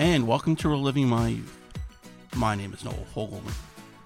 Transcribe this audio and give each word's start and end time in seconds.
and 0.00 0.26
welcome 0.26 0.56
to 0.56 0.66
Reliving 0.66 1.08
My 1.08 1.28
Youth. 1.28 1.58
My 2.34 2.54
name 2.54 2.72
is 2.72 2.82
Noel 2.86 3.04
Fogelman. 3.14 3.52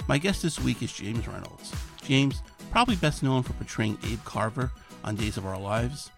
My 0.09 0.19
guest 0.19 0.43
this 0.43 0.59
week 0.59 0.83
is 0.83 0.93
James 0.93 1.29
Reynolds. 1.29 1.73
James, 2.03 2.43
probably 2.73 2.97
best 2.97 3.23
known 3.23 3.45
for 3.45 3.53
portraying 3.53 3.97
Abe 4.05 4.19
Carver 4.25 4.73
on 5.05 5.15
Days 5.15 5.37
of 5.37 5.47
Our 5.47 5.57
Lives, 5.57 6.11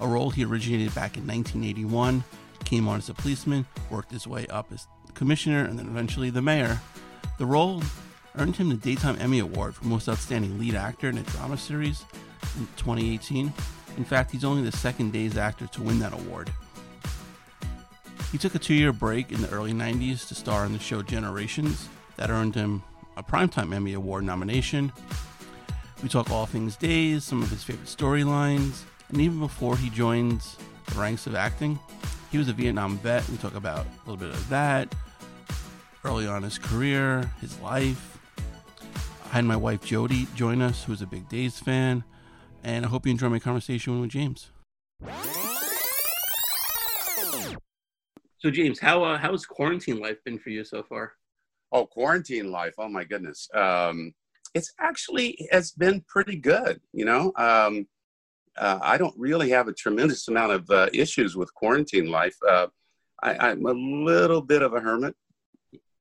a 0.00 0.06
role 0.06 0.28
he 0.28 0.44
originated 0.44 0.94
back 0.94 1.16
in 1.16 1.26
1981, 1.26 2.22
came 2.66 2.86
on 2.86 2.98
as 2.98 3.08
a 3.08 3.14
policeman, 3.14 3.64
worked 3.88 4.12
his 4.12 4.26
way 4.26 4.46
up 4.48 4.70
as 4.70 4.86
commissioner, 5.14 5.64
and 5.64 5.78
then 5.78 5.86
eventually 5.86 6.28
the 6.28 6.42
mayor. 6.42 6.78
The 7.38 7.46
role 7.46 7.82
earned 8.36 8.56
him 8.56 8.68
the 8.68 8.74
Daytime 8.74 9.16
Emmy 9.18 9.38
Award 9.38 9.74
for 9.76 9.86
Most 9.86 10.10
Outstanding 10.10 10.58
Lead 10.58 10.74
Actor 10.74 11.08
in 11.08 11.16
a 11.16 11.22
Drama 11.22 11.56
Series 11.56 12.04
in 12.58 12.66
2018. 12.76 13.50
In 13.96 14.04
fact, 14.04 14.30
he's 14.30 14.44
only 14.44 14.62
the 14.62 14.76
second 14.76 15.14
Days 15.14 15.38
actor 15.38 15.66
to 15.68 15.82
win 15.82 16.00
that 16.00 16.12
award. 16.12 16.52
He 18.32 18.38
took 18.38 18.54
a 18.54 18.58
two 18.58 18.72
year 18.72 18.94
break 18.94 19.30
in 19.30 19.42
the 19.42 19.50
early 19.50 19.74
90s 19.74 20.26
to 20.28 20.34
star 20.34 20.64
in 20.64 20.72
the 20.72 20.78
show 20.78 21.02
Generations, 21.02 21.90
that 22.16 22.30
earned 22.30 22.54
him 22.54 22.82
a 23.18 23.22
Primetime 23.22 23.74
Emmy 23.74 23.92
Award 23.92 24.24
nomination. 24.24 24.90
We 26.02 26.08
talk 26.08 26.30
all 26.30 26.46
things 26.46 26.74
Days, 26.74 27.24
some 27.24 27.42
of 27.42 27.50
his 27.50 27.62
favorite 27.62 27.88
storylines, 27.88 28.84
and 29.10 29.20
even 29.20 29.38
before 29.38 29.76
he 29.76 29.90
joins 29.90 30.56
the 30.86 30.98
ranks 30.98 31.26
of 31.26 31.34
acting, 31.34 31.78
he 32.30 32.38
was 32.38 32.48
a 32.48 32.54
Vietnam 32.54 32.96
vet. 32.98 33.28
We 33.28 33.36
talk 33.36 33.54
about 33.54 33.84
a 33.84 34.10
little 34.10 34.16
bit 34.16 34.34
of 34.34 34.48
that, 34.48 34.94
early 36.02 36.26
on 36.26 36.42
his 36.42 36.56
career, 36.56 37.30
his 37.42 37.60
life. 37.60 38.18
I 39.26 39.36
had 39.36 39.44
my 39.44 39.56
wife 39.56 39.84
Jody 39.84 40.26
join 40.34 40.62
us, 40.62 40.84
who's 40.84 41.02
a 41.02 41.06
big 41.06 41.28
Days 41.28 41.58
fan, 41.58 42.02
and 42.64 42.86
I 42.86 42.88
hope 42.88 43.04
you 43.04 43.12
enjoy 43.12 43.28
my 43.28 43.38
conversation 43.38 44.00
with 44.00 44.10
James. 44.10 44.48
So, 48.42 48.50
James, 48.50 48.80
how 48.80 49.04
uh, 49.04 49.18
how's 49.18 49.46
quarantine 49.46 50.00
life 50.00 50.16
been 50.24 50.36
for 50.36 50.50
you 50.50 50.64
so 50.64 50.82
far? 50.82 51.12
Oh, 51.70 51.86
quarantine 51.86 52.50
life! 52.50 52.74
Oh 52.76 52.88
my 52.88 53.04
goodness, 53.04 53.48
um, 53.54 54.12
it's 54.52 54.72
actually 54.80 55.46
has 55.52 55.70
been 55.70 56.04
pretty 56.08 56.34
good. 56.34 56.80
You 56.92 57.04
know, 57.04 57.32
um, 57.36 57.86
uh, 58.58 58.80
I 58.82 58.98
don't 58.98 59.14
really 59.16 59.50
have 59.50 59.68
a 59.68 59.72
tremendous 59.72 60.26
amount 60.26 60.50
of 60.50 60.70
uh, 60.70 60.88
issues 60.92 61.36
with 61.36 61.54
quarantine 61.54 62.10
life. 62.10 62.34
Uh, 62.46 62.66
I, 63.22 63.52
am 63.52 63.64
a 63.64 63.70
little 63.70 64.42
bit 64.42 64.62
of 64.62 64.74
a 64.74 64.80
hermit, 64.80 65.14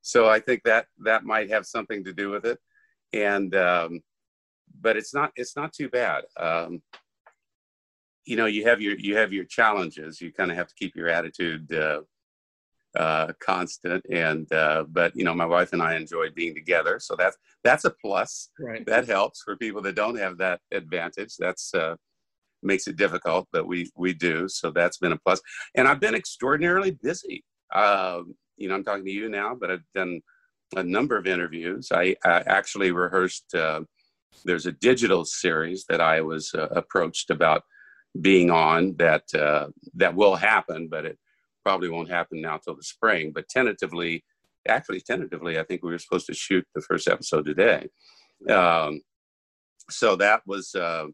so 0.02 0.28
I 0.28 0.40
think 0.40 0.64
that 0.64 0.88
that 1.06 1.24
might 1.24 1.52
have 1.52 1.68
something 1.68 2.04
to 2.06 2.12
do 2.12 2.32
with 2.32 2.46
it. 2.46 2.58
And 3.14 3.54
um, 3.54 4.02
but 4.82 4.98
it's 4.98 5.14
not 5.14 5.32
it's 5.36 5.56
not 5.56 5.74
too 5.74 5.90
bad. 5.90 6.24
Um, 6.40 6.82
you 8.26 8.36
know, 8.36 8.48
you 8.48 8.66
have 8.66 8.82
your 8.82 8.98
you 8.98 9.16
have 9.18 9.32
your 9.32 9.46
challenges. 9.46 10.20
You 10.20 10.34
kind 10.34 10.50
of 10.50 10.58
have 10.58 10.70
to 10.70 10.76
keep 10.76 10.96
your 10.96 11.08
attitude 11.08 11.72
uh, 12.98 13.32
constant 13.42 14.06
and 14.12 14.52
uh, 14.52 14.84
but 14.90 15.16
you 15.16 15.24
know 15.24 15.34
my 15.34 15.46
wife 15.46 15.72
and 15.72 15.82
i 15.82 15.96
enjoy 15.96 16.30
being 16.36 16.54
together 16.54 17.00
so 17.00 17.16
that's 17.16 17.38
that's 17.64 17.86
a 17.86 17.94
plus. 18.04 18.50
Right. 18.60 18.86
That 18.86 19.08
helps 19.08 19.42
for 19.44 19.56
people 19.56 19.82
that 19.84 19.96
don't 19.96 20.18
have 20.18 20.38
that 20.40 20.62
advantage. 20.72 21.36
That's 21.38 21.74
uh, 21.74 21.96
makes 22.64 22.88
it 22.88 22.96
difficult 22.96 23.48
but 23.52 23.68
we 23.68 23.90
we 23.98 24.14
do 24.14 24.48
so 24.48 24.70
that's 24.70 25.00
been 25.00 25.14
a 25.14 25.18
plus. 25.18 25.42
And 25.76 25.88
i've 25.88 26.00
been 26.00 26.14
extraordinarily 26.14 26.92
busy. 26.92 27.44
Um, 27.74 28.36
you 28.58 28.70
know 28.70 28.76
i'm 28.76 28.84
talking 28.84 29.06
to 29.06 29.12
you 29.12 29.30
now 29.30 29.56
but 29.60 29.72
i've 29.72 29.84
done 29.96 30.22
a 30.76 30.84
number 30.84 31.18
of 31.18 31.28
interviews. 31.28 31.90
I, 31.92 32.16
I 32.24 32.44
actually 32.46 32.92
rehearsed 32.92 33.54
uh, 33.56 33.82
there's 34.46 34.68
a 34.68 34.72
digital 34.74 35.26
series 35.26 35.86
that 35.90 36.02
i 36.02 36.22
was 36.22 36.54
uh, 36.54 36.68
approached 36.68 37.32
about 37.32 37.64
being 38.20 38.52
on 38.52 38.96
that 38.98 39.24
uh, 39.34 39.68
that 39.96 40.14
will 40.14 40.36
happen 40.36 40.88
but 40.88 41.06
it 41.06 41.18
probably 41.64 41.90
won't 41.90 42.10
happen 42.10 42.42
now 42.42 42.58
till 42.58 42.76
the 42.76 42.84
spring, 42.84 43.32
but 43.34 43.50
tentatively, 43.50 44.24
actually 44.68 45.02
tentatively, 45.02 45.60
I 45.60 45.64
think 45.64 45.84
we 45.84 45.92
were 45.92 46.00
supposed 46.00 46.28
to 46.28 46.34
shoot 46.34 46.66
the 46.76 46.82
first 46.82 47.08
episode 47.08 47.46
today. 47.46 47.88
Um, 48.50 49.02
so 49.90 50.16
that 50.16 50.42
was, 50.46 50.74
uh, 50.76 51.08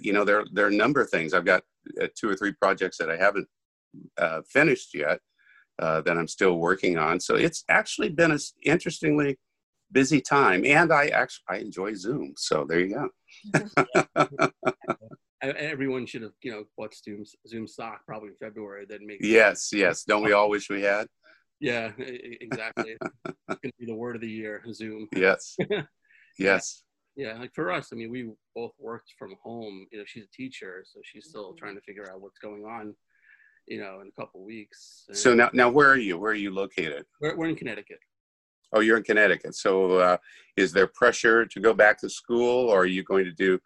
you 0.00 0.12
know, 0.12 0.24
there 0.24 0.44
there 0.52 0.66
are 0.66 0.70
a 0.70 0.74
number 0.74 1.00
of 1.00 1.10
things. 1.10 1.34
I've 1.34 1.44
got 1.44 1.62
uh, 2.00 2.08
two 2.18 2.28
or 2.28 2.34
three 2.34 2.52
projects 2.52 2.98
that 2.98 3.10
I 3.10 3.16
haven't 3.16 3.48
uh, 4.16 4.42
finished 4.48 4.94
yet 4.94 5.20
uh, 5.78 6.00
that 6.02 6.16
I'm 6.16 6.28
still 6.28 6.58
working 6.58 6.98
on. 6.98 7.20
So 7.20 7.36
it's 7.36 7.64
actually 7.68 8.10
been 8.10 8.30
an 8.30 8.38
interestingly 8.64 9.38
busy 9.92 10.20
time, 10.20 10.64
and 10.64 10.92
I 10.92 11.08
actually 11.08 11.44
I 11.48 11.56
enjoy 11.58 11.94
Zoom. 11.94 12.34
So 12.36 12.66
there 12.68 12.80
you 12.80 13.08
go. 13.54 14.08
everyone 15.42 16.06
should 16.06 16.22
have 16.22 16.32
you 16.42 16.52
know 16.52 16.64
bought 16.76 16.94
Zoom 16.94 17.24
Zoom 17.46 17.66
stock 17.66 18.04
probably 18.06 18.30
in 18.30 18.36
February. 18.36 18.86
Then 18.88 19.06
make 19.06 19.18
yes, 19.20 19.70
yes. 19.72 20.04
Don't 20.04 20.22
we 20.22 20.32
all 20.32 20.50
wish 20.50 20.68
we 20.68 20.82
had? 20.82 21.06
Yeah, 21.60 21.90
exactly. 21.98 22.96
it's 23.00 23.36
gonna 23.48 23.72
be 23.78 23.86
the 23.86 23.94
word 23.94 24.16
of 24.16 24.22
the 24.22 24.30
year, 24.30 24.62
Zoom. 24.72 25.08
Yes. 25.14 25.56
yes. 26.38 26.82
Yeah. 27.16 27.32
yeah, 27.32 27.38
like 27.38 27.54
for 27.54 27.72
us, 27.72 27.88
I 27.92 27.96
mean, 27.96 28.10
we 28.10 28.30
both 28.54 28.72
worked 28.78 29.12
from 29.18 29.34
home. 29.42 29.86
You 29.90 29.98
know, 29.98 30.04
she's 30.06 30.24
a 30.24 30.36
teacher, 30.36 30.84
so 30.86 31.00
she's 31.02 31.26
still 31.28 31.54
trying 31.54 31.74
to 31.74 31.82
figure 31.82 32.08
out 32.10 32.20
what's 32.20 32.38
going 32.38 32.64
on. 32.64 32.94
You 33.66 33.80
know, 33.80 34.00
in 34.00 34.08
a 34.08 34.20
couple 34.20 34.44
weeks. 34.44 35.04
And 35.08 35.16
so 35.16 35.34
now, 35.34 35.50
now, 35.52 35.68
where 35.68 35.90
are 35.90 35.98
you? 35.98 36.18
Where 36.18 36.32
are 36.32 36.36
you 36.36 36.54
located? 36.54 37.04
We're, 37.20 37.36
we're 37.36 37.48
in 37.48 37.56
Connecticut. 37.56 37.98
Oh, 38.72 38.80
you're 38.80 38.96
in 38.96 39.02
Connecticut. 39.02 39.54
So, 39.54 39.98
uh, 39.98 40.16
is 40.56 40.72
there 40.72 40.86
pressure 40.86 41.44
to 41.44 41.60
go 41.60 41.74
back 41.74 41.98
to 42.00 42.08
school, 42.08 42.70
or 42.70 42.80
are 42.80 42.86
you 42.86 43.02
going 43.02 43.24
to 43.24 43.32
do 43.32 43.58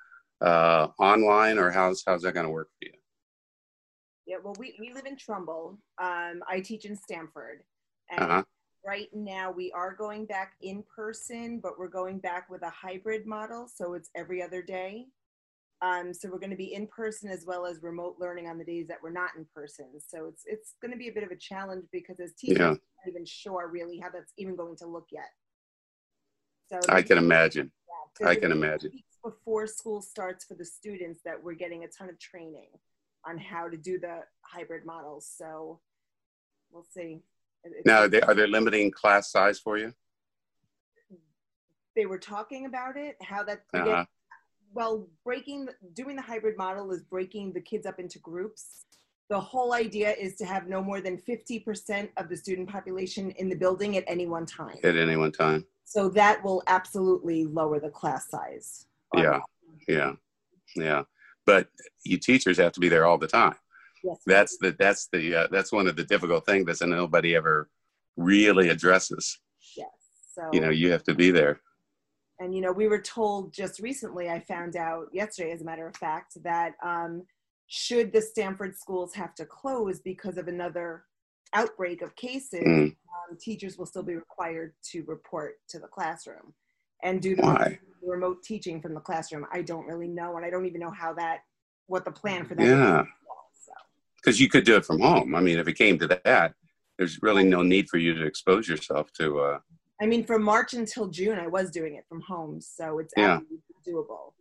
uh, 0.43 0.89
online, 0.99 1.59
or 1.59 1.71
how's 1.71 2.03
how's 2.07 2.23
that 2.23 2.35
going 2.35 2.47
to 2.47 2.53
work 2.53 2.69
for 2.79 2.87
you? 2.87 2.93
Yeah, 4.27 4.37
well, 4.43 4.55
we, 4.59 4.75
we 4.79 4.93
live 4.93 5.07
in 5.07 5.17
Trumbull. 5.17 5.79
Um, 6.01 6.43
I 6.49 6.61
teach 6.61 6.85
in 6.85 6.97
Stamford, 6.97 7.63
and 8.11 8.21
uh-huh. 8.21 8.43
right 8.85 9.09
now 9.15 9.51
we 9.51 9.73
are 9.73 9.95
going 9.95 10.27
back 10.27 10.55
in 10.61 10.85
person, 10.95 11.61
but 11.63 11.79
we're 11.79 11.89
going 11.89 12.19
back 12.19 12.49
with 12.51 12.63
a 12.63 12.71
hybrid 12.71 13.27
model, 13.27 13.69
so 13.73 13.95
it's 13.95 14.11
every 14.17 14.43
other 14.43 14.63
day. 14.63 15.07
Um, 15.81 16.15
so 16.15 16.29
we're 16.31 16.39
going 16.39 16.51
to 16.51 16.57
be 16.57 16.75
in 16.75 16.87
person 16.87 17.29
as 17.29 17.45
well 17.45 17.67
as 17.67 17.83
remote 17.83 18.17
learning 18.21 18.47
on 18.47 18.57
the 18.57 18.65
days 18.65 18.87
that 18.87 18.99
we're 19.03 19.11
not 19.11 19.31
in 19.37 19.45
person. 19.53 19.87
So 19.99 20.27
it's 20.27 20.45
it's 20.47 20.75
going 20.81 20.93
to 20.93 20.99
be 20.99 21.09
a 21.09 21.13
bit 21.13 21.25
of 21.25 21.33
a 21.33 21.37
challenge 21.37 21.87
because 21.93 22.21
as 22.21 22.33
teachers, 22.35 22.59
yeah. 22.59 22.67
we're 22.67 22.71
not 22.71 23.09
even 23.09 23.25
sure 23.27 23.69
really 23.69 23.99
how 23.99 24.09
that's 24.11 24.33
even 24.39 24.55
going 24.55 24.77
to 24.77 24.87
look 24.87 25.07
yet. 25.11 25.31
So 26.71 26.79
I 26.89 27.03
can 27.03 27.19
imagine. 27.19 27.73
Yeah, 28.21 28.29
I 28.29 28.37
can 28.37 28.53
imagine 28.53 28.93
before 29.22 29.66
school 29.66 30.00
starts 30.00 30.44
for 30.44 30.55
the 30.55 30.65
students 30.65 31.21
that 31.25 31.43
we're 31.43 31.55
getting 31.55 31.84
a 31.84 31.88
ton 31.88 32.09
of 32.09 32.19
training 32.19 32.69
on 33.27 33.38
how 33.38 33.69
to 33.69 33.77
do 33.77 33.99
the 33.99 34.21
hybrid 34.43 34.84
models. 34.84 35.31
So 35.37 35.81
we'll 36.71 36.87
see. 36.94 37.21
now, 37.84 38.00
are 38.00 38.09
they, 38.09 38.21
are 38.22 38.34
they 38.34 38.47
limiting 38.47 38.91
class 38.91 39.31
size 39.31 39.59
for 39.59 39.78
you? 39.78 39.93
They 41.94 42.06
were 42.06 42.19
talking 42.19 42.66
about 42.66 42.97
it, 42.97 43.16
how 43.22 43.44
that, 43.44 43.65
uh-huh. 43.75 44.06
well, 44.72 45.09
breaking, 45.25 45.69
doing 45.93 46.16
the 46.16 46.22
hybrid 46.22 46.56
model 46.56 46.91
is 46.91 47.03
breaking 47.03 47.53
the 47.53 47.61
kids 47.61 47.87
up 47.87 47.99
into 47.99 48.19
groups. 48.19 48.87
The 49.28 49.38
whole 49.38 49.72
idea 49.75 50.12
is 50.12 50.34
to 50.37 50.47
have 50.47 50.66
no 50.66 50.82
more 50.82 51.00
than 51.00 51.19
50% 51.19 52.09
of 52.16 52.28
the 52.28 52.37
student 52.37 52.69
population 52.69 53.31
in 53.32 53.49
the 53.49 53.55
building 53.55 53.97
at 53.97 54.05
any 54.06 54.27
one 54.27 54.47
time. 54.47 54.77
At 54.82 54.97
any 54.97 55.16
one 55.16 55.32
time. 55.32 55.66
So 55.84 56.09
that 56.11 56.43
will 56.43 56.62
absolutely 56.66 57.44
lower 57.44 57.78
the 57.78 57.91
class 57.91 58.31
size 58.31 58.87
yeah 59.15 59.41
yeah 59.89 60.12
yeah. 60.77 61.03
But 61.45 61.69
you 62.05 62.19
teachers 62.19 62.59
have 62.59 62.73
to 62.73 62.81
be 62.81 62.89
there 62.89 63.05
all 63.05 63.19
the 63.19 63.27
time. 63.27 63.55
Yes. 64.05 64.19
that's 64.27 64.59
the 64.59 64.75
that's 64.78 65.09
the 65.12 65.34
uh, 65.34 65.47
that's 65.50 65.73
one 65.73 65.87
of 65.87 65.97
the 65.97 66.05
difficult 66.05 66.47
things 66.47 66.78
that 66.78 66.87
nobody 66.87 67.37
ever 67.37 67.69
really 68.17 68.69
addresses. 68.69 69.39
Yes 69.77 69.89
so 70.33 70.49
you 70.53 70.61
know 70.61 70.71
you 70.71 70.91
have 70.91 71.05
to 71.05 71.15
be 71.15 71.31
there. 71.31 71.61
And 72.39 72.55
you 72.55 72.61
know 72.61 72.73
we 72.73 72.89
were 72.89 73.00
told 73.00 73.53
just 73.53 73.81
recently 73.81 74.28
i 74.28 74.41
found 74.41 74.77
out 74.77 75.06
yesterday 75.12 75.53
as 75.53 75.62
a 75.62 75.65
matter 75.65 75.87
of 75.87 75.97
fact 75.97 76.43
that 76.43 76.73
um, 76.83 77.23
should 77.69 78.12
the 78.12 78.21
Stamford 78.21 78.77
schools 78.77 79.15
have 79.15 79.34
to 79.37 79.47
close 79.47 80.00
because 80.00 80.37
of 80.37 80.49
another 80.49 81.05
outbreak 81.55 82.03
of 82.03 82.17
cases 82.17 82.64
mm. 82.67 82.87
um, 82.87 83.38
teachers 83.41 83.79
will 83.79 83.87
still 83.87 84.03
be 84.03 84.14
required 84.14 84.73
to 84.91 85.05
report 85.06 85.55
to 85.69 85.79
the 85.79 85.87
classroom 85.87 86.53
and 87.02 87.20
do 87.20 87.37
the 87.37 87.78
remote 88.02 88.43
teaching 88.43 88.81
from 88.81 88.94
the 88.94 89.00
classroom. 89.00 89.46
I 89.52 89.62
don't 89.62 89.87
really 89.87 90.08
know, 90.08 90.37
and 90.37 90.44
I 90.44 90.50
don't 90.50 90.66
even 90.66 90.81
know 90.81 90.90
how 90.90 91.12
that, 91.14 91.40
what 91.87 92.04
the 92.04 92.10
plan 92.10 92.44
for 92.44 92.54
that. 92.54 92.66
Yeah. 92.66 93.04
Because 94.16 94.38
so. 94.38 94.43
you 94.43 94.49
could 94.49 94.64
do 94.64 94.76
it 94.76 94.84
from 94.84 95.00
home. 95.00 95.34
I 95.34 95.40
mean, 95.40 95.58
if 95.58 95.69
it 95.69 95.75
came 95.75 95.99
to 95.99 96.20
that, 96.25 96.54
there's 96.99 97.20
really 97.22 97.44
no 97.44 97.62
need 97.62 97.88
for 97.88 97.99
you 97.99 98.14
to 98.14 98.25
expose 98.25 98.69
yourself 98.69 99.12
to. 99.14 99.40
Uh, 99.40 99.58
I 100.00 100.06
mean, 100.06 100.25
from 100.25 100.43
March 100.43 100.75
until 100.75 101.08
June, 101.08 101.38
I 101.38 101.46
was 101.46 101.70
doing 101.70 101.94
it 101.94 102.04
from 102.08 102.20
home, 102.22 102.60
so 102.60 102.99
it's 102.99 103.12
yeah. 103.16 103.40
doable. 103.87 104.32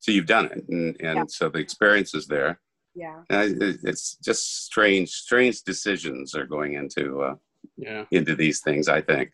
So 0.00 0.12
you've 0.12 0.26
done 0.26 0.46
it, 0.46 0.64
and, 0.68 0.96
and 1.00 1.16
yeah. 1.16 1.24
so 1.28 1.48
the 1.48 1.58
experience 1.58 2.14
is 2.14 2.26
there. 2.26 2.60
Yeah. 2.94 3.22
it's 3.30 4.16
just 4.16 4.64
strange, 4.64 5.10
strange 5.10 5.62
decisions 5.62 6.34
are 6.34 6.46
going 6.46 6.74
into 6.74 7.22
uh, 7.22 7.34
yeah 7.76 8.04
into 8.10 8.34
these 8.34 8.60
things. 8.60 8.88
I 8.88 9.00
think, 9.00 9.30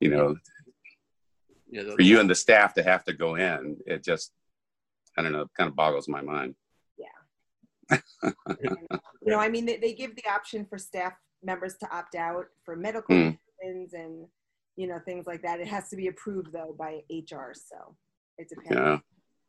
you 0.00 0.10
know, 0.10 0.36
yeah, 1.72 1.94
for 1.96 2.02
you 2.02 2.20
and 2.20 2.28
the 2.28 2.34
staff 2.34 2.74
to 2.74 2.82
have 2.82 3.02
to 3.04 3.12
go 3.12 3.34
in, 3.36 3.78
it 3.86 4.04
just, 4.04 4.30
I 5.18 5.22
don't 5.22 5.32
know, 5.32 5.46
kind 5.56 5.68
of 5.68 5.74
boggles 5.74 6.06
my 6.06 6.20
mind. 6.20 6.54
Yeah. 6.98 7.98
you 8.62 8.88
know, 9.26 9.38
I 9.38 9.48
mean, 9.48 9.64
they, 9.64 9.78
they 9.78 9.94
give 9.94 10.14
the 10.14 10.30
option 10.30 10.66
for 10.66 10.78
staff 10.78 11.14
members 11.42 11.76
to 11.78 11.90
opt 11.90 12.14
out 12.14 12.46
for 12.64 12.76
medical 12.76 13.14
mm. 13.14 13.38
reasons 13.62 13.94
and 13.94 14.26
you 14.76 14.86
know 14.86 14.98
things 15.04 15.26
like 15.26 15.42
that. 15.42 15.60
It 15.60 15.66
has 15.68 15.88
to 15.90 15.96
be 15.96 16.08
approved 16.08 16.52
though 16.52 16.74
by 16.78 17.00
HR, 17.10 17.52
so 17.54 17.96
it 18.38 18.48
depends. 18.48 18.70
Yeah. 18.70 18.98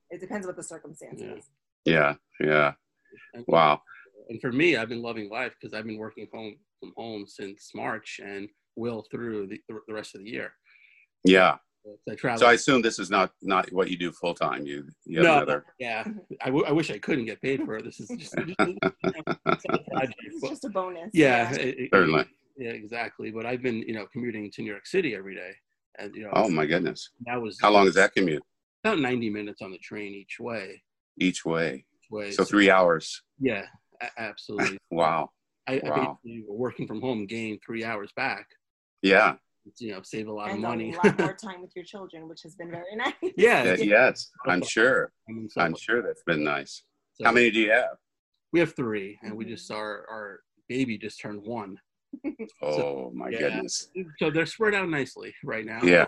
It 0.10 0.22
depends 0.22 0.46
what 0.46 0.56
the 0.56 0.64
circumstances. 0.64 1.50
Yeah, 1.86 2.16
yeah. 2.40 2.48
yeah. 3.36 3.42
Wow. 3.48 3.81
And 4.30 4.40
for 4.40 4.52
me, 4.52 4.78
I've 4.78 4.90
been 4.90 5.02
loving 5.02 5.30
life 5.30 5.54
because 5.60 5.74
I've 5.74 5.86
been 5.86 5.98
working 5.98 6.28
home 6.34 6.56
from 6.80 6.94
home 6.96 7.25
since 7.28 7.72
March 7.74 8.20
and 8.24 8.48
will 8.75 9.06
through 9.12 9.48
the, 9.48 9.60
the 9.68 9.94
rest 9.94 10.16
of 10.16 10.24
the 10.24 10.30
year. 10.30 10.54
Yeah. 11.24 11.58
So 11.84 11.98
I 12.10 12.16
travel. 12.16 12.40
So 12.40 12.46
I 12.46 12.54
assume 12.54 12.82
this 12.82 12.98
is 12.98 13.10
not 13.10 13.32
not 13.42 13.72
what 13.74 13.90
you 13.90 13.98
do 13.98 14.12
full 14.12 14.34
time. 14.34 14.66
You, 14.66 14.88
you 15.06 15.22
no, 15.22 15.38
another... 15.38 15.66
yeah. 15.80 16.06
I, 16.42 16.46
w- 16.46 16.66
I 16.66 16.72
wish 16.72 16.90
I 16.90 16.98
couldn't 16.98 17.26
get 17.26 17.42
paid 17.42 17.64
for 17.64 17.76
it. 17.78 17.84
This 17.84 18.00
is 18.00 18.08
just, 18.08 18.36
just, 18.36 18.38
you 18.38 18.56
know, 18.58 18.92
it's 19.48 20.48
just 20.48 20.64
a 20.64 20.70
bonus. 20.70 21.10
Yeah, 21.14 21.52
yeah. 21.52 21.58
It, 21.58 21.90
certainly. 21.94 22.26
Yeah, 22.58 22.70
exactly. 22.70 23.32
But 23.32 23.46
I've 23.46 23.62
been 23.62 23.82
you 23.82 23.94
know 23.94 24.06
commuting 24.14 24.50
to 24.52 24.62
New 24.62 24.72
York 24.72 24.86
City 24.86 25.14
every 25.14 25.36
day, 25.36 25.52
and 26.00 26.16
you 26.16 26.24
know. 26.24 26.30
Oh 26.34 26.50
my 26.50 26.66
goodness. 26.66 27.10
That 27.26 27.42
was. 27.42 27.58
How 27.60 27.72
long 27.72 27.88
is 27.88 27.96
that 27.96 28.14
commute? 28.14 28.44
About 28.86 29.00
ninety 29.00 29.30
minutes 29.30 29.62
on 29.62 29.72
the 29.72 29.78
train 29.80 30.14
each 30.14 30.40
way. 30.40 30.82
Each 31.20 31.44
way. 31.44 31.86
Each 32.00 32.12
way. 32.12 32.32
So, 32.32 32.44
so 32.44 32.46
three 32.46 32.70
hours. 32.70 33.24
Yeah, 33.40 33.66
absolutely. 34.18 34.78
wow. 34.92 35.32
I, 35.68 35.82
wow. 35.84 36.20
I 36.26 36.42
working 36.48 36.88
from 36.88 37.02
home 37.02 37.26
gained 37.26 37.60
three 37.66 37.84
hours 37.84 38.12
back. 38.16 38.48
Yeah 39.02 39.36
you 39.80 39.92
know 39.92 40.01
save 40.04 40.27
a 40.27 40.31
lot 40.31 40.50
and 40.50 40.57
of 40.57 40.62
money. 40.62 40.94
a 40.94 41.07
lot 41.07 41.19
more 41.19 41.33
time 41.42 41.62
with 41.62 41.71
your 41.75 41.86
children, 41.86 42.27
which 42.27 42.42
has 42.44 42.56
been 42.56 42.71
very 42.71 42.83
nice. 42.95 43.13
Yeah. 43.38 43.63
yeah 43.63 43.75
yes, 43.75 44.30
I'm 44.48 44.63
sure. 44.63 45.12
I'm 45.57 45.75
sure 45.75 46.01
that's 46.01 46.24
been 46.25 46.44
nice. 46.44 46.83
So, 47.15 47.25
How 47.25 47.31
many 47.31 47.51
do 47.51 47.60
you 47.60 47.71
have? 47.71 47.98
We 48.51 48.60
have 48.60 48.75
three, 48.75 49.18
and 49.21 49.31
mm-hmm. 49.31 49.38
we 49.39 49.45
just 49.45 49.71
our 49.71 50.06
our 50.10 50.39
baby 50.68 50.98
just 50.98 51.19
turned 51.19 51.42
one. 51.44 51.77
oh 52.62 52.77
so, 52.77 53.12
my 53.15 53.30
yeah. 53.30 53.39
goodness! 53.39 53.89
So 54.19 54.30
they're 54.30 54.45
spread 54.45 54.75
out 54.75 54.89
nicely 54.89 55.33
right 55.44 55.65
now. 55.65 55.81
Yeah, 55.81 56.07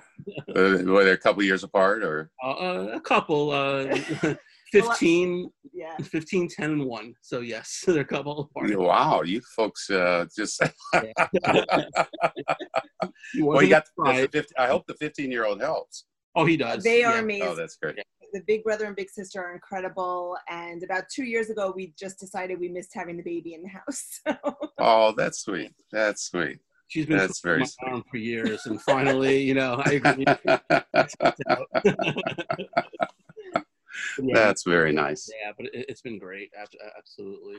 uh, 0.56 0.78
were 0.86 1.04
they 1.04 1.12
a 1.12 1.18
couple 1.18 1.42
years 1.44 1.64
apart, 1.64 2.04
or 2.04 2.30
uh, 2.44 2.52
uh 2.52 2.92
a 2.94 3.00
couple? 3.00 3.52
Uh, 3.52 4.36
15, 4.72 5.50
yeah. 5.74 5.98
15, 5.98 6.50
10, 6.50 6.72
and 6.72 6.86
1. 6.86 7.14
So, 7.22 7.42
yes, 7.42 7.84
they're 7.88 8.02
a 8.02 8.06
couple. 8.06 8.40
Of 8.40 8.52
party. 8.52 8.76
Wow, 8.76 9.22
you 9.22 9.42
folks 9.56 9.90
uh, 9.90 10.26
just. 10.36 10.62
well, 13.40 13.62
you 13.62 13.70
got 13.70 13.86
the 13.98 14.30
50, 14.32 14.58
I 14.58 14.68
hope 14.68 14.86
the 14.88 14.96
15 14.96 15.32
year 15.32 15.46
old 15.46 15.62
helps. 15.62 16.06
Oh, 16.36 16.46
he 16.46 16.58
does. 16.58 16.84
They 16.84 17.04
are 17.04 17.16
yeah. 17.16 17.22
amazing. 17.22 17.48
Oh, 17.48 17.56
that's 17.56 17.78
great. 17.78 17.96
The 18.34 18.42
big 18.46 18.64
brother 18.64 18.86
and 18.86 18.96
big 18.96 19.10
sister 19.10 19.42
are 19.42 19.54
incredible. 19.54 20.36
And 20.50 20.84
about 20.84 21.06
two 21.14 21.24
years 21.24 21.50
ago, 21.50 21.72
we 21.74 21.94
just 21.98 22.20
decided 22.20 22.60
we 22.60 22.68
missed 22.68 22.92
having 22.94 23.16
the 23.16 23.24
baby 23.24 23.54
in 23.54 23.64
the 23.64 23.70
house. 23.70 24.20
So. 24.28 24.56
Oh, 24.80 25.14
that's 25.16 25.40
sweet. 25.40 25.72
That's 25.92 26.24
sweet. 26.24 26.60
She's 26.88 27.06
been 27.06 27.18
that's 27.18 27.40
very 27.40 27.66
sweet. 27.66 28.04
for 28.12 28.18
years, 28.18 28.66
and 28.66 28.80
finally, 28.82 29.42
you 29.42 29.54
know, 29.56 29.82
I 29.84 29.94
agree. 29.94 30.26
Yeah, 34.22 34.34
That's 34.34 34.64
very 34.64 34.92
nice. 34.92 35.30
Yeah, 35.42 35.52
but 35.58 35.68
it, 35.74 35.90
has 35.90 36.02
been 36.02 36.20
great. 36.20 36.52
Absolutely. 36.98 37.58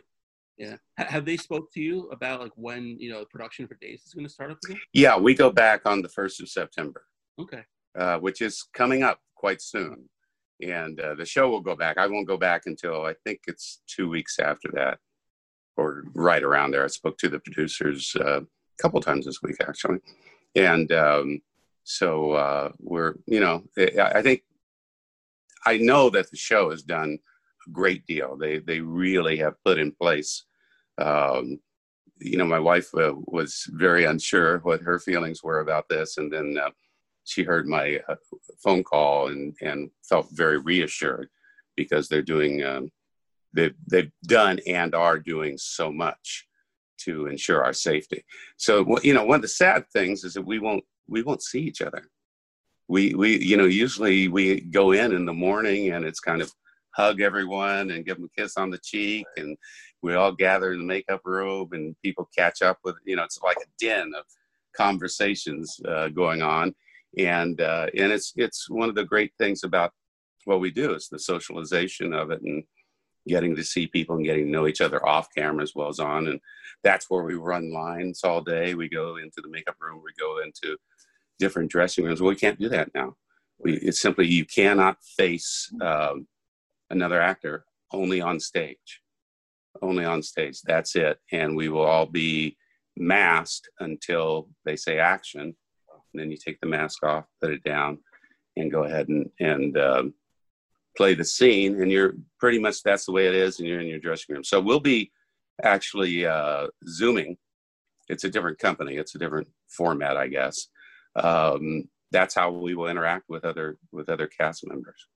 Yeah. 0.57 0.77
Have 0.97 1.25
they 1.25 1.37
spoke 1.37 1.71
to 1.73 1.81
you 1.81 2.09
about 2.11 2.41
like 2.41 2.53
when 2.57 2.97
you 2.99 3.11
know 3.11 3.25
production 3.27 3.67
for 3.67 3.75
Days 3.75 4.03
is 4.07 4.15
going 4.15 4.27
to 4.27 4.33
start 4.33 4.51
up 4.51 4.59
again? 4.65 4.81
Yeah, 4.93 5.17
we 5.19 5.35
go 5.35 5.51
back 5.51 5.83
on 5.85 6.03
the 6.03 6.09
first 6.09 6.41
of 6.41 6.49
September. 6.49 7.05
Okay. 7.39 7.63
Uh, 7.99 8.19
which 8.19 8.41
is 8.41 8.65
coming 8.75 9.03
up 9.03 9.21
quite 9.35 9.61
soon, 9.61 10.09
and 10.63 10.99
uh, 11.01 11.15
the 11.15 11.25
show 11.25 11.51
will 11.51 11.61
go 11.61 11.77
back. 11.77 11.99
I 11.99 12.07
won't 12.07 12.27
go 12.27 12.37
back 12.37 12.63
until 12.67 13.05
I 13.05 13.15
think 13.25 13.41
it's 13.47 13.83
two 13.87 14.09
weeks 14.09 14.39
after 14.39 14.71
that, 14.73 14.99
or 15.77 16.05
right 16.15 16.43
around 16.43 16.71
there. 16.71 16.85
I 16.85 16.89
spoke 16.89 17.19
to 17.19 17.29
the 17.29 17.41
producers 17.41 18.17
uh, 18.19 18.41
a 18.41 18.83
couple 18.83 19.01
times 19.01 19.27
this 19.27 19.43
week 19.43 19.57
actually, 19.61 19.99
and 20.55 20.91
um, 20.93 21.41
so 21.85 22.33
uh, 22.33 22.73
we're 22.81 23.15
you 23.27 23.41
know 23.41 23.65
I 23.77 24.23
think 24.23 24.43
I 25.67 25.79
know 25.79 26.09
that 26.11 26.31
the 26.31 26.37
show 26.37 26.71
has 26.71 26.83
done 26.83 27.19
a 27.67 27.71
great 27.71 28.07
deal. 28.07 28.37
They 28.37 28.59
they 28.59 28.81
really 28.81 29.37
have 29.39 29.63
put 29.65 29.79
in 29.79 29.93
place. 29.93 30.45
Um, 30.99 31.59
you 32.19 32.39
know, 32.39 32.47
my 32.47 32.61
wife 32.61 32.89
uh, 32.95 33.15
was 33.27 33.65
very 33.71 34.05
unsure 34.05 34.59
what 34.61 34.81
her 34.81 34.99
feelings 34.99 35.43
were 35.43 35.61
about 35.61 35.89
this, 35.89 36.17
and 36.17 36.33
then 36.33 36.57
uh, 36.57 36.71
she 37.25 37.43
heard 37.43 37.67
my 37.67 38.01
uh, 38.09 38.15
phone 38.63 38.85
call 38.85 39.29
and 39.29 39.55
and 39.61 39.91
felt 40.09 40.29
very 40.33 40.59
reassured 40.59 41.29
because 41.77 42.09
they're 42.09 42.23
doing 42.23 42.63
um, 42.65 42.91
they've 43.53 43.75
they've 43.91 44.13
done 44.25 44.61
and 44.67 44.95
are 44.95 45.19
doing 45.19 45.59
so 45.59 45.93
much 45.93 46.47
to 46.99 47.27
ensure 47.27 47.65
our 47.65 47.75
safety. 47.75 48.25
So 48.57 48.99
you 49.03 49.15
know, 49.15 49.25
one 49.25 49.37
of 49.37 49.43
the 49.43 49.49
sad 49.49 49.85
things 49.93 50.23
is 50.23 50.35
that 50.35 50.47
we 50.47 50.61
won't 50.61 50.85
we 51.09 51.23
won't 51.23 51.43
see 51.43 51.61
each 51.61 51.83
other 51.83 52.09
we 52.89 53.15
we 53.15 53.39
you 53.45 53.57
know 53.57 53.65
usually 53.65 54.29
we 54.29 54.61
go 54.61 54.93
in 54.93 55.13
in 55.13 55.25
the 55.25 55.33
morning 55.33 55.91
and 55.91 56.05
it's 56.05 56.21
kind 56.21 56.41
of 56.41 56.53
hug 56.91 57.21
everyone 57.21 57.91
and 57.91 58.07
give 58.07 58.17
them 58.17 58.27
a 58.27 58.41
kiss 58.41 58.57
on 58.57 58.71
the 58.71 58.79
cheek 58.79 59.27
and 59.37 59.57
we 60.03 60.15
all 60.15 60.33
gather 60.33 60.73
in 60.73 60.79
the 60.79 60.85
makeup 60.85 61.21
room 61.25 61.69
and 61.73 61.97
people 62.03 62.29
catch 62.37 62.63
up 62.63 62.79
with 62.85 62.97
you 63.05 63.17
know 63.17 63.25
it's 63.25 63.41
like 63.43 63.59
a 63.59 63.85
den 63.85 64.13
of 64.17 64.25
conversations 64.77 65.81
uh, 65.89 66.09
going 66.09 66.43
on. 66.43 66.75
And 67.19 67.61
uh, 67.61 67.87
and 67.97 68.13
it's 68.13 68.33
it's 68.37 68.69
one 68.69 68.89
of 68.89 68.95
the 68.95 69.05
great 69.05 69.33
things 69.39 69.65
about 69.65 69.93
what 70.45 70.61
we 70.61 70.71
do 70.71 70.95
is 70.95 71.09
the 71.09 71.19
socialization 71.19 72.13
of 72.13 72.31
it 72.31 72.43
and 72.43 72.63
getting 73.27 73.57
to 73.57 73.65
see 73.65 73.89
people 73.89 74.17
and 74.17 74.25
getting 74.25 74.45
to 74.45 74.51
know 74.51 74.69
each 74.69 74.81
other 74.81 75.05
off 75.07 75.29
camera 75.37 75.63
as 75.63 75.73
well 75.75 75.89
as 75.89 75.99
on. 75.99 76.29
And 76.29 76.41
that's 76.85 77.11
where 77.11 77.25
we 77.25 77.35
run 77.35 77.73
lines 77.73 78.21
all 78.23 78.41
day. 78.41 78.75
We 78.75 78.89
go 78.89 79.17
into 79.17 79.41
the 79.41 79.49
makeup 79.49 79.77
room. 79.81 80.03
We 80.05 80.13
go 80.19 80.43
into 80.45 80.77
different 81.39 81.71
dressing 81.71 82.05
rooms. 82.05 82.21
Well, 82.21 82.31
we 82.31 82.37
can't 82.37 82.59
do 82.59 82.69
that 82.71 82.91
now. 82.95 83.17
We, 83.59 83.75
it's 83.75 84.01
simply 84.01 84.27
you 84.27 84.45
cannot 84.45 84.99
face 85.17 85.73
um, 85.81 86.27
another 86.91 87.21
actor 87.21 87.65
only 87.93 88.21
on 88.21 88.41
stage, 88.41 89.01
only 89.83 90.05
on 90.05 90.23
stage. 90.23 90.61
That's 90.63 90.97
it. 90.97 91.19
And 91.33 91.57
we 91.57 91.69
will 91.69 91.85
all 91.85 92.07
be 92.07 92.57
masked 92.97 93.69
until 93.81 94.49
they 94.65 94.77
say 94.77 94.99
action. 94.99 95.41
And 95.41 96.23
then 96.23 96.31
you 96.31 96.37
take 96.37 96.61
the 96.61 96.67
mask 96.67 97.05
off, 97.05 97.25
put 97.41 97.51
it 97.51 97.63
down, 97.63 97.99
and 98.57 98.71
go 98.71 98.85
ahead 98.85 99.09
and, 99.09 99.31
and 99.41 99.77
um, 99.79 100.15
play 100.97 101.15
the 101.15 101.25
scene. 101.25 101.81
And 101.81 101.91
you're 101.91 102.15
pretty 102.39 102.59
much 102.59 102.83
that's 102.83 103.07
the 103.07 103.13
way 103.13 103.27
it 103.27 103.35
is. 103.35 103.59
And 103.59 103.69
you're 103.69 103.81
in 103.81 103.87
your 103.87 103.99
dressing 103.99 104.35
room. 104.35 104.45
So 104.45 104.61
we'll 104.61 104.81
be 104.81 105.13
actually 105.63 106.27
uh, 106.27 106.69
zooming. 106.89 107.37
It's 108.09 108.25
a 108.25 108.31
different 108.31 108.59
company. 108.59 108.97
It's 108.97 109.15
a 109.15 109.19
different 109.19 109.49
format, 109.69 110.17
I 110.17 110.29
guess 110.29 110.69
um, 111.23 111.89
that's 112.11 112.35
how 112.35 112.51
we 112.51 112.75
will 112.75 112.89
interact 112.89 113.25
with 113.29 113.45
other 113.45 113.79
with 113.93 114.09
other 114.09 114.27
cast 114.27 114.67
members. 114.67 115.09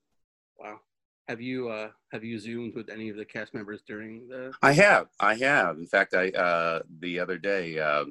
Wow. 0.58 0.80
Have 1.28 1.40
you 1.40 1.68
uh, 1.68 1.90
have 2.12 2.24
you 2.24 2.38
zoomed 2.38 2.74
with 2.74 2.88
any 2.88 3.08
of 3.08 3.16
the 3.16 3.24
cast 3.24 3.54
members 3.54 3.82
during 3.86 4.26
the? 4.28 4.52
I 4.62 4.72
have. 4.72 5.06
I 5.20 5.34
have. 5.36 5.76
In 5.76 5.86
fact, 5.86 6.14
I 6.14 6.28
uh, 6.30 6.80
the 6.98 7.20
other 7.20 7.38
day, 7.38 7.78
uh, 7.78 8.06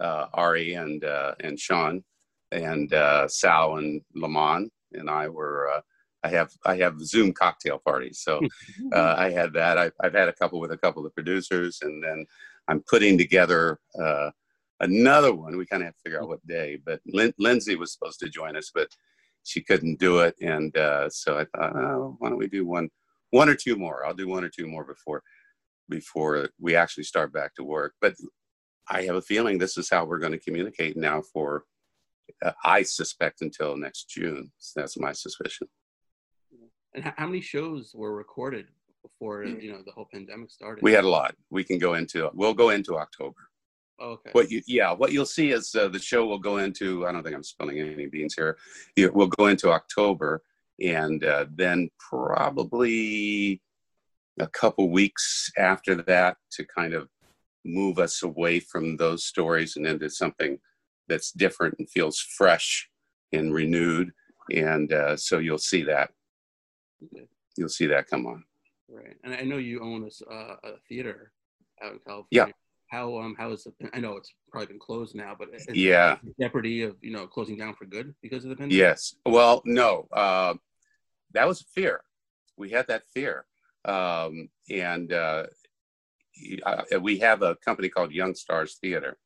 uh, 0.00 0.26
Ari 0.34 0.74
and 0.74 1.04
uh, 1.04 1.34
and 1.40 1.58
Sean 1.58 2.04
and 2.52 2.92
uh, 2.94 3.26
Sal 3.28 3.76
and 3.76 4.00
Lamont 4.14 4.70
and 4.92 5.10
I 5.10 5.28
were. 5.28 5.70
Uh, 5.70 5.80
I 6.22 6.28
have 6.28 6.52
I 6.66 6.76
have 6.76 7.00
Zoom 7.00 7.32
cocktail 7.32 7.80
parties, 7.84 8.20
so 8.22 8.40
uh, 8.92 9.14
I 9.16 9.30
had 9.30 9.52
that. 9.54 9.78
I, 9.78 9.90
I've 10.00 10.14
had 10.14 10.28
a 10.28 10.34
couple 10.34 10.60
with 10.60 10.70
a 10.70 10.76
couple 10.76 11.04
of 11.04 11.14
producers, 11.14 11.78
and 11.82 12.04
then 12.04 12.26
I'm 12.68 12.84
putting 12.88 13.16
together 13.18 13.80
uh, 14.00 14.30
another 14.80 15.34
one. 15.34 15.56
We 15.56 15.66
kind 15.66 15.82
of 15.82 15.86
have 15.86 15.94
to 15.94 16.00
figure 16.02 16.20
out 16.20 16.28
what 16.28 16.46
day. 16.46 16.78
But 16.84 17.00
Lin- 17.06 17.34
Lindsay 17.38 17.76
was 17.76 17.92
supposed 17.92 18.20
to 18.20 18.28
join 18.28 18.56
us, 18.56 18.70
but 18.74 18.88
she 19.44 19.62
couldn't 19.62 19.98
do 19.98 20.18
it, 20.20 20.34
and 20.42 20.76
uh, 20.76 21.08
so 21.08 21.38
I 21.38 21.44
thought, 21.44 21.74
oh, 21.74 22.16
why 22.18 22.28
don't 22.28 22.38
we 22.38 22.46
do 22.46 22.66
one, 22.66 22.90
one 23.30 23.48
or 23.48 23.54
two 23.54 23.76
more? 23.76 24.04
I'll 24.04 24.14
do 24.14 24.28
one 24.28 24.44
or 24.44 24.50
two 24.50 24.66
more 24.66 24.84
before 24.84 25.22
before 25.88 26.48
we 26.60 26.76
actually 26.76 27.04
start 27.04 27.32
back 27.32 27.54
to 27.54 27.64
work. 27.64 27.94
But 28.00 28.14
I 28.88 29.02
have 29.02 29.16
a 29.16 29.22
feeling 29.22 29.58
this 29.58 29.76
is 29.76 29.90
how 29.90 30.04
we're 30.04 30.18
going 30.18 30.32
to 30.32 30.38
communicate 30.38 30.96
now 30.96 31.22
for. 31.32 31.64
Uh, 32.44 32.52
I 32.64 32.82
suspect 32.82 33.42
until 33.42 33.76
next 33.76 34.08
June. 34.08 34.52
So 34.58 34.80
that's 34.80 34.98
my 34.98 35.12
suspicion. 35.12 35.68
And 36.94 37.04
how 37.04 37.26
many 37.26 37.40
shows 37.40 37.92
were 37.94 38.14
recorded 38.14 38.66
before 39.02 39.44
you 39.44 39.72
know 39.72 39.82
the 39.84 39.92
whole 39.92 40.08
pandemic 40.12 40.50
started? 40.50 40.82
We 40.82 40.92
had 40.92 41.04
a 41.04 41.08
lot. 41.08 41.34
We 41.50 41.64
can 41.64 41.78
go 41.78 41.94
into. 41.94 42.28
We'll 42.34 42.54
go 42.54 42.70
into 42.70 42.96
October. 42.96 43.40
Okay. 44.00 44.30
What 44.32 44.50
you 44.50 44.62
yeah, 44.66 44.92
what 44.92 45.12
you'll 45.12 45.26
see 45.26 45.50
is 45.50 45.74
uh, 45.74 45.88
the 45.88 45.98
show 45.98 46.26
will 46.26 46.38
go 46.38 46.56
into. 46.56 47.06
I 47.06 47.12
don't 47.12 47.22
think 47.22 47.36
I'm 47.36 47.42
spilling 47.42 47.78
any 47.78 48.06
beans 48.06 48.34
here. 48.34 48.56
It 48.96 49.12
will 49.14 49.26
go 49.26 49.46
into 49.46 49.70
October, 49.70 50.42
and 50.80 51.22
uh, 51.22 51.46
then 51.54 51.90
probably 51.98 53.60
a 54.38 54.46
couple 54.48 54.90
weeks 54.90 55.50
after 55.58 55.96
that 55.96 56.38
to 56.52 56.64
kind 56.64 56.94
of 56.94 57.08
move 57.64 57.98
us 57.98 58.22
away 58.22 58.58
from 58.58 58.96
those 58.96 59.24
stories 59.24 59.76
and 59.76 59.86
into 59.86 60.08
something 60.08 60.58
that's 61.08 61.32
different 61.32 61.74
and 61.78 61.90
feels 61.90 62.18
fresh 62.18 62.88
and 63.32 63.52
renewed. 63.52 64.12
And 64.50 64.90
uh, 64.92 65.16
so 65.16 65.38
you'll 65.38 65.58
see 65.58 65.82
that. 65.82 66.10
You'll 67.56 67.68
see 67.68 67.86
that 67.86 68.06
come 68.06 68.26
on. 68.26 68.44
Right, 68.88 69.16
and 69.22 69.34
I 69.34 69.42
know 69.42 69.58
you 69.58 69.80
own 69.82 70.04
a, 70.04 70.32
uh, 70.32 70.56
a 70.64 70.70
theater 70.88 71.32
out 71.82 71.92
in 71.92 71.98
California. 71.98 72.26
Yeah. 72.30 72.46
How 72.90 73.18
um 73.18 73.36
how 73.38 73.52
is 73.52 73.66
it? 73.66 73.90
I 73.94 74.00
know 74.00 74.16
it's 74.16 74.32
probably 74.50 74.66
been 74.66 74.80
closed 74.80 75.14
now, 75.14 75.36
but 75.38 75.48
yeah, 75.72 76.18
jeopardy 76.40 76.82
of 76.82 76.96
you 77.00 77.12
know 77.12 77.26
closing 77.26 77.56
down 77.56 77.74
for 77.74 77.84
good 77.84 78.14
because 78.20 78.44
of 78.44 78.50
the 78.50 78.56
pandemic. 78.56 78.76
Yes. 78.76 79.14
Well, 79.24 79.62
no, 79.64 80.08
uh, 80.12 80.54
that 81.32 81.46
was 81.46 81.64
fear. 81.72 82.02
We 82.56 82.70
had 82.70 82.88
that 82.88 83.04
fear, 83.14 83.46
um, 83.84 84.48
and 84.68 85.12
uh, 85.12 85.44
uh, 86.64 86.82
we 87.00 87.18
have 87.18 87.42
a 87.42 87.54
company 87.56 87.88
called 87.88 88.12
Young 88.12 88.34
Stars 88.34 88.78
Theater 88.80 89.18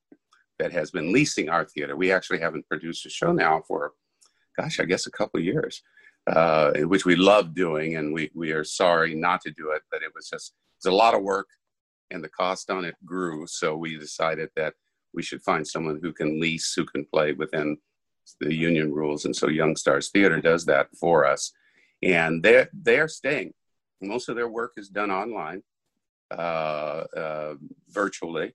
that 0.59 0.73
has 0.73 0.90
been 0.90 1.11
leasing 1.11 1.49
our 1.49 1.64
theater. 1.64 1.97
We 1.97 2.12
actually 2.12 2.40
haven't 2.40 2.68
produced 2.68 3.06
a 3.06 3.11
show 3.11 3.33
now 3.33 3.62
for, 3.66 3.92
gosh, 4.59 4.78
I 4.78 4.85
guess 4.85 5.06
a 5.06 5.11
couple 5.11 5.40
of 5.40 5.44
years, 5.44 5.83
uh, 6.26 6.73
which 6.83 7.04
we 7.06 7.16
love 7.16 7.54
doing, 7.54 7.97
and 7.97 8.12
we 8.12 8.30
we 8.35 8.52
are 8.52 8.64
sorry 8.64 9.14
not 9.14 9.40
to 9.42 9.50
do 9.50 9.71
it, 9.71 9.83
but 9.90 10.02
it 10.02 10.12
was 10.14 10.28
just 10.28 10.52
it's 10.76 10.87
a 10.87 10.90
lot 10.90 11.14
of 11.14 11.23
work, 11.23 11.49
and 12.14 12.23
the 12.23 12.28
cost 12.28 12.71
on 12.71 12.85
it 12.85 12.94
grew. 13.04 13.47
So 13.47 13.76
we 13.76 13.99
decided 13.99 14.49
that 14.56 14.75
we 15.12 15.23
should 15.23 15.42
find 15.42 15.66
someone 15.66 15.99
who 16.00 16.12
can 16.12 16.40
lease, 16.40 16.73
who 16.75 16.85
can 16.85 17.04
play 17.04 17.33
within 17.33 17.76
the 18.40 18.54
union 18.54 18.92
rules, 18.92 19.26
and 19.26 19.37
so 19.37 19.49
Young 19.49 19.76
Stars 19.76 20.09
Theater 20.11 20.40
does 20.40 20.64
that 20.64 20.88
for 20.99 21.26
us, 21.26 21.52
and 22.02 22.42
they 22.42 22.66
they 22.73 22.99
are 22.99 23.09
staying. 23.09 23.52
Most 24.00 24.28
of 24.28 24.37
their 24.37 24.49
work 24.49 24.73
is 24.76 24.88
done 24.88 25.11
online 25.11 25.62
uh, 26.30 27.04
uh, 27.16 27.54
virtually, 27.90 28.54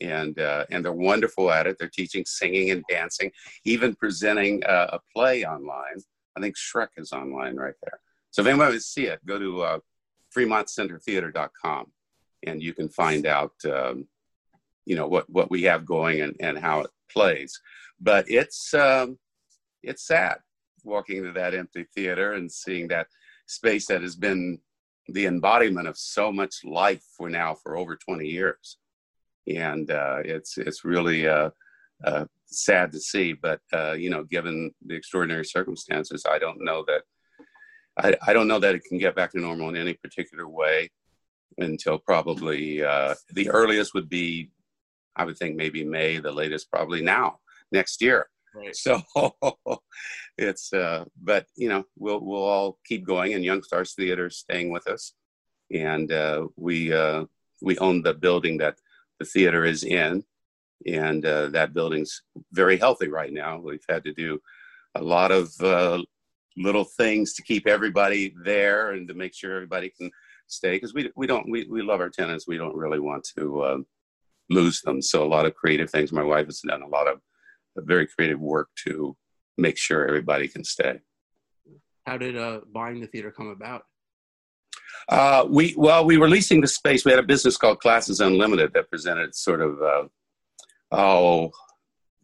and 0.00 0.38
uh, 0.38 0.66
and 0.70 0.84
they're 0.84 0.92
wonderful 0.92 1.50
at 1.50 1.66
it. 1.66 1.76
They're 1.78 1.88
teaching 1.88 2.24
singing 2.24 2.70
and 2.70 2.84
dancing, 2.88 3.32
even 3.64 3.96
presenting 3.96 4.62
a, 4.64 4.96
a 4.96 5.00
play 5.12 5.44
online. 5.44 5.98
I 6.36 6.40
think 6.40 6.56
Shrek 6.56 6.88
is 6.96 7.12
online 7.12 7.56
right 7.56 7.74
there. 7.82 8.00
So 8.30 8.40
if 8.42 8.48
anyone 8.48 8.68
wants 8.68 8.86
to 8.86 8.90
see 8.92 9.06
it, 9.06 9.24
go 9.26 9.38
to 9.38 9.62
uh, 9.62 9.78
FremontCenterTheater.com, 10.34 11.92
and 12.46 12.62
you 12.62 12.72
can 12.74 12.88
find 12.88 13.26
out, 13.26 13.52
um, 13.64 14.06
you 14.84 14.96
know, 14.96 15.06
what 15.06 15.28
what 15.30 15.50
we 15.50 15.62
have 15.62 15.84
going 15.84 16.20
and, 16.20 16.36
and 16.40 16.58
how 16.58 16.80
it 16.80 16.90
plays. 17.10 17.60
But 18.00 18.28
it's 18.28 18.74
um, 18.74 19.18
it's 19.82 20.06
sad 20.06 20.38
walking 20.84 21.18
into 21.18 21.32
that 21.32 21.54
empty 21.54 21.86
theater 21.94 22.32
and 22.32 22.50
seeing 22.50 22.88
that 22.88 23.06
space 23.46 23.86
that 23.86 24.02
has 24.02 24.16
been 24.16 24.58
the 25.08 25.26
embodiment 25.26 25.86
of 25.86 25.96
so 25.96 26.32
much 26.32 26.64
life 26.64 27.02
for 27.16 27.28
now 27.28 27.54
for 27.54 27.76
over 27.76 27.96
20 27.96 28.26
years. 28.26 28.78
And 29.46 29.90
uh, 29.90 30.20
it's 30.24 30.58
it's 30.58 30.84
really 30.84 31.26
uh, 31.26 31.50
uh, 32.04 32.24
sad 32.46 32.92
to 32.92 33.00
see. 33.00 33.32
But 33.32 33.60
uh, 33.72 33.92
you 33.92 34.10
know 34.10 34.24
given 34.24 34.72
the 34.86 34.94
extraordinary 34.94 35.44
circumstances 35.44 36.24
i 36.28 36.38
don't 36.38 36.62
know 36.62 36.84
that 36.86 37.02
I, 37.98 38.16
I 38.26 38.32
don't 38.32 38.48
know 38.48 38.58
that 38.58 38.74
it 38.74 38.84
can 38.84 38.98
get 38.98 39.14
back 39.14 39.32
to 39.32 39.40
normal 39.40 39.68
in 39.68 39.76
any 39.76 39.94
particular 39.94 40.48
way 40.48 40.90
until 41.58 41.98
probably 41.98 42.82
uh, 42.82 43.14
the 43.32 43.48
earliest 43.50 43.94
would 43.94 44.08
be 44.08 44.50
i 45.16 45.24
would 45.24 45.36
think 45.36 45.56
maybe 45.56 45.84
may 45.84 46.18
the 46.18 46.32
latest 46.32 46.70
probably 46.70 47.02
now 47.02 47.38
next 47.70 48.00
year 48.00 48.28
Right. 48.54 48.76
So 48.76 49.02
it's, 50.38 50.72
uh, 50.72 51.04
but 51.22 51.46
you 51.56 51.68
know, 51.68 51.84
we'll 51.96 52.20
we'll 52.20 52.44
all 52.44 52.78
keep 52.86 53.06
going, 53.06 53.34
and 53.34 53.44
Young 53.44 53.62
Stars 53.62 53.94
Theater 53.94 54.26
is 54.26 54.36
staying 54.36 54.70
with 54.70 54.86
us, 54.88 55.14
and 55.72 56.12
uh, 56.12 56.48
we 56.56 56.92
uh, 56.92 57.24
we 57.62 57.78
own 57.78 58.02
the 58.02 58.14
building 58.14 58.58
that 58.58 58.76
the 59.18 59.24
theater 59.24 59.64
is 59.64 59.84
in, 59.84 60.22
and 60.86 61.24
uh, 61.24 61.48
that 61.48 61.72
building's 61.72 62.22
very 62.52 62.76
healthy 62.76 63.08
right 63.08 63.32
now. 63.32 63.58
We've 63.58 63.84
had 63.88 64.04
to 64.04 64.12
do 64.12 64.38
a 64.94 65.02
lot 65.02 65.32
of 65.32 65.50
uh, 65.60 66.02
little 66.56 66.84
things 66.84 67.32
to 67.34 67.42
keep 67.42 67.66
everybody 67.66 68.34
there 68.44 68.90
and 68.90 69.08
to 69.08 69.14
make 69.14 69.34
sure 69.34 69.54
everybody 69.54 69.90
can 69.90 70.10
stay 70.52 70.72
because 70.72 70.94
we 70.94 71.10
we 71.16 71.26
don't 71.26 71.50
we 71.50 71.66
we 71.68 71.82
love 71.82 72.00
our 72.00 72.10
tenants. 72.10 72.46
We 72.46 72.56
don't 72.56 72.76
really 72.76 73.00
want 73.00 73.26
to 73.36 73.62
uh, 73.62 73.78
lose 74.50 74.80
them. 74.82 75.02
So 75.02 75.24
a 75.24 75.28
lot 75.28 75.46
of 75.46 75.54
creative 75.54 75.90
things. 75.90 76.12
My 76.12 76.22
wife 76.22 76.46
has 76.46 76.60
done 76.60 76.82
a 76.82 76.88
lot 76.88 77.08
of 77.08 77.20
very 77.76 78.06
creative 78.06 78.40
work 78.40 78.68
to 78.84 79.16
make 79.56 79.78
sure 79.78 80.06
everybody 80.06 80.48
can 80.48 80.64
stay. 80.64 81.00
How 82.06 82.18
did 82.18 82.36
uh, 82.36 82.60
buying 82.72 83.00
the 83.00 83.06
theater 83.06 83.30
come 83.30 83.48
about? 83.48 83.84
Uh, 85.08 85.46
we 85.48 85.74
well, 85.76 86.04
we 86.04 86.16
were 86.16 86.28
leasing 86.28 86.60
the 86.60 86.68
space. 86.68 87.04
We 87.04 87.12
had 87.12 87.20
a 87.20 87.24
business 87.24 87.56
called 87.56 87.80
Classes 87.80 88.20
Unlimited 88.20 88.72
that 88.74 88.90
presented 88.90 89.34
sort 89.34 89.60
of 89.60 89.82
uh, 89.82 90.04
oh 90.90 91.50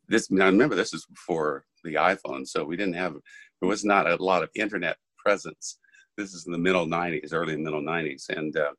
this. 0.09 0.31
Now 0.31 0.47
remember, 0.47 0.75
this 0.75 0.95
is 0.95 1.07
before 1.07 1.65
the 1.85 1.95
iPhone, 1.95 2.47
so 2.47 2.65
we 2.65 2.77
didn't 2.77 2.95
have 2.95 3.15
there 3.61 3.69
was 3.69 3.85
not 3.85 4.09
a 4.09 4.23
lot 4.23 4.43
of 4.43 4.51
internet 4.55 4.97
presence. 5.19 5.79
This 6.19 6.35
is 6.35 6.47
in 6.47 6.53
the 6.53 6.59
middle 6.59 6.87
'90s, 6.87 7.33
early 7.33 7.57
middle 7.57 7.81
'90s, 7.81 8.29
and 8.29 8.55
uh, 8.57 8.73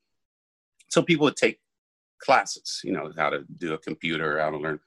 so 0.89 1.01
people 1.01 1.23
would 1.23 1.37
take 1.37 1.59
classes. 2.19 2.81
You 2.83 2.91
know, 2.91 3.11
how 3.17 3.29
to 3.29 3.45
do 3.57 3.73
a 3.73 3.77
computer, 3.77 4.39
how 4.39 4.51
to 4.51 4.57
learn 4.57 4.79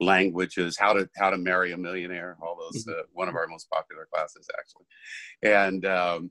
languages, 0.00 0.76
how 0.76 0.92
to 0.92 1.08
how 1.16 1.30
to 1.30 1.38
marry 1.38 1.72
a 1.72 1.76
millionaire, 1.76 2.36
all 2.42 2.56
those 2.58 2.84
mm-hmm. 2.84 2.98
uh, 2.98 3.02
one 3.12 3.28
of 3.28 3.36
our 3.36 3.46
most 3.46 3.70
popular 3.70 4.08
classes 4.12 4.48
actually, 4.58 4.86
and 5.42 5.86
um, 5.86 6.30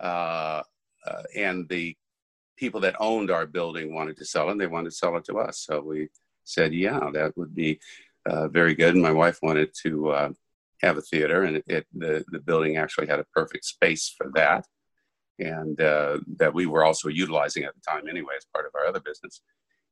uh, 0.00 0.62
uh, 1.06 1.22
and 1.36 1.68
the 1.68 1.96
people 2.56 2.80
that 2.80 2.96
owned 2.98 3.30
our 3.30 3.46
building 3.46 3.94
wanted 3.94 4.16
to 4.16 4.24
sell 4.24 4.48
it. 4.48 4.52
and 4.52 4.60
They 4.60 4.66
wanted 4.66 4.90
to 4.90 4.96
sell 4.96 5.16
it 5.16 5.24
to 5.26 5.38
us, 5.38 5.58
so 5.58 5.80
we 5.80 6.08
said, 6.44 6.72
yeah, 6.72 7.10
that 7.12 7.36
would 7.36 7.54
be 7.54 7.78
uh, 8.26 8.48
very 8.48 8.74
good. 8.74 8.94
And 8.94 9.02
my 9.02 9.12
wife 9.12 9.38
wanted 9.42 9.70
to 9.82 10.08
uh, 10.10 10.30
have 10.82 10.96
a 10.96 11.02
theater, 11.02 11.42
and 11.42 11.56
it, 11.56 11.64
it, 11.66 11.86
the 11.92 12.24
the 12.28 12.40
building 12.40 12.76
actually 12.76 13.08
had 13.08 13.20
a 13.20 13.26
perfect 13.34 13.64
space 13.64 14.14
for 14.16 14.30
that, 14.34 14.64
and 15.38 15.80
uh, 15.80 16.18
that 16.36 16.52
we 16.52 16.66
were 16.66 16.84
also 16.84 17.08
utilizing 17.08 17.64
at 17.64 17.74
the 17.74 17.80
time 17.88 18.08
anyway 18.08 18.34
as 18.36 18.46
part 18.52 18.66
of 18.66 18.72
our 18.74 18.86
other 18.86 19.00
business, 19.00 19.40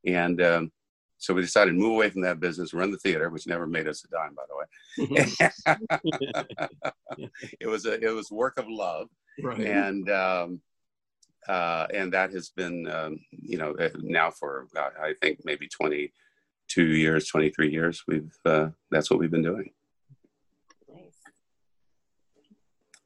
and. 0.04 0.40
Um, 0.42 0.72
so 1.18 1.32
we 1.32 1.42
decided 1.42 1.70
to 1.70 1.78
move 1.78 1.92
away 1.92 2.10
from 2.10 2.20
that 2.22 2.40
business, 2.40 2.74
run 2.74 2.90
the 2.90 2.98
theater, 2.98 3.30
which 3.30 3.46
never 3.46 3.66
made 3.66 3.88
us 3.88 4.04
a 4.04 4.08
dime, 4.08 4.34
by 4.34 4.42
the 4.48 4.56
way. 4.56 4.66
it 7.60 7.66
was 7.66 7.86
a 7.86 7.98
it 8.04 8.14
was 8.14 8.30
work 8.30 8.58
of 8.58 8.66
love, 8.68 9.08
right. 9.42 9.60
and 9.60 10.10
um, 10.10 10.60
uh, 11.48 11.86
and 11.94 12.12
that 12.12 12.32
has 12.32 12.50
been 12.50 12.88
um, 12.88 13.18
you 13.30 13.56
know 13.56 13.74
uh, 13.78 13.88
now 13.98 14.30
for 14.30 14.66
uh, 14.76 14.90
I 15.00 15.14
think 15.22 15.40
maybe 15.44 15.68
twenty 15.68 16.12
two 16.68 16.86
years, 16.86 17.28
twenty 17.28 17.50
three 17.50 17.70
years. 17.70 18.02
We've 18.06 18.32
uh, 18.44 18.68
that's 18.90 19.10
what 19.10 19.18
we've 19.18 19.30
been 19.30 19.42
doing. 19.42 19.70
Nice. 20.92 21.18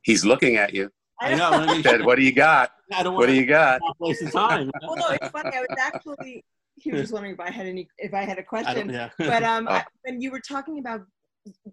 He's 0.03 0.25
looking 0.25 0.57
at 0.57 0.75
you. 0.75 0.91
I 1.21 1.35
know. 1.35 1.51
I 1.51 1.83
said, 1.83 2.05
"What 2.05 2.17
do 2.17 2.23
you 2.23 2.33
got? 2.33 2.73
what 2.89 3.27
do 3.27 3.35
you 3.35 3.47
got?" 3.47 3.81
Waste 3.99 4.33
time. 4.33 4.71
well, 4.83 4.97
no, 4.97 5.09
it's 5.11 5.29
funny. 5.29 5.57
I 5.57 5.61
was 5.61 5.79
actually 5.79 6.45
he 6.81 6.91
was 6.91 7.03
just 7.03 7.13
wondering 7.13 7.35
if 7.35 7.41
I 7.41 7.51
had 7.51 7.67
any, 7.67 7.89
if 7.99 8.15
I 8.15 8.23
had 8.23 8.39
a 8.39 8.43
question. 8.43 8.91
Yeah. 8.91 9.11
but 9.19 9.43
um, 9.43 9.67
oh. 9.69 9.75
I, 9.75 9.85
when 10.03 10.21
you 10.21 10.31
were 10.31 10.41
talking 10.41 10.79
about 10.79 11.03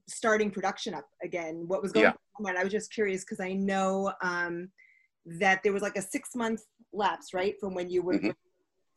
starting 0.08 0.52
production 0.52 0.94
up 0.94 1.06
again, 1.24 1.64
what 1.68 1.82
was 1.82 1.92
going 1.92 2.06
yeah. 2.06 2.14
on? 2.46 2.58
I 2.58 2.64
was 2.64 2.72
just 2.72 2.92
curious 2.92 3.24
because 3.24 3.40
I 3.40 3.54
know 3.54 4.12
um, 4.22 4.70
that 5.40 5.64
there 5.64 5.74
was 5.74 5.82
like 5.82 5.98
a 5.98 6.02
six 6.02 6.36
month 6.36 6.62
lapse, 6.94 7.34
right, 7.34 7.56
from 7.60 7.74
when 7.74 7.90
you 7.90 8.02
would 8.04 8.22
mm-hmm. 8.22 8.32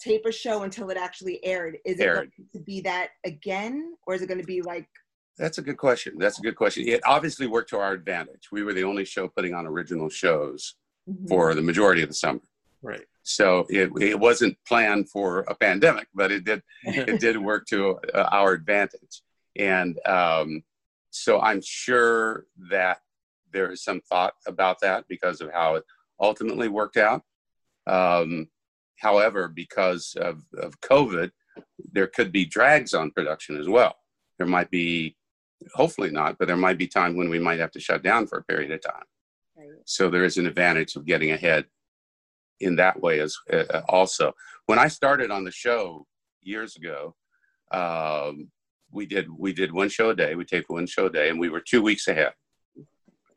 tape 0.00 0.26
a 0.26 0.32
show 0.32 0.62
until 0.62 0.90
it 0.90 0.96
actually 0.96 1.44
aired. 1.44 1.78
Is 1.84 2.00
aired. 2.00 2.28
it 2.28 2.36
going 2.36 2.48
to 2.54 2.60
be 2.60 2.80
that 2.82 3.10
again, 3.24 3.94
or 4.06 4.14
is 4.14 4.22
it 4.22 4.26
going 4.26 4.40
to 4.40 4.46
be 4.46 4.62
like? 4.62 4.88
That's 5.40 5.56
a 5.56 5.62
good 5.62 5.78
question. 5.78 6.18
That's 6.18 6.38
a 6.38 6.42
good 6.42 6.54
question. 6.54 6.86
It 6.86 7.00
obviously 7.06 7.46
worked 7.46 7.70
to 7.70 7.78
our 7.78 7.92
advantage. 7.92 8.48
We 8.52 8.62
were 8.62 8.74
the 8.74 8.84
only 8.84 9.06
show 9.06 9.26
putting 9.26 9.54
on 9.54 9.66
original 9.66 10.10
shows 10.10 10.74
mm-hmm. 11.08 11.26
for 11.26 11.54
the 11.54 11.62
majority 11.62 12.02
of 12.02 12.08
the 12.10 12.14
summer. 12.14 12.40
Right. 12.82 13.06
So 13.22 13.66
it, 13.70 13.90
it 14.00 14.18
wasn't 14.18 14.58
planned 14.68 15.08
for 15.08 15.40
a 15.40 15.54
pandemic, 15.54 16.08
but 16.14 16.30
it 16.30 16.44
did 16.44 16.62
it 16.84 17.20
did 17.20 17.38
work 17.50 17.66
to 17.68 17.98
uh, 18.14 18.28
our 18.30 18.52
advantage. 18.52 19.22
And 19.56 19.98
um, 20.06 20.62
so 21.10 21.40
I'm 21.40 21.62
sure 21.62 22.44
that 22.70 22.98
there 23.52 23.70
is 23.72 23.82
some 23.82 24.02
thought 24.02 24.34
about 24.46 24.80
that 24.80 25.08
because 25.08 25.40
of 25.40 25.50
how 25.52 25.76
it 25.76 25.84
ultimately 26.20 26.68
worked 26.68 26.96
out. 26.96 27.22
Um, 27.86 28.48
however, 28.98 29.48
because 29.48 30.14
of, 30.20 30.42
of 30.58 30.80
COVID, 30.80 31.30
there 31.92 32.06
could 32.06 32.30
be 32.30 32.44
drags 32.44 32.94
on 32.94 33.10
production 33.10 33.58
as 33.58 33.68
well. 33.68 33.96
There 34.38 34.46
might 34.46 34.70
be, 34.70 35.16
hopefully 35.74 36.10
not, 36.10 36.38
but 36.38 36.48
there 36.48 36.56
might 36.56 36.78
be 36.78 36.86
time 36.86 37.16
when 37.16 37.28
we 37.28 37.38
might 37.38 37.60
have 37.60 37.70
to 37.72 37.80
shut 37.80 38.02
down 38.02 38.26
for 38.26 38.38
a 38.38 38.44
period 38.44 38.70
of 38.70 38.82
time. 38.82 39.04
Right. 39.56 39.68
So 39.84 40.08
there 40.08 40.24
is 40.24 40.38
an 40.38 40.46
advantage 40.46 40.96
of 40.96 41.06
getting 41.06 41.32
ahead 41.32 41.66
in 42.60 42.76
that 42.76 43.00
way 43.00 43.20
as 43.20 43.36
uh, 43.52 43.82
also. 43.88 44.34
When 44.66 44.78
I 44.78 44.88
started 44.88 45.30
on 45.30 45.44
the 45.44 45.50
show 45.50 46.06
years 46.42 46.76
ago, 46.76 47.14
um, 47.72 48.50
we 48.92 49.06
did 49.06 49.28
we 49.30 49.52
did 49.52 49.72
one 49.72 49.88
show 49.88 50.10
a 50.10 50.14
day. 50.14 50.34
We 50.34 50.44
taped 50.44 50.70
one 50.70 50.86
show 50.86 51.06
a 51.06 51.10
day, 51.10 51.28
and 51.30 51.38
we 51.38 51.48
were 51.48 51.60
two 51.60 51.82
weeks 51.82 52.08
ahead. 52.08 52.32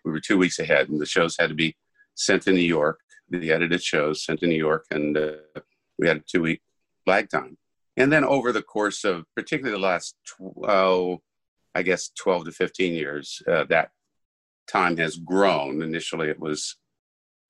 We 0.06 0.12
were 0.12 0.20
two 0.20 0.38
weeks 0.38 0.60
ahead, 0.60 0.90
and 0.90 1.00
the 1.00 1.06
shows 1.06 1.36
had 1.40 1.50
to 1.50 1.56
be 1.56 1.76
sent 2.16 2.44
to 2.44 2.52
New 2.52 2.60
York. 2.60 3.00
The 3.30 3.52
edited 3.52 3.82
shows 3.82 4.26
sent 4.26 4.40
to 4.42 4.48
New 4.48 4.56
York, 4.56 4.86
and 4.92 5.18
uh, 5.18 5.32
we 5.98 6.08
had 6.08 6.18
a 6.18 6.24
two 6.28 6.42
week 6.42 6.62
lag 7.06 7.30
time. 7.30 7.58
And 7.96 8.12
then 8.12 8.24
over 8.24 8.52
the 8.52 8.64
course 8.64 9.04
of 9.04 9.26
particularly 9.36 9.78
the 9.78 9.86
last, 9.86 10.16
twelve, 10.26 11.20
I 11.76 11.82
guess, 11.82 12.10
12 12.10 12.46
to 12.46 12.52
15 12.52 12.94
years, 12.94 13.42
uh, 13.48 13.66
that 13.66 13.92
time 14.68 14.98
has 14.98 15.18
grown. 15.18 15.82
Initially, 15.82 16.30
it 16.30 16.40
was 16.40 16.78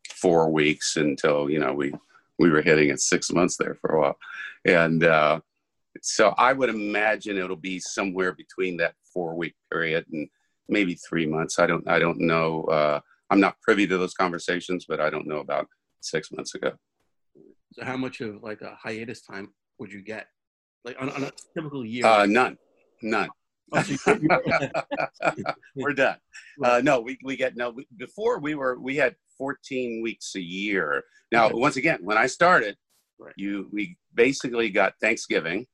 four 0.09 0.49
weeks 0.49 0.97
until 0.97 1.49
you 1.49 1.59
know 1.59 1.73
we 1.73 1.93
we 2.39 2.49
were 2.49 2.61
hitting 2.61 2.89
at 2.89 2.99
six 2.99 3.31
months 3.31 3.57
there 3.57 3.75
for 3.75 3.95
a 3.95 4.01
while, 4.01 4.17
and 4.65 5.03
uh, 5.03 5.39
so 6.01 6.33
I 6.37 6.53
would 6.53 6.69
imagine 6.69 7.37
it'll 7.37 7.55
be 7.55 7.79
somewhere 7.79 8.33
between 8.33 8.77
that 8.77 8.95
four 9.13 9.35
week 9.35 9.55
period 9.71 10.05
and 10.11 10.27
maybe 10.67 10.95
three 10.95 11.25
months. 11.25 11.59
I 11.59 11.67
don't 11.67 11.87
I 11.87 11.99
don't 11.99 12.19
know. 12.19 12.63
Uh, 12.63 12.99
I'm 13.29 13.39
not 13.39 13.59
privy 13.61 13.87
to 13.87 13.97
those 13.97 14.13
conversations, 14.13 14.85
but 14.87 14.99
I 14.99 15.09
don't 15.09 15.27
know 15.27 15.39
about 15.39 15.67
six 16.01 16.31
months 16.31 16.55
ago. 16.55 16.73
So 17.73 17.83
how 17.83 17.97
much 17.97 18.21
of 18.21 18.43
like 18.43 18.61
a 18.61 18.75
hiatus 18.75 19.21
time 19.21 19.53
would 19.79 19.91
you 19.91 20.01
get? 20.01 20.27
Like 20.85 20.97
on, 20.99 21.09
on 21.09 21.23
a 21.23 21.31
typical 21.55 21.85
year? 21.85 22.05
Uh, 22.05 22.25
none, 22.25 22.57
none. 23.01 23.29
We're 25.75 25.93
done. 25.93 26.17
Uh, 26.63 26.81
no, 26.83 27.01
we, 27.01 27.17
we 27.23 27.35
get 27.35 27.55
no. 27.55 27.71
We, 27.71 27.87
before 27.97 28.39
we 28.39 28.55
were 28.55 28.79
we 28.79 28.95
had 28.95 29.15
14 29.37 30.01
weeks 30.03 30.35
a 30.35 30.41
year. 30.41 31.03
Now, 31.31 31.47
okay. 31.47 31.55
once 31.55 31.77
again, 31.77 31.99
when 32.01 32.17
I 32.17 32.27
started, 32.27 32.77
right. 33.19 33.33
you 33.35 33.67
we 33.71 33.97
basically 34.13 34.69
got 34.69 34.93
Thanksgiving, 35.01 35.65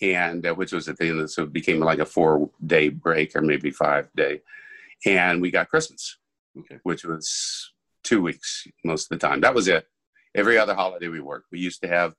and 0.00 0.46
uh, 0.46 0.54
which 0.54 0.72
was 0.72 0.88
at 0.88 0.96
the 0.96 1.08
end 1.08 1.20
of 1.20 1.30
so 1.30 1.42
it 1.42 1.52
became 1.52 1.80
like 1.80 1.98
a 1.98 2.06
four 2.06 2.50
day 2.64 2.88
break 2.88 3.36
or 3.36 3.42
maybe 3.42 3.70
five 3.70 4.08
day, 4.16 4.40
and 5.04 5.42
we 5.42 5.50
got 5.50 5.68
Christmas, 5.68 6.16
okay. 6.58 6.78
which 6.84 7.04
was 7.04 7.72
two 8.02 8.22
weeks 8.22 8.66
most 8.84 9.10
of 9.10 9.20
the 9.20 9.26
time. 9.26 9.40
That 9.40 9.54
was 9.54 9.68
it. 9.68 9.86
Every 10.34 10.58
other 10.58 10.74
holiday 10.74 11.08
we 11.08 11.20
worked. 11.20 11.48
We 11.52 11.58
used 11.58 11.82
to 11.82 11.88
have 11.88 12.14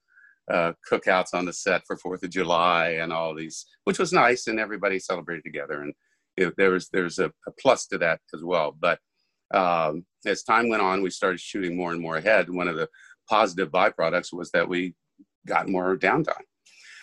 uh, 0.49 0.73
cookouts 0.89 1.33
on 1.33 1.45
the 1.45 1.53
set 1.53 1.83
for 1.85 1.97
Fourth 1.97 2.23
of 2.23 2.29
July 2.29 2.97
and 3.01 3.13
all 3.13 3.35
these, 3.35 3.65
which 3.83 3.99
was 3.99 4.13
nice, 4.13 4.47
and 4.47 4.59
everybody 4.59 4.99
celebrated 4.99 5.43
together. 5.43 5.81
And 5.81 5.93
it, 6.37 6.53
there 6.57 6.71
was 6.71 6.89
there's 6.89 7.19
a, 7.19 7.31
a, 7.47 7.51
plus 7.59 7.87
to 7.87 7.97
that 7.99 8.19
as 8.33 8.43
well. 8.43 8.75
But 8.79 8.99
um, 9.53 10.05
as 10.25 10.43
time 10.43 10.69
went 10.69 10.81
on, 10.81 11.01
we 11.01 11.09
started 11.09 11.39
shooting 11.39 11.75
more 11.75 11.91
and 11.91 12.01
more 12.01 12.17
ahead. 12.17 12.49
One 12.49 12.67
of 12.67 12.75
the 12.75 12.87
positive 13.29 13.71
byproducts 13.71 14.33
was 14.33 14.51
that 14.51 14.67
we 14.67 14.95
got 15.47 15.69
more 15.69 15.97
downtime. 15.97 16.43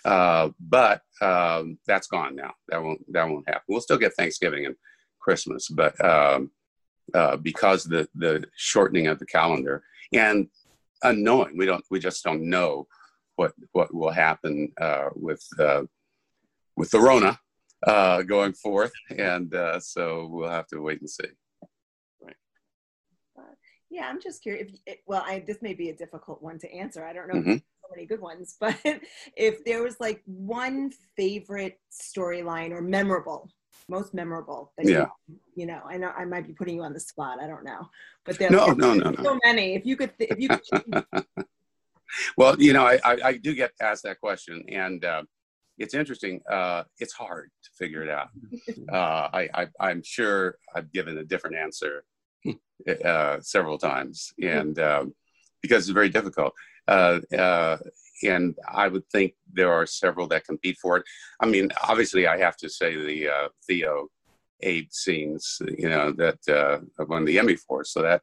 Uh, 0.05 0.51
but 0.61 1.03
um, 1.21 1.79
that's 1.87 2.07
gone 2.07 2.37
now. 2.37 2.55
That 2.69 2.83
won't 2.83 3.01
that 3.13 3.29
won't 3.29 3.49
happen. 3.49 3.65
We'll 3.69 3.81
still 3.81 3.99
get 3.99 4.15
Thanksgiving 4.15 4.67
and 4.67 4.77
Christmas, 5.21 5.69
but 5.69 6.03
um, 6.05 6.51
uh, 7.15 7.37
because 7.37 7.85
the 7.85 8.09
the 8.15 8.45
shortening 8.57 9.07
of 9.07 9.19
the 9.19 9.27
calendar 9.27 9.83
and 10.13 10.49
unknowing, 11.03 11.57
we 11.59 11.67
don't 11.67 11.85
we 11.91 11.99
just 11.99 12.25
don't 12.25 12.49
know 12.49 12.87
what 13.39 13.53
what 13.73 13.95
will 13.95 14.11
happen 14.11 14.73
uh, 14.81 15.09
with 15.15 15.47
uh, 15.61 15.83
with 16.77 16.91
the 16.91 17.01
Rona 17.01 17.39
uh, 17.87 18.23
going 18.23 18.53
forth, 18.53 18.93
and 19.17 19.55
uh, 19.55 19.79
so 19.79 20.29
we'll 20.31 20.51
have 20.51 20.67
to 20.69 20.81
wait 20.81 21.01
and 21.01 21.09
see. 21.09 21.29
Right. 22.21 22.37
Yeah, 23.91 24.09
I'm 24.09 24.21
just 24.21 24.43
curious. 24.43 24.73
If, 24.87 24.99
well, 25.07 25.23
I, 25.25 25.45
this 25.47 25.63
may 25.63 25.73
be 25.73 25.91
a 25.91 25.97
difficult 25.97 26.43
one 26.43 26.59
to 26.59 26.73
answer. 26.75 27.07
I 27.07 27.13
don't 27.13 27.29
know 27.29 27.41
mm-hmm. 27.41 27.53
so 27.55 27.89
many 27.95 28.07
good 28.07 28.21
ones, 28.21 28.57
but 28.61 28.77
if 29.37 29.65
there 29.65 29.83
was 29.85 29.97
like 30.01 30.21
one 30.27 30.91
favorite 31.17 31.79
storyline 31.93 32.73
or 32.73 32.83
memorable, 32.83 33.49
most 33.89 34.15
memorable 34.15 34.73
that 34.77 34.87
yeah. 34.87 35.07
you, 35.29 35.39
you 35.55 35.67
know, 35.67 35.81
I 35.89 35.97
know 35.97 36.11
I 36.11 36.25
might 36.25 36.47
be 36.47 36.55
putting 36.55 36.75
you 36.75 36.83
on 36.83 36.93
the 36.93 37.01
spot. 37.01 37.39
I 37.41 37.47
don't 37.47 37.65
know, 37.65 37.89
but 38.25 38.37
there, 38.37 38.51
no, 38.51 38.73
no, 38.73 38.95
no, 38.95 39.11
no, 39.11 39.23
so 39.23 39.39
many. 39.45 39.77
If 39.77 39.87
you 39.87 39.97
could, 39.97 40.13
if 40.19 40.41
you 40.41 40.49
could 40.49 41.05
well, 42.37 42.61
you 42.61 42.73
know, 42.73 42.87
I, 42.87 42.99
I, 43.05 43.19
I, 43.25 43.33
do 43.37 43.55
get 43.55 43.73
asked 43.81 44.03
that 44.05 44.21
question, 44.21 44.65
and 44.69 45.05
uh, 45.05 45.23
it's 45.79 45.95
interesting. 45.95 46.41
Uh, 46.51 46.85
it's 46.99 47.13
hard 47.13 47.51
to 47.63 47.71
figure 47.79 48.03
it 48.03 48.11
out. 48.11 48.29
Uh, 48.91 49.29
I, 49.35 49.69
I, 49.81 49.91
am 49.91 50.03
sure 50.03 50.57
I've 50.75 50.91
given 50.93 51.19
a 51.19 51.25
different 51.25 51.57
answer 51.57 52.05
uh, 53.05 53.39
several 53.41 53.77
times, 53.77 54.33
and 54.43 54.79
um, 54.79 55.15
because 55.61 55.85
it's 55.85 55.93
very 55.93 56.09
difficult. 56.09 56.55
Uh, 56.87 57.21
uh, 57.37 57.77
and 58.25 58.57
I 58.67 58.89
would 58.89 59.07
think 59.11 59.35
there 59.53 59.71
are 59.71 59.85
several 59.85 60.27
that 60.29 60.47
compete 60.47 60.79
for 60.81 60.97
it. 60.97 61.05
I 61.41 61.47
mean, 61.47 61.71
obviously, 61.87 62.27
I 62.27 62.39
have 62.39 62.57
to 62.59 62.71
say 62.71 62.97
the 62.97 63.51
Theo 63.67 64.09
Abe 64.63 64.89
scenes, 64.91 65.61
you 65.77 65.89
know, 65.89 66.13
that 66.13 66.39
uh, 66.49 67.05
won 67.05 67.25
the 67.25 67.39
Emmy 67.39 67.57
for. 67.57 67.85
So 67.85 68.03
that 68.03 68.23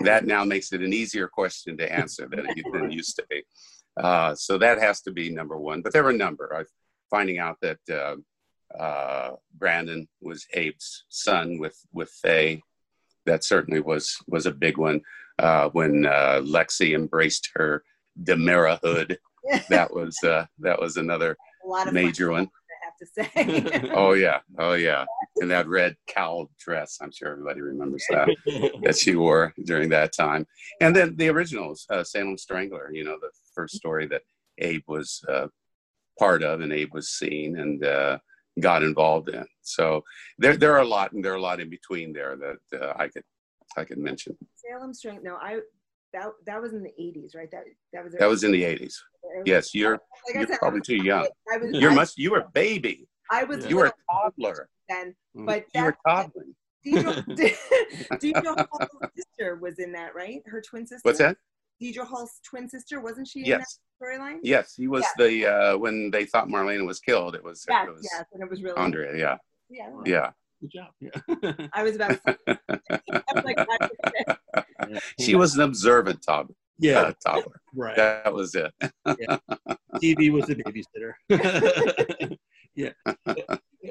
that 0.00 0.26
now 0.26 0.44
makes 0.44 0.72
it 0.72 0.82
an 0.82 0.92
easier 0.92 1.28
question 1.28 1.76
to 1.78 1.92
answer 1.92 2.28
than 2.30 2.46
it, 2.48 2.64
than 2.72 2.90
used 2.90 3.16
to 3.16 3.26
be. 3.28 3.42
Uh, 3.96 4.34
so 4.34 4.58
that 4.58 4.78
has 4.78 5.00
to 5.02 5.10
be 5.10 5.30
number 5.30 5.56
one. 5.58 5.82
But 5.82 5.92
there 5.92 6.04
were 6.04 6.10
a 6.10 6.16
number. 6.16 6.54
I'm 6.54 6.66
finding 7.10 7.38
out 7.38 7.56
that 7.62 7.78
uh, 7.90 8.16
uh, 8.78 9.36
Brandon 9.54 10.06
was 10.20 10.46
Abe's 10.54 11.04
son 11.08 11.58
with 11.58 11.78
with 11.92 12.10
Faye. 12.10 12.62
That 13.24 13.44
certainly 13.44 13.80
was 13.80 14.16
was 14.26 14.46
a 14.46 14.52
big 14.52 14.76
one. 14.76 15.00
Uh, 15.38 15.68
when 15.70 16.06
uh, 16.06 16.40
Lexie 16.42 16.94
embraced 16.94 17.50
her 17.54 17.82
DiMera-hood, 18.22 19.18
that 19.68 19.92
was 19.92 20.16
uh, 20.22 20.46
that 20.60 20.80
was 20.80 20.96
another 20.96 21.36
major 21.92 22.30
one 22.30 22.48
to 22.98 23.06
say. 23.06 23.90
oh 23.94 24.12
yeah, 24.12 24.40
oh 24.58 24.74
yeah, 24.74 25.04
and 25.36 25.50
that 25.50 25.68
red 25.68 25.96
cowl 26.06 26.50
dress. 26.58 26.98
I'm 27.00 27.12
sure 27.12 27.30
everybody 27.32 27.60
remembers 27.60 28.04
that 28.10 28.28
that 28.82 28.96
she 28.96 29.14
wore 29.14 29.54
during 29.64 29.88
that 29.90 30.12
time. 30.12 30.46
And 30.80 30.94
then 30.94 31.16
the 31.16 31.28
originals, 31.28 31.86
uh, 31.90 32.04
Salem 32.04 32.38
Strangler. 32.38 32.90
You 32.92 33.04
know, 33.04 33.16
the 33.20 33.30
first 33.54 33.76
story 33.76 34.06
that 34.08 34.22
Abe 34.58 34.84
was 34.86 35.22
uh, 35.28 35.48
part 36.18 36.42
of, 36.42 36.60
and 36.60 36.72
Abe 36.72 36.92
was 36.92 37.10
seen 37.10 37.58
and 37.58 37.84
uh, 37.84 38.18
got 38.60 38.82
involved 38.82 39.28
in. 39.28 39.46
So 39.62 40.02
there 40.38 40.56
there 40.56 40.74
are 40.74 40.82
a 40.82 40.88
lot, 40.88 41.12
and 41.12 41.24
there 41.24 41.32
are 41.32 41.36
a 41.36 41.40
lot 41.40 41.60
in 41.60 41.70
between 41.70 42.12
there 42.12 42.36
that 42.36 42.80
uh, 42.80 42.92
I 42.96 43.08
could 43.08 43.24
I 43.76 43.84
could 43.84 43.98
mention. 43.98 44.36
Salem 44.54 44.94
Strangler. 44.94 45.22
No, 45.22 45.36
I 45.36 45.60
that 46.16 46.32
that 46.46 46.60
was 46.60 46.72
in 46.72 46.82
the 46.82 46.92
80s, 46.98 47.36
right? 47.36 47.50
That 47.50 47.64
that 47.92 48.04
was 48.04 48.14
that 48.18 48.28
was 48.28 48.44
in 48.44 48.52
the 48.52 48.62
80s. 48.62 48.94
Yes, 49.44 49.74
you're 49.74 49.92
like 49.92 50.34
you're 50.34 50.46
said, 50.46 50.58
probably 50.58 50.80
too 50.80 50.96
young. 50.96 51.28
I 51.52 51.58
was, 51.58 51.70
you're 51.72 51.90
I, 51.90 51.94
much 51.94 52.12
you 52.16 52.30
were 52.30 52.38
a 52.38 52.48
baby. 52.52 53.06
I 53.30 53.44
was 53.44 53.66
you 53.66 53.76
were 53.76 53.86
a 53.86 53.92
toddler 54.10 54.68
then, 54.88 55.14
mm. 55.36 55.46
but 55.46 55.64
you 55.74 55.82
were 55.82 55.96
toddling. 56.06 56.54
Deidre 56.86 58.66
Hall's 58.70 58.88
sister 59.16 59.56
was 59.56 59.78
in 59.78 59.92
that, 59.92 60.14
right? 60.14 60.40
Her 60.46 60.60
twin 60.60 60.86
sister. 60.86 61.00
What's 61.02 61.18
that? 61.18 61.36
Deidre 61.82 62.06
Hall's 62.06 62.40
twin 62.48 62.68
sister, 62.68 63.00
wasn't 63.00 63.28
she? 63.28 63.44
yes. 63.44 63.80
Storyline. 64.00 64.38
Yes, 64.42 64.74
he 64.74 64.88
was 64.88 65.02
yes. 65.02 65.12
the 65.18 65.46
uh, 65.46 65.78
when 65.78 66.10
they 66.10 66.26
thought 66.26 66.48
Marlena 66.48 66.86
was 66.86 67.00
killed. 67.00 67.34
It 67.34 67.42
was. 67.42 67.64
Yes, 67.68 67.88
it 67.88 67.94
was 67.94 68.08
yes, 68.12 68.24
and 68.32 68.42
it 68.42 68.48
was 68.48 68.62
really. 68.62 68.76
Andrea, 68.76 69.16
yeah. 69.18 69.36
Yeah. 69.68 69.90
Yeah. 70.04 70.30
Good 70.60 70.70
job. 70.70 70.88
Yeah. 71.00 71.66
I 71.72 71.82
was 71.82 71.96
about. 71.96 72.18
she 75.20 75.34
was 75.34 75.54
an 75.56 75.62
observant 75.62 76.22
toddler. 76.22 76.54
Yeah, 76.78 77.00
uh, 77.00 77.12
toddler. 77.24 77.60
Right. 77.74 77.96
That 77.96 78.32
was 78.32 78.54
it. 78.54 78.72
yeah. 78.80 79.38
TV 79.94 80.30
was 80.30 80.46
the 80.46 80.56
babysitter. 80.56 82.36
yeah. 82.74 82.90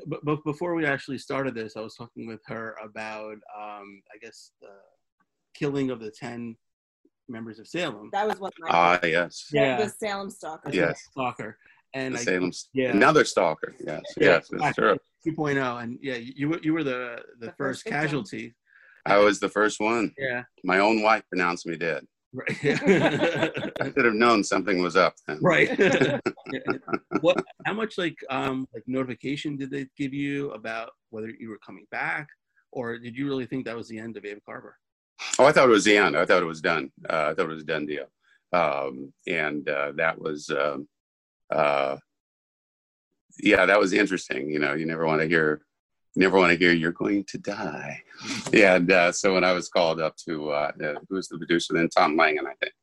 But, 0.05 0.23
but 0.23 0.43
before 0.43 0.75
we 0.75 0.85
actually 0.85 1.17
started 1.17 1.55
this, 1.55 1.75
I 1.75 1.81
was 1.81 1.95
talking 1.95 2.27
with 2.27 2.41
her 2.45 2.75
about, 2.83 3.37
um, 3.57 4.03
I 4.13 4.17
guess, 4.21 4.51
the 4.61 4.69
killing 5.55 5.89
of 5.89 5.99
the 5.99 6.11
ten 6.11 6.57
members 7.27 7.57
of 7.57 7.67
Salem. 7.67 8.09
That 8.11 8.27
was 8.27 8.39
one. 8.39 8.51
Ah, 8.69 8.99
yes. 9.03 9.49
Yeah. 9.51 9.77
The 9.77 9.89
Salem 9.89 10.29
Stalker. 10.29 10.69
Yes. 10.71 11.07
Stalker. 11.11 11.57
And 11.95 12.13
the 12.13 12.19
I, 12.19 12.23
Salem, 12.23 12.51
yeah. 12.73 12.89
another 12.89 13.23
stalker. 13.23 13.73
Yes, 13.79 14.01
yeah, 14.17 14.25
yes, 14.25 14.49
it's 14.51 14.75
true. 14.75 14.97
2.0, 15.25 15.81
and 15.81 15.97
yeah, 16.01 16.15
you 16.15 16.49
were 16.49 16.59
you 16.61 16.73
were 16.73 16.83
the 16.83 17.23
the, 17.39 17.45
the 17.47 17.51
first, 17.53 17.83
first 17.83 17.85
casualty. 17.85 18.53
I 19.05 19.17
was 19.17 19.39
the 19.39 19.49
first 19.49 19.79
one. 19.79 20.13
Yeah. 20.17 20.43
My 20.63 20.79
own 20.79 21.01
wife 21.01 21.23
pronounced 21.29 21.65
me 21.65 21.77
dead. 21.77 22.05
Right. 22.33 22.49
I 22.63 23.91
should 23.93 24.05
have 24.05 24.13
known 24.13 24.43
something 24.43 24.81
was 24.81 24.95
up. 24.95 25.15
Then. 25.27 25.39
Right. 25.41 25.69
what? 27.21 27.43
How 27.65 27.73
much 27.73 27.97
like 27.97 28.17
um 28.29 28.67
like 28.73 28.83
notification 28.87 29.55
did 29.55 29.71
they 29.71 29.87
give 29.97 30.13
you 30.13 30.51
about 30.51 30.91
whether 31.11 31.29
you 31.29 31.49
were 31.49 31.59
coming 31.65 31.85
back, 31.91 32.27
or 32.71 32.97
did 32.97 33.15
you 33.15 33.27
really 33.27 33.45
think 33.45 33.65
that 33.65 33.75
was 33.75 33.87
the 33.87 33.99
end 33.99 34.17
of 34.17 34.25
Abe 34.25 34.39
Carver? 34.45 34.75
Oh, 35.39 35.45
I 35.45 35.51
thought 35.51 35.69
it 35.69 35.71
was 35.71 35.85
the 35.85 35.97
end. 35.97 36.17
I 36.17 36.25
thought 36.25 36.43
it 36.43 36.47
was 36.47 36.61
done. 36.61 36.91
Uh, 37.09 37.29
I 37.29 37.33
thought 37.33 37.45
it 37.45 37.53
was 37.53 37.63
a 37.63 37.65
done 37.65 37.85
deal. 37.85 38.07
Um, 38.51 39.13
and 39.27 39.67
uh, 39.67 39.91
that 39.95 40.19
was, 40.19 40.49
um, 40.49 40.87
uh, 41.51 41.97
yeah, 43.39 43.65
that 43.65 43.79
was 43.79 43.93
interesting. 43.93 44.49
You 44.49 44.59
know, 44.59 44.73
you 44.73 44.85
never 44.85 45.05
want 45.05 45.21
to 45.21 45.27
hear 45.27 45.61
never 46.15 46.37
want 46.37 46.51
to 46.51 46.57
hear 46.57 46.73
you're 46.73 46.91
going 46.91 47.23
to 47.25 47.37
die. 47.37 48.01
and 48.53 48.91
uh, 48.91 49.11
so 49.11 49.33
when 49.33 49.43
I 49.43 49.51
was 49.51 49.69
called 49.69 49.99
up 49.99 50.15
to 50.27 50.51
uh, 50.51 50.71
uh, 50.81 50.93
who 51.09 51.15
was 51.15 51.27
the 51.27 51.37
producer 51.37 51.73
then, 51.73 51.89
Tom 51.89 52.15
Langen, 52.15 52.47
I 52.47 52.53
think, 52.61 52.73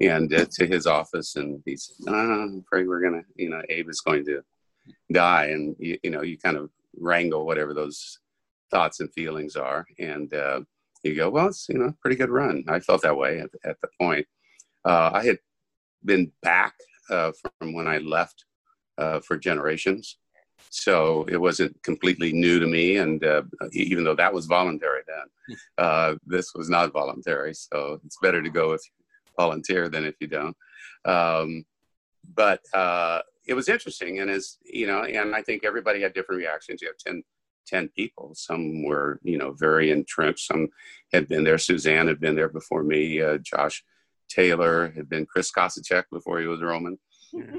and 0.00 0.32
uh, 0.32 0.46
to 0.52 0.66
his 0.66 0.86
office, 0.86 1.36
and 1.36 1.62
he 1.64 1.76
said, 1.76 1.96
oh, 2.08 2.14
"I'm 2.14 2.64
afraid 2.66 2.86
we're 2.86 3.02
gonna, 3.02 3.22
you 3.36 3.50
know, 3.50 3.62
Abe 3.68 3.88
is 3.88 4.00
going 4.00 4.24
to 4.26 4.42
die," 5.12 5.46
and 5.46 5.74
you, 5.78 5.98
you 6.02 6.10
know, 6.10 6.22
you 6.22 6.38
kind 6.38 6.56
of 6.56 6.70
wrangle 6.96 7.46
whatever 7.46 7.74
those 7.74 8.18
thoughts 8.70 9.00
and 9.00 9.12
feelings 9.12 9.56
are, 9.56 9.86
and 9.98 10.32
uh, 10.34 10.60
you 11.02 11.14
go, 11.14 11.30
"Well, 11.30 11.48
it's 11.48 11.68
you 11.68 11.78
know, 11.78 11.92
pretty 12.00 12.16
good 12.16 12.30
run." 12.30 12.64
I 12.68 12.80
felt 12.80 13.02
that 13.02 13.16
way 13.16 13.40
at, 13.40 13.50
at 13.64 13.80
the 13.80 13.88
point. 14.00 14.26
Uh, 14.84 15.10
I 15.12 15.24
had 15.24 15.38
been 16.04 16.30
back 16.42 16.74
from 17.08 17.72
when 17.72 17.88
I 17.88 17.98
left 17.98 18.44
for 19.24 19.36
generations 19.36 20.18
so 20.70 21.24
it 21.28 21.36
wasn't 21.36 21.82
completely 21.82 22.32
new 22.32 22.58
to 22.58 22.66
me. 22.66 22.96
And 22.96 23.24
uh, 23.24 23.42
even 23.72 24.04
though 24.04 24.14
that 24.14 24.32
was 24.32 24.46
voluntary 24.46 25.02
then, 25.06 25.26
hmm. 25.48 25.54
uh, 25.78 26.14
this 26.26 26.54
was 26.54 26.68
not 26.68 26.92
voluntary. 26.92 27.54
So 27.54 28.00
it's 28.04 28.18
better 28.22 28.42
to 28.42 28.50
go 28.50 28.70
with 28.70 28.84
volunteer 29.36 29.88
than 29.88 30.04
if 30.04 30.14
you 30.20 30.26
don't. 30.26 30.56
Um, 31.04 31.64
but 32.34 32.60
uh, 32.74 33.20
it 33.46 33.54
was 33.54 33.68
interesting, 33.68 34.20
and 34.20 34.30
as 34.30 34.58
you 34.64 34.86
know, 34.86 35.04
and 35.04 35.34
I 35.34 35.42
think 35.42 35.64
everybody 35.64 36.02
had 36.02 36.12
different 36.12 36.40
reactions. 36.40 36.82
You 36.82 36.88
have 36.88 36.98
10, 36.98 37.22
10 37.66 37.88
people. 37.96 38.34
Some 38.34 38.84
were, 38.84 39.18
you 39.22 39.38
know, 39.38 39.52
very 39.52 39.90
entrenched. 39.90 40.46
Some 40.46 40.68
had 41.12 41.28
been 41.28 41.44
there. 41.44 41.56
Suzanne 41.56 42.08
had 42.08 42.20
been 42.20 42.36
there 42.36 42.50
before 42.50 42.82
me. 42.82 43.22
Uh, 43.22 43.38
Josh 43.38 43.82
Taylor 44.28 44.92
had 44.94 45.08
been 45.08 45.24
Chris 45.24 45.50
Kositchek 45.50 46.04
before 46.12 46.40
he 46.40 46.46
was 46.46 46.60
Roman. 46.60 46.98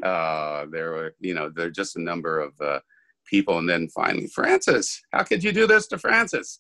Uh, 0.04 0.66
there 0.72 0.92
were, 0.92 1.16
you 1.20 1.34
know, 1.34 1.50
there 1.50 1.68
are 1.68 1.72
just 1.72 1.96
a 1.96 2.02
number 2.02 2.40
of 2.40 2.54
uh, 2.60 2.80
people, 3.30 3.58
and 3.60 3.70
then 3.70 3.88
finally 3.90 4.28
Frances. 4.28 5.02
How 5.12 5.24
could 5.24 5.44
you 5.44 5.52
do 5.52 5.68
this 5.68 5.88
to 5.88 5.98
Frances? 5.98 6.60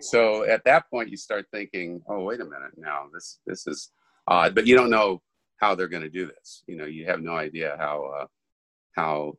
So 0.00 0.44
at 0.44 0.64
that 0.64 0.84
point, 0.90 1.10
you 1.10 1.16
start 1.16 1.46
thinking, 1.52 2.02
oh, 2.08 2.22
wait 2.24 2.40
a 2.40 2.44
minute, 2.44 2.72
now 2.76 3.06
this 3.12 3.40
this 3.46 3.66
is 3.66 3.90
odd, 4.26 4.54
but 4.54 4.66
you 4.66 4.76
don't 4.76 4.90
know 4.90 5.22
how 5.56 5.74
they're 5.74 5.88
going 5.88 6.02
to 6.02 6.08
do 6.08 6.26
this. 6.26 6.62
You 6.66 6.76
know, 6.76 6.86
you 6.86 7.06
have 7.06 7.20
no 7.20 7.36
idea 7.36 7.76
how 7.78 8.04
uh, 8.20 8.26
how 8.96 9.36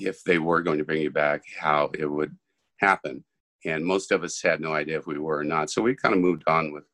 if 0.00 0.22
they 0.24 0.38
were 0.38 0.62
going 0.62 0.78
to 0.78 0.84
bring 0.84 1.02
you 1.02 1.10
back, 1.10 1.42
how 1.58 1.90
it 1.98 2.06
would 2.06 2.36
happen. 2.78 3.24
And 3.64 3.84
most 3.84 4.10
of 4.12 4.24
us 4.24 4.40
had 4.42 4.60
no 4.60 4.72
idea 4.72 4.98
if 4.98 5.06
we 5.06 5.18
were 5.18 5.38
or 5.38 5.44
not. 5.44 5.70
So 5.70 5.82
we 5.82 5.94
kind 5.94 6.14
of 6.14 6.20
moved 6.20 6.44
on 6.46 6.72
with 6.72 6.84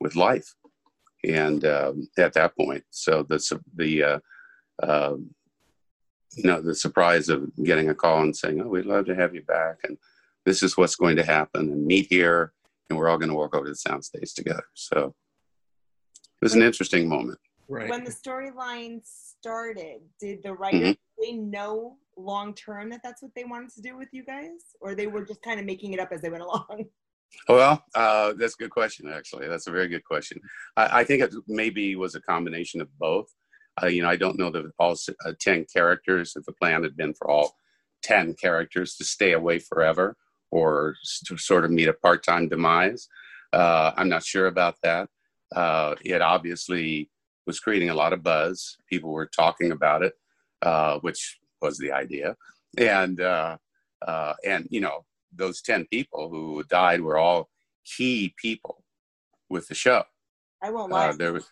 with 0.00 0.16
life. 0.16 0.54
And 1.24 1.64
um, 1.64 2.08
at 2.18 2.34
that 2.34 2.56
point, 2.56 2.84
so 2.90 3.22
the 3.22 3.60
the 3.76 4.02
uh, 4.02 4.18
uh, 4.82 5.16
you 6.36 6.44
know 6.44 6.60
the 6.60 6.74
surprise 6.74 7.28
of 7.28 7.50
getting 7.62 7.90
a 7.90 7.94
call 7.94 8.22
and 8.22 8.36
saying, 8.36 8.60
"Oh, 8.60 8.68
we'd 8.68 8.86
love 8.86 9.06
to 9.06 9.14
have 9.14 9.34
you 9.34 9.42
back," 9.42 9.76
and 9.84 9.96
this 10.44 10.62
is 10.62 10.76
what's 10.76 10.96
going 10.96 11.16
to 11.16 11.24
happen, 11.24 11.70
and 11.70 11.86
meet 11.86 12.06
here, 12.08 12.52
and 12.88 12.98
we're 12.98 13.08
all 13.08 13.18
going 13.18 13.30
to 13.30 13.34
walk 13.34 13.54
over 13.54 13.66
to 13.66 13.72
the 13.72 13.90
soundstage 13.90 14.34
together. 14.34 14.64
So 14.74 15.14
it 16.16 16.44
was 16.44 16.54
an 16.54 16.62
interesting 16.62 17.08
moment. 17.08 17.38
Right. 17.68 17.88
When 17.88 18.04
the 18.04 18.10
storyline 18.10 19.00
started, 19.04 20.00
did 20.20 20.42
the 20.42 20.52
writers 20.52 20.96
mm-hmm. 21.22 21.50
know 21.50 21.96
long 22.16 22.54
term 22.54 22.90
that 22.90 23.00
that's 23.02 23.22
what 23.22 23.32
they 23.34 23.44
wanted 23.44 23.72
to 23.74 23.82
do 23.82 23.96
with 23.96 24.08
you 24.12 24.24
guys, 24.24 24.76
or 24.80 24.94
they 24.94 25.06
were 25.06 25.24
just 25.24 25.42
kind 25.42 25.58
of 25.58 25.66
making 25.66 25.92
it 25.92 26.00
up 26.00 26.10
as 26.12 26.20
they 26.20 26.30
went 26.30 26.42
along? 26.42 26.86
Well, 27.48 27.84
uh, 27.96 28.34
that's 28.34 28.54
a 28.54 28.58
good 28.58 28.70
question. 28.70 29.10
Actually, 29.12 29.48
that's 29.48 29.66
a 29.66 29.70
very 29.72 29.88
good 29.88 30.04
question. 30.04 30.40
I, 30.76 31.00
I 31.00 31.04
think 31.04 31.20
it 31.20 31.34
maybe 31.48 31.96
was 31.96 32.14
a 32.14 32.20
combination 32.20 32.80
of 32.80 32.88
both. 32.98 33.26
Uh, 33.82 33.86
you 33.86 34.02
know, 34.02 34.08
I 34.08 34.16
don't 34.16 34.38
know 34.38 34.50
that 34.50 34.70
all 34.78 34.96
uh, 35.26 35.32
ten 35.40 35.66
characters. 35.72 36.34
If 36.36 36.44
the 36.44 36.52
plan 36.52 36.82
had 36.82 36.96
been 36.96 37.14
for 37.14 37.28
all 37.30 37.56
ten 38.02 38.34
characters 38.34 38.96
to 38.96 39.04
stay 39.04 39.32
away 39.32 39.58
forever, 39.58 40.16
or 40.50 40.94
to 41.26 41.36
sort 41.36 41.64
of 41.64 41.70
meet 41.70 41.88
a 41.88 41.92
part-time 41.92 42.48
demise, 42.48 43.08
uh, 43.52 43.92
I'm 43.96 44.08
not 44.08 44.24
sure 44.24 44.46
about 44.46 44.76
that. 44.82 45.08
Uh, 45.54 45.94
it 46.04 46.22
obviously 46.22 47.10
was 47.46 47.60
creating 47.60 47.90
a 47.90 47.94
lot 47.94 48.12
of 48.12 48.22
buzz. 48.22 48.76
People 48.88 49.10
were 49.10 49.26
talking 49.26 49.72
about 49.72 50.02
it, 50.02 50.14
uh, 50.62 50.98
which 51.00 51.38
was 51.60 51.78
the 51.78 51.92
idea. 51.92 52.36
And 52.78 53.20
uh, 53.20 53.56
uh, 54.06 54.34
and 54.44 54.66
you 54.70 54.80
know 54.80 55.04
those 55.32 55.62
ten 55.62 55.86
people 55.86 56.28
who 56.30 56.62
died 56.64 57.00
were 57.00 57.18
all 57.18 57.48
key 57.84 58.34
people 58.36 58.84
with 59.48 59.68
the 59.68 59.74
show. 59.74 60.04
I 60.62 60.70
won't 60.70 60.90
lie. 60.90 61.12
There 61.12 61.32
was, 61.32 61.46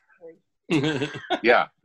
yeah, 1.42 1.66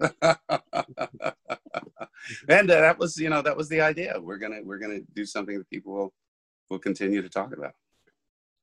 and 2.48 2.72
uh, 2.72 2.82
that 2.82 2.98
was 2.98 3.18
you 3.18 3.30
know 3.30 3.42
that 3.42 3.58
was 3.58 3.70
the 3.70 3.82
idea. 3.82 4.20
We're 4.22 4.38
gonna 4.38 4.60
we're 4.64 4.78
gonna 4.78 5.02
do 5.14 5.26
something 5.26 5.58
that 5.58 5.70
people 5.70 5.94
will 5.94 6.14
will 6.70 6.80
continue 6.80 7.22
to 7.22 7.30
talk 7.30 7.54
about. 7.54 7.74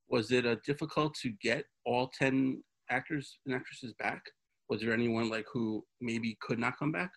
Was 0.09 0.31
it 0.31 0.46
uh, 0.46 0.57
difficult 0.64 1.14
to 1.22 1.31
get 1.42 1.64
all 1.85 2.09
ten 2.09 2.62
actors 2.90 3.38
and 3.46 3.55
actresses 3.55 3.92
back? 3.98 4.22
Was 4.68 4.81
there 4.81 4.92
anyone 4.92 5.29
like 5.29 5.46
who 5.53 5.85
maybe 6.00 6.38
could 6.40 6.59
not 6.59 6.79
come 6.79 6.92
back? 6.92 7.11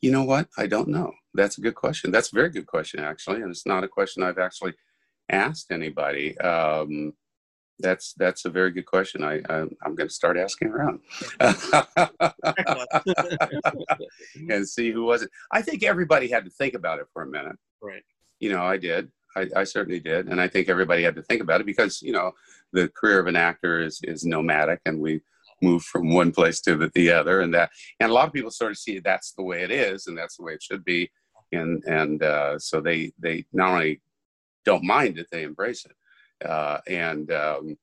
You 0.00 0.10
know 0.10 0.24
what? 0.24 0.48
I 0.58 0.66
don't 0.66 0.88
know. 0.88 1.12
That's 1.34 1.58
a 1.58 1.60
good 1.60 1.74
question. 1.74 2.10
That's 2.10 2.32
a 2.32 2.34
very 2.34 2.50
good 2.50 2.66
question, 2.66 3.00
actually, 3.00 3.42
and 3.42 3.50
it's 3.50 3.66
not 3.66 3.84
a 3.84 3.88
question 3.88 4.22
I've 4.22 4.38
actually 4.38 4.74
asked 5.30 5.70
anybody. 5.70 6.38
Um, 6.38 7.12
that's 7.80 8.12
that's 8.14 8.44
a 8.44 8.50
very 8.50 8.70
good 8.70 8.86
question. 8.86 9.24
I, 9.24 9.40
I 9.48 9.60
am 9.60 9.94
going 9.94 10.08
to 10.08 10.14
start 10.14 10.36
asking 10.36 10.68
around 10.68 11.00
and 14.48 14.68
see 14.68 14.90
who 14.90 15.04
was 15.04 15.22
it. 15.22 15.30
I 15.50 15.62
think 15.62 15.82
everybody 15.82 16.28
had 16.28 16.44
to 16.44 16.50
think 16.50 16.74
about 16.74 16.98
it 16.98 17.06
for 17.12 17.22
a 17.22 17.26
minute. 17.26 17.56
Right. 17.82 18.02
You 18.38 18.52
know, 18.52 18.62
I 18.62 18.76
did. 18.76 19.10
I, 19.36 19.46
I 19.56 19.64
certainly 19.64 20.00
did, 20.00 20.28
and 20.28 20.40
I 20.40 20.48
think 20.48 20.68
everybody 20.68 21.04
had 21.04 21.14
to 21.14 21.22
think 21.22 21.40
about 21.40 21.60
it 21.60 21.66
because 21.66 22.02
you 22.02 22.12
know 22.12 22.32
the 22.72 22.88
career 22.88 23.20
of 23.20 23.26
an 23.26 23.36
actor 23.36 23.80
is 23.80 24.00
is 24.02 24.24
nomadic, 24.24 24.80
and 24.86 25.00
we 25.00 25.20
move 25.62 25.82
from 25.82 26.12
one 26.12 26.32
place 26.32 26.60
to 26.62 26.76
the, 26.76 26.90
the 26.94 27.10
other 27.10 27.42
and 27.42 27.52
that 27.52 27.70
and 28.00 28.10
a 28.10 28.14
lot 28.14 28.26
of 28.26 28.32
people 28.32 28.50
sort 28.50 28.70
of 28.70 28.78
see 28.78 28.98
that's 28.98 29.32
the 29.32 29.42
way 29.42 29.62
it 29.62 29.70
is 29.70 30.06
and 30.06 30.16
that's 30.16 30.36
the 30.36 30.42
way 30.42 30.54
it 30.54 30.62
should 30.62 30.84
be 30.84 31.10
and 31.52 31.82
and 31.84 32.22
uh, 32.22 32.58
so 32.58 32.80
they 32.80 33.12
they 33.18 33.44
not 33.52 33.72
only 33.72 34.00
don't 34.64 34.84
mind 34.84 35.18
it 35.18 35.26
they 35.30 35.42
embrace 35.42 35.84
it 35.84 35.92
uh, 36.44 36.78
and 36.86 37.30
um, 37.32 37.76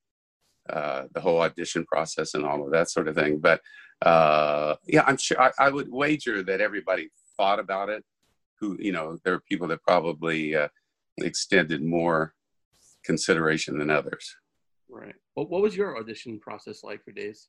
uh, 0.68 1.04
the 1.12 1.20
whole 1.20 1.40
audition 1.40 1.84
process 1.84 2.34
and 2.34 2.44
all 2.44 2.64
of 2.64 2.72
that 2.72 2.90
sort 2.90 3.08
of 3.08 3.14
thing. 3.14 3.38
But 3.38 3.60
uh, 4.02 4.76
yeah 4.86 5.02
i'm 5.08 5.16
sure 5.16 5.42
I, 5.42 5.50
I, 5.58 5.70
would 5.70 5.90
wager 5.90 6.44
that 6.44 6.60
everybody 6.60 7.08
thought 7.36 7.58
about 7.58 7.88
it 7.88 8.04
who 8.60 8.76
you 8.78 8.92
know 8.92 9.18
there 9.24 9.34
are 9.34 9.40
people 9.40 9.66
that 9.68 9.82
probably 9.82 10.54
uh, 10.54 10.68
extended 11.18 11.82
more 11.82 12.34
consideration 13.04 13.78
than 13.78 13.90
others. 13.90 14.36
Right. 14.88 15.14
What, 15.34 15.50
what 15.50 15.62
was 15.62 15.76
your 15.76 15.98
audition 15.98 16.38
process 16.38 16.82
like 16.82 17.04
for 17.04 17.12
days? 17.12 17.48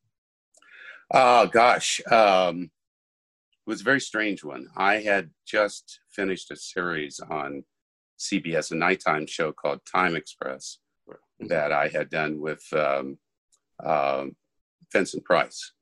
Oh 1.13 1.47
gosh, 1.47 1.99
um, 2.11 2.63
it 3.65 3.69
was 3.69 3.81
a 3.81 3.83
very 3.83 4.01
strange 4.01 4.43
one. 4.43 4.67
I 4.77 4.97
had 4.97 5.31
just 5.45 5.99
finished 6.09 6.51
a 6.51 6.55
series 6.55 7.19
on 7.19 7.63
CBS, 8.19 8.71
a 8.71 8.75
nighttime 8.75 9.25
show 9.25 9.51
called 9.51 9.79
Time 9.91 10.15
Express, 10.15 10.77
that 11.41 11.71
I 11.71 11.87
had 11.87 12.09
done 12.09 12.39
with 12.39 12.63
um, 12.73 13.17
uh, 13.83 14.25
Vincent 14.91 15.23
Price, 15.23 15.73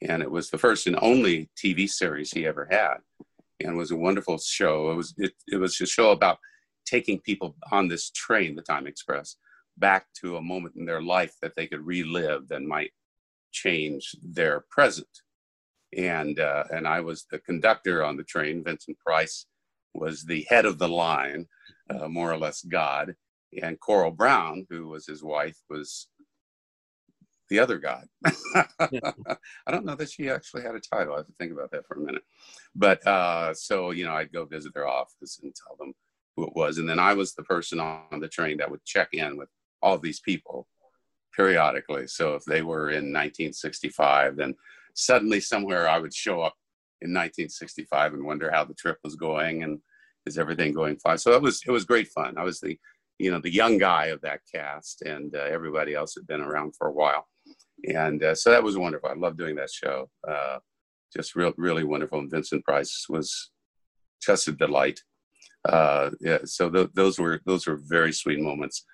and 0.00 0.22
it 0.22 0.30
was 0.30 0.50
the 0.50 0.58
first 0.58 0.86
and 0.86 0.98
only 1.00 1.50
TV 1.56 1.88
series 1.88 2.30
he 2.30 2.46
ever 2.46 2.68
had, 2.70 2.98
and 3.60 3.76
was 3.76 3.90
a 3.90 3.96
wonderful 3.96 4.38
show. 4.38 4.90
It 4.90 4.94
was 4.94 5.14
it, 5.18 5.32
it 5.48 5.56
was 5.56 5.80
a 5.80 5.86
show 5.86 6.10
about 6.10 6.38
taking 6.84 7.20
people 7.20 7.56
on 7.70 7.88
this 7.88 8.10
train, 8.10 8.54
the 8.54 8.62
Time 8.62 8.86
Express, 8.86 9.36
back 9.78 10.06
to 10.20 10.36
a 10.36 10.42
moment 10.42 10.74
in 10.76 10.84
their 10.84 11.02
life 11.02 11.34
that 11.40 11.54
they 11.56 11.66
could 11.66 11.84
relive 11.84 12.48
that 12.48 12.62
might 12.62 12.92
change 13.52 14.14
their 14.22 14.64
present. 14.70 15.08
And, 15.96 16.40
uh, 16.40 16.64
and 16.70 16.86
I 16.86 17.00
was 17.00 17.26
the 17.30 17.38
conductor 17.38 18.02
on 18.02 18.16
the 18.16 18.24
train. 18.24 18.64
Vincent 18.64 18.98
Price 18.98 19.46
was 19.94 20.24
the 20.24 20.46
head 20.48 20.64
of 20.64 20.78
the 20.78 20.88
line, 20.88 21.46
uh, 21.90 22.08
more 22.08 22.32
or 22.32 22.38
less 22.38 22.62
God. 22.62 23.14
And 23.60 23.78
Coral 23.80 24.10
Browne, 24.10 24.66
who 24.70 24.88
was 24.88 25.06
his 25.06 25.22
wife, 25.22 25.58
was 25.68 26.08
the 27.50 27.58
other 27.58 27.78
God. 27.78 28.06
I 28.54 29.70
don't 29.70 29.84
know 29.84 29.94
that 29.94 30.10
she 30.10 30.30
actually 30.30 30.62
had 30.62 30.74
a 30.74 30.80
title. 30.80 31.14
I 31.14 31.18
have 31.18 31.26
to 31.26 31.34
think 31.38 31.52
about 31.52 31.70
that 31.72 31.86
for 31.86 31.94
a 31.94 32.00
minute. 32.00 32.22
But 32.74 33.06
uh, 33.06 33.52
so, 33.52 33.90
you 33.90 34.06
know, 34.06 34.14
I'd 34.14 34.32
go 34.32 34.46
visit 34.46 34.72
their 34.72 34.88
office 34.88 35.40
and 35.42 35.54
tell 35.54 35.76
them 35.76 35.92
who 36.36 36.46
it 36.46 36.56
was. 36.56 36.78
And 36.78 36.88
then 36.88 36.98
I 36.98 37.12
was 37.12 37.34
the 37.34 37.42
person 37.42 37.78
on 37.78 38.20
the 38.20 38.28
train 38.28 38.56
that 38.58 38.70
would 38.70 38.84
check 38.84 39.08
in 39.12 39.36
with 39.36 39.50
all 39.82 39.98
these 39.98 40.20
people 40.20 40.66
periodically. 41.36 42.06
So 42.06 42.34
if 42.34 42.44
they 42.44 42.62
were 42.62 42.90
in 42.90 43.12
1965, 43.12 44.36
then 44.36 44.54
suddenly 44.94 45.40
somewhere 45.40 45.88
I 45.88 45.98
would 45.98 46.14
show 46.14 46.40
up 46.40 46.54
in 47.00 47.10
1965 47.10 48.14
and 48.14 48.24
wonder 48.24 48.50
how 48.50 48.64
the 48.64 48.74
trip 48.74 48.98
was 49.02 49.16
going 49.16 49.62
and 49.62 49.80
is 50.24 50.38
everything 50.38 50.72
going 50.72 50.96
fine. 50.96 51.18
So 51.18 51.32
it 51.32 51.42
was 51.42 51.62
it 51.66 51.70
was 51.70 51.84
great 51.84 52.08
fun. 52.08 52.38
I 52.38 52.44
was 52.44 52.60
the 52.60 52.78
you 53.22 53.30
know 53.30 53.40
the 53.40 53.52
young 53.52 53.78
guy 53.78 54.06
of 54.06 54.20
that 54.22 54.40
cast, 54.52 55.02
and 55.02 55.34
uh, 55.34 55.40
everybody 55.40 55.94
else 55.94 56.14
had 56.14 56.26
been 56.26 56.40
around 56.40 56.74
for 56.76 56.88
a 56.88 56.92
while, 56.92 57.26
and 57.88 58.22
uh, 58.22 58.34
so 58.34 58.50
that 58.50 58.62
was 58.62 58.76
wonderful. 58.76 59.08
I 59.08 59.14
loved 59.14 59.38
doing 59.38 59.56
that 59.56 59.70
show. 59.70 60.08
Uh, 60.28 60.58
just 61.14 61.36
real 61.36 61.52
really 61.56 61.84
wonderful. 61.84 62.18
And 62.18 62.30
Vincent 62.30 62.64
Price 62.64 63.06
was 63.08 63.50
just 64.20 64.48
a 64.48 64.52
delight. 64.52 65.00
Uh, 65.68 66.10
yeah, 66.20 66.38
so 66.44 66.70
th- 66.70 66.90
those 66.94 67.18
were 67.18 67.40
those 67.46 67.66
were 67.66 67.80
very 67.82 68.12
sweet 68.12 68.40
moments 68.40 68.84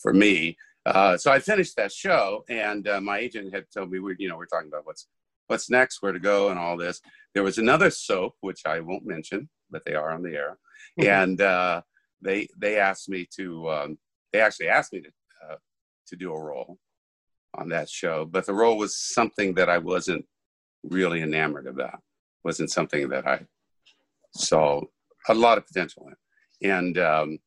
for 0.00 0.12
me 0.12 0.56
uh, 0.88 1.18
so 1.18 1.30
I 1.30 1.38
finished 1.38 1.76
that 1.76 1.92
show, 1.92 2.44
and 2.48 2.88
uh, 2.88 3.00
my 3.00 3.18
agent 3.18 3.54
had 3.54 3.66
told 3.72 3.90
me, 3.90 3.98
we, 3.98 4.16
you 4.18 4.28
know, 4.28 4.36
we're 4.36 4.46
talking 4.46 4.68
about 4.68 4.86
what's 4.86 5.06
what's 5.46 5.70
next, 5.70 6.02
where 6.02 6.12
to 6.12 6.18
go, 6.18 6.48
and 6.48 6.58
all 6.58 6.76
this. 6.76 7.00
There 7.34 7.42
was 7.42 7.58
another 7.58 7.90
soap 7.90 8.34
which 8.40 8.62
I 8.64 8.80
won't 8.80 9.06
mention, 9.06 9.48
but 9.70 9.84
they 9.84 9.94
are 9.94 10.10
on 10.10 10.22
the 10.22 10.34
air, 10.34 10.58
mm-hmm. 10.98 11.10
and 11.10 11.40
uh, 11.40 11.82
they 12.22 12.48
they 12.56 12.78
asked 12.78 13.08
me 13.08 13.26
to. 13.36 13.70
Um, 13.70 13.98
they 14.32 14.40
actually 14.40 14.68
asked 14.68 14.92
me 14.92 15.00
to 15.00 15.08
uh, 15.48 15.56
to 16.08 16.16
do 16.16 16.32
a 16.32 16.40
role 16.40 16.78
on 17.54 17.68
that 17.70 17.88
show, 17.88 18.24
but 18.24 18.46
the 18.46 18.54
role 18.54 18.76
was 18.76 18.98
something 18.98 19.54
that 19.54 19.68
I 19.68 19.78
wasn't 19.78 20.26
really 20.82 21.22
enamored 21.22 21.66
about. 21.66 22.00
wasn't 22.44 22.70
something 22.70 23.08
that 23.08 23.26
I 23.26 23.46
saw 24.34 24.82
a 25.28 25.34
lot 25.34 25.58
of 25.58 25.66
potential 25.66 26.08
in, 26.60 26.70
and 26.70 26.98
um, 26.98 27.38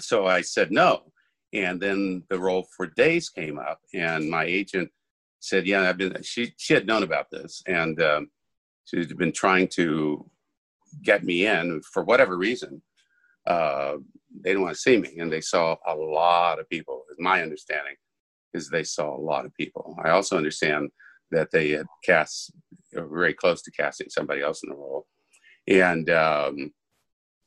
so 0.00 0.26
I 0.26 0.40
said 0.40 0.70
no 0.70 1.12
and 1.52 1.80
then 1.80 2.22
the 2.28 2.38
role 2.38 2.66
for 2.76 2.86
days 2.86 3.28
came 3.28 3.58
up, 3.58 3.80
and 3.94 4.28
my 4.28 4.44
agent 4.44 4.90
said, 5.40 5.66
"Yeah, 5.66 5.88
I've 5.88 5.96
been." 5.96 6.22
She 6.22 6.52
she 6.58 6.74
had 6.74 6.86
known 6.86 7.02
about 7.02 7.30
this, 7.30 7.62
and 7.66 8.00
um, 8.02 8.30
she'd 8.84 9.16
been 9.16 9.32
trying 9.32 9.68
to 9.68 10.28
get 11.02 11.24
me 11.24 11.46
in 11.46 11.82
for 11.92 12.04
whatever 12.04 12.36
reason. 12.36 12.82
Uh, 13.46 13.96
they 14.42 14.50
didn't 14.50 14.62
want 14.62 14.74
to 14.74 14.80
see 14.80 14.96
me, 14.96 15.16
and 15.18 15.32
they 15.32 15.40
saw 15.40 15.76
a 15.86 15.94
lot 15.94 16.58
of 16.58 16.68
people. 16.68 17.04
My 17.18 17.42
understanding 17.42 17.94
is 18.54 18.68
they 18.68 18.84
saw 18.84 19.16
a 19.16 19.20
lot 19.20 19.46
of 19.46 19.54
people. 19.54 19.96
I 20.02 20.10
also 20.10 20.36
understand 20.36 20.90
that 21.30 21.50
they 21.50 21.70
had 21.70 21.86
cast 22.04 22.52
very 22.92 23.34
close 23.34 23.62
to 23.62 23.70
casting 23.70 24.08
somebody 24.10 24.42
else 24.42 24.62
in 24.62 24.70
the 24.70 24.76
role, 24.76 25.06
and 25.66 26.08
um, 26.10 26.72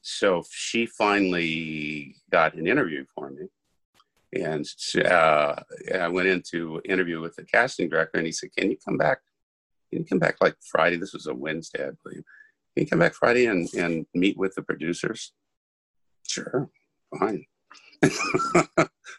so 0.02 0.44
she 0.52 0.86
finally 0.86 2.16
got 2.32 2.54
an 2.56 2.68
interview 2.68 3.06
for 3.16 3.30
me 3.30 3.48
and 4.34 4.66
uh, 5.06 5.56
I 5.96 6.08
went 6.08 6.28
into 6.28 6.82
interview 6.86 7.20
with 7.20 7.36
the 7.36 7.44
casting 7.44 7.90
director, 7.90 8.18
and 8.18 8.26
he 8.26 8.32
said, 8.32 8.56
"Can 8.56 8.70
you 8.70 8.78
come 8.78 8.98
back? 8.98 9.20
Can 9.90 10.00
you 10.00 10.06
come 10.06 10.20
back 10.20 10.38
like 10.42 10.56
Friday? 10.62 10.98
This 10.98 11.14
was 11.14 11.28
a 11.28 11.34
Wednesday, 11.34 11.88
I 11.88 11.92
believe. 12.04 12.24
Can 12.76 12.84
you 12.84 12.88
come 12.88 13.00
back 13.00 13.14
Friday 13.14 13.48
and, 13.48 13.68
and 13.74 14.06
meet 14.14 14.38
with 14.38 14.54
the 14.56 14.62
producers?" 14.62 15.34
Sure, 16.28 16.70
fine, 17.18 17.46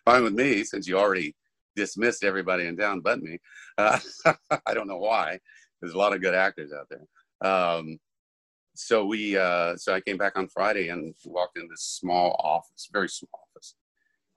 fine 0.05 0.25
with 0.25 0.35
me, 0.35 0.65
since 0.65 0.87
you 0.87 0.99
already 0.99 1.35
dismissed 1.77 2.25
everybody 2.25 2.67
in 2.67 2.77
town 2.77 3.01
but 3.01 3.23
me. 3.23 3.39
Uh, 3.79 3.99
I 4.67 4.75
don't 4.75 4.89
know 4.89 4.99
why. 4.99 5.39
There's 5.81 5.95
a 5.95 5.99
lot 5.99 6.15
of 6.15 6.21
good 6.21 6.35
actors 6.35 6.73
out 6.73 6.89
there. 6.91 7.51
Um, 7.51 7.99
so 8.75 9.05
we, 9.05 9.37
uh, 9.37 9.77
so 9.77 9.95
I 9.95 10.01
came 10.01 10.17
back 10.17 10.37
on 10.37 10.49
Friday 10.49 10.89
and 10.89 11.15
walked 11.25 11.59
in 11.59 11.69
this 11.69 11.83
small 11.83 12.37
office, 12.43 12.89
very 12.93 13.09
small 13.09 13.31
office 13.55 13.75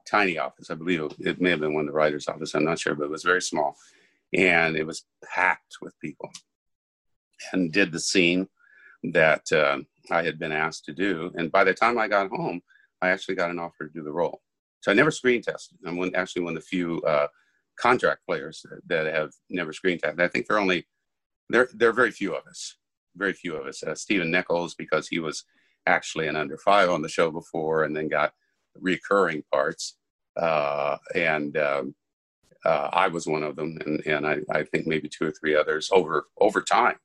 tiny 0.04 0.38
office. 0.38 0.70
I 0.70 0.74
believe 0.74 1.02
it, 1.18 1.40
may 1.40 1.50
have 1.50 1.60
been 1.60 1.74
one 1.74 1.82
of 1.82 1.86
the 1.88 1.96
writer's 1.96 2.28
office. 2.28 2.54
I'm 2.54 2.64
not 2.64 2.78
sure, 2.78 2.94
but 2.94 3.04
it 3.04 3.10
was 3.10 3.22
very 3.22 3.42
small. 3.42 3.76
And 4.32 4.76
it 4.76 4.86
was 4.86 5.04
packed 5.24 5.76
with 5.80 5.98
people. 6.00 6.30
And 7.52 7.72
did 7.72 7.92
the 7.92 8.00
scene 8.00 8.48
that 9.12 9.50
uh, 9.52 9.78
I 10.10 10.22
had 10.22 10.38
been 10.38 10.52
asked 10.52 10.84
to 10.86 10.92
do. 10.92 11.32
And 11.36 11.50
by 11.50 11.64
the 11.64 11.74
time 11.74 11.98
I 11.98 12.08
got 12.08 12.30
home, 12.30 12.60
I 13.00 13.08
actually 13.10 13.34
got 13.34 13.50
an 13.50 13.58
offer 13.58 13.86
to 13.86 13.92
do 13.92 14.02
the 14.02 14.12
role. 14.12 14.40
So 14.80 14.90
I 14.90 14.94
never 14.94 15.10
screen 15.10 15.42
tested. 15.42 15.78
I'm 15.86 15.96
one, 15.96 16.14
actually 16.14 16.42
one 16.42 16.56
of 16.56 16.62
the 16.62 16.66
few 16.66 17.00
uh, 17.02 17.28
contract 17.76 18.20
players 18.26 18.64
that, 18.68 18.80
that, 18.88 19.14
have 19.14 19.32
never 19.50 19.72
screen 19.72 19.98
tested. 19.98 20.20
I 20.20 20.28
think 20.28 20.46
there 20.46 20.56
are 20.56 20.60
only 20.60 20.86
there 21.48 21.68
there 21.74 21.90
are 21.90 21.94
very 21.94 22.10
few 22.10 22.34
of 22.34 22.46
us, 22.46 22.76
very 23.16 23.32
few 23.32 23.56
of 23.56 23.66
us. 23.66 23.82
Uh, 23.82 23.94
Stephen 23.94 24.30
Nichols, 24.30 24.74
because 24.74 25.08
he 25.08 25.18
was 25.18 25.44
actually 25.86 26.28
an 26.28 26.36
under 26.36 26.56
five 26.58 26.90
on 26.90 27.02
the 27.02 27.08
show 27.08 27.30
before, 27.30 27.84
and 27.84 27.96
then 27.96 28.08
got 28.08 28.32
recurring 28.80 29.42
parts, 29.52 29.96
uh, 30.36 30.96
and 31.14 31.56
um, 31.56 31.94
uh, 32.64 32.88
I 32.92 33.08
was 33.08 33.26
one 33.26 33.42
of 33.42 33.56
them, 33.56 33.78
and, 33.84 34.06
and 34.06 34.26
I, 34.26 34.38
I, 34.50 34.64
think 34.64 34.86
maybe 34.86 35.08
two 35.08 35.26
or 35.26 35.32
three 35.32 35.54
others 35.54 35.90
over 35.92 36.26
over 36.40 36.62
time. 36.62 36.96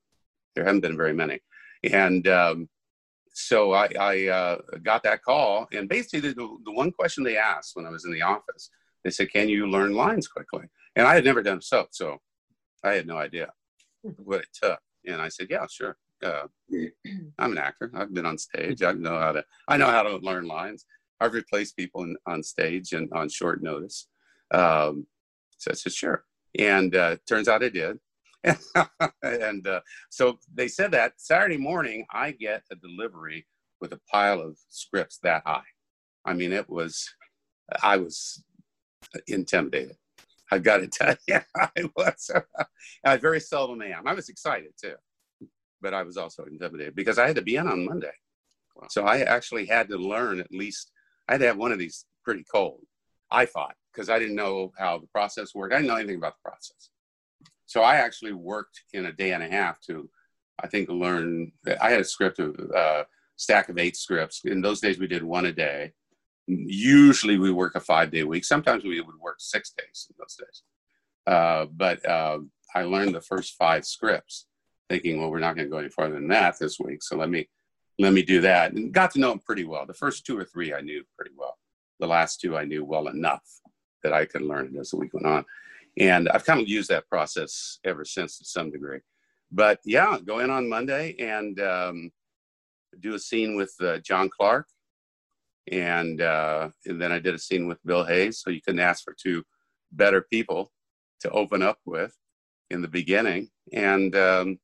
There 0.56 0.66
haven't 0.66 0.82
been 0.82 0.98
very 0.98 1.14
many, 1.14 1.40
and 1.84 2.28
um, 2.28 2.70
so 3.40 3.74
I, 3.74 3.90
I 4.00 4.28
uh, 4.28 4.58
got 4.84 5.04
that 5.04 5.24
call, 5.24 5.68
and 5.72 5.88
basically 5.88 6.20
the, 6.20 6.58
the 6.66 6.72
one 6.72 6.92
question 6.92 7.24
they 7.24 7.38
asked 7.38 7.76
when 7.76 7.86
I 7.86 7.90
was 7.90 8.06
in 8.06 8.12
the 8.12 8.22
office, 8.22 8.70
they 9.04 9.10
said, 9.10 9.32
"Can 9.32 9.50
you 9.50 9.68
learn 9.68 9.94
lines 9.94 10.28
quickly?" 10.28 10.66
And 10.96 11.08
I 11.08 11.16
had 11.16 11.24
never 11.24 11.42
done 11.42 11.62
so, 11.62 11.88
so 11.92 12.18
I 12.84 12.94
had 12.94 13.08
no 13.08 13.18
idea 13.18 13.52
what 14.18 14.42
it 14.42 14.50
took. 14.54 14.80
And 15.06 15.22
I 15.22 15.30
said, 15.30 15.48
"Yeah, 15.50 15.66
sure." 15.70 15.98
Uh, 16.22 16.48
I'm 17.40 17.54
an 17.54 17.58
actor. 17.58 17.92
I've 17.96 18.14
been 18.14 18.26
on 18.26 18.38
stage. 18.38 18.84
I 18.84 18.92
know 18.92 19.18
how 19.18 19.32
to. 19.32 19.46
I 19.68 19.78
know 19.78 19.88
how 19.90 20.04
to 20.04 20.18
learn 20.18 20.46
lines. 20.46 20.86
I've 21.22 21.34
replaced 21.34 21.78
people 21.78 22.04
in, 22.04 22.16
on 22.26 22.44
stage 22.44 22.94
and 22.94 23.12
on 23.14 23.30
short 23.30 23.62
notice. 23.62 24.08
Um, 24.52 25.06
so 25.58 25.72
I 25.72 25.74
said, 25.76 25.94
sure. 25.94 26.26
And 26.58 26.96
uh, 26.96 27.18
turns 27.28 27.48
out 27.48 27.64
I 27.64 27.70
did. 27.70 28.00
and 29.24 29.68
uh, 29.68 29.82
so 30.10 30.40
they 30.54 30.68
said 30.68 30.92
that 30.92 31.14
Saturday 31.18 31.58
morning, 31.58 32.06
I 32.12 32.32
get 32.32 32.64
a 32.72 32.76
delivery 32.76 33.46
with 33.82 33.94
a 33.94 34.00
pile 34.12 34.42
of 34.42 34.58
scripts 34.70 35.20
that 35.24 35.44
high. 35.46 35.62
I 36.26 36.34
mean, 36.34 36.54
it 36.54 36.70
was, 36.70 37.10
I 37.82 37.98
was 37.98 38.44
intimidated. 39.28 39.96
I've 40.52 40.64
got 40.64 40.78
to 40.78 40.88
tell 40.88 41.16
you, 41.28 41.40
I 41.56 41.90
was. 41.96 42.32
I 43.06 43.18
very 43.18 43.40
seldom 43.40 43.82
am. 43.82 44.08
I 44.08 44.14
was 44.14 44.30
excited 44.30 44.72
too, 44.82 44.96
but 45.82 45.94
I 45.94 46.04
was 46.04 46.18
also 46.18 46.46
intimidated 46.46 46.96
because 46.96 47.20
I 47.20 47.28
had 47.28 47.36
to 47.36 47.42
be 47.42 47.56
in 47.56 47.68
on 47.68 47.86
Monday. 47.86 48.12
So 48.90 49.04
I 49.04 49.22
actually 49.22 49.66
had 49.66 49.90
to 49.90 49.98
learn 49.98 50.40
at 50.40 50.52
least 50.52 50.92
I 51.28 51.34
had 51.34 51.42
to 51.42 51.48
have 51.48 51.58
one 51.58 51.72
of 51.72 51.80
these 51.80 52.06
pretty 52.24 52.46
cold. 52.52 52.82
I 53.30 53.46
thought 53.46 53.76
because 53.92 54.10
I 54.10 54.18
didn't 54.18 54.36
know 54.36 54.72
how 54.78 54.98
the 54.98 55.08
process 55.08 55.54
worked. 55.54 55.74
I 55.74 55.78
didn't 55.78 55.90
know 55.90 55.98
anything 55.98 56.18
about 56.18 56.36
the 56.42 56.50
process. 56.50 56.90
So 57.70 57.84
I 57.84 57.98
actually 57.98 58.34
worked 58.34 58.82
in 58.94 59.06
a 59.06 59.12
day 59.12 59.32
and 59.34 59.44
a 59.44 59.48
half 59.48 59.80
to, 59.82 60.10
I 60.60 60.66
think, 60.66 60.90
learn. 60.90 61.52
I 61.80 61.92
had 61.92 62.02
a 62.02 62.04
script 62.04 62.40
of 62.40 62.60
uh, 62.76 63.04
stack 63.36 63.70
of 63.70 63.78
eight 63.78 63.96
scripts. 63.96 64.42
In 64.44 64.60
those 64.60 64.82
days, 64.82 64.98
we 64.98 65.06
did 65.06 65.22
one 65.22 65.46
a 65.46 65.52
day. 65.52 65.94
Usually, 66.48 67.38
we 67.38 67.52
work 67.52 67.76
a 67.76 67.80
five 67.80 68.10
day 68.10 68.24
week. 68.24 68.44
Sometimes 68.44 68.84
we 68.84 69.00
would 69.00 69.20
work 69.20 69.36
six 69.38 69.72
days 69.78 70.08
in 70.10 70.16
those 70.18 70.36
days. 70.36 70.64
Uh, 71.28 71.66
but 71.72 72.04
uh, 72.10 72.40
I 72.74 72.86
learned 72.86 73.14
the 73.14 73.22
first 73.22 73.56
five 73.56 73.86
scripts, 73.86 74.48
thinking, 74.90 75.20
well, 75.20 75.30
we're 75.30 75.38
not 75.38 75.56
going 75.56 75.68
to 75.68 75.72
go 75.72 75.78
any 75.78 75.90
farther 75.90 76.16
than 76.16 76.28
that 76.30 76.58
this 76.58 76.80
week. 76.80 77.04
So 77.04 77.18
let 77.18 77.30
me 77.30 77.50
let 78.00 78.14
me 78.14 78.24
do 78.24 78.42
that. 78.42 78.74
And 78.74 78.92
got 78.92 79.12
to 79.12 79.20
know 79.20 79.30
them 79.30 79.42
pretty 79.46 79.66
well. 79.66 79.86
The 79.86 79.94
first 79.94 80.26
two 80.26 80.36
or 80.36 80.44
three 80.44 80.74
I 80.74 80.82
knew 80.82 81.04
pretty 81.16 81.36
well. 81.38 81.60
The 82.00 82.08
last 82.08 82.42
two 82.42 82.58
I 82.58 82.66
knew 82.66 82.84
well 82.84 83.10
enough 83.10 83.44
that 84.02 84.12
I 84.12 84.26
could 84.26 84.42
learn 84.42 84.76
as 84.80 84.90
the 84.90 84.98
week 84.98 85.14
went 85.14 85.28
on. 85.28 85.46
And 86.00 86.30
I've 86.30 86.46
kind 86.46 86.62
of 86.62 86.68
used 86.68 86.90
that 86.90 87.08
process 87.10 87.80
ever 87.84 88.06
since 88.06 88.38
to 88.38 88.46
some 88.46 88.72
degree. 88.72 89.00
But 89.52 89.80
yeah, 89.86 90.18
go 90.24 90.40
in 90.40 90.50
on 90.50 90.70
Monday 90.70 91.16
and 91.20 91.60
um, 91.60 92.12
do 93.00 93.16
a 93.16 93.20
scene 93.20 93.56
with 93.56 93.74
uh, 93.82 93.98
John 94.00 94.30
Clarke. 94.30 94.68
And, 95.72 96.22
uh, 96.22 96.70
and 96.86 97.02
then 97.02 97.12
I 97.12 97.20
did 97.20 97.36
a 97.36 97.40
scene 97.40 97.68
with 97.68 97.86
Bill 97.86 98.06
Hayes. 98.06 98.40
So 98.40 98.50
you 98.50 98.62
couldn't 98.62 98.80
ask 98.80 99.04
for 99.04 99.14
two 99.14 99.44
better 99.92 100.22
people 100.22 100.72
to 101.20 101.30
open 101.32 101.62
up 101.62 101.80
with 101.86 102.16
in 102.70 102.82
the 102.82 102.88
beginning. 102.88 103.50
And, 103.74 104.16
um, 104.16 104.60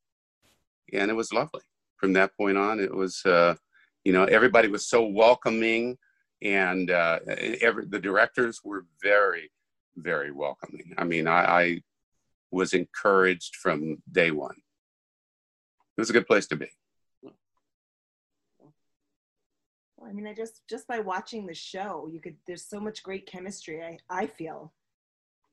and 0.93 1.11
it 1.11 1.15
was 1.15 1.33
lovely 1.33 1.61
from 1.97 2.13
that 2.13 2.35
point 2.37 2.57
on, 2.57 2.79
it 2.79 2.93
was, 2.93 3.25
uh, 3.25 3.55
you 4.03 4.13
know, 4.13 4.25
everybody 4.25 4.67
was 4.67 4.87
so 4.87 5.05
welcoming, 5.05 5.97
and 6.41 6.91
uh, 6.91 7.19
every, 7.61 7.85
the 7.85 7.99
directors 7.99 8.59
were 8.63 8.85
very, 9.01 9.49
very 9.97 10.31
welcoming. 10.31 10.93
I 10.97 11.03
mean, 11.03 11.27
I, 11.27 11.61
I 11.61 11.81
was 12.51 12.73
encouraged 12.73 13.55
from 13.55 14.01
day 14.11 14.31
one. 14.31 14.55
It 15.97 16.01
was 16.01 16.09
a 16.09 16.13
good 16.13 16.27
place 16.27 16.47
to 16.47 16.55
be. 16.55 16.69
I 20.07 20.11
mean, 20.11 20.27
I 20.27 20.33
just 20.33 20.61
just 20.69 20.87
by 20.87 20.99
watching 20.99 21.47
the 21.47 21.53
show, 21.55 22.07
you 22.11 22.21
could. 22.21 22.35
There's 22.45 22.65
so 22.65 22.79
much 22.79 23.01
great 23.01 23.25
chemistry. 23.25 23.81
I 23.81 23.97
I 24.09 24.27
feel 24.27 24.71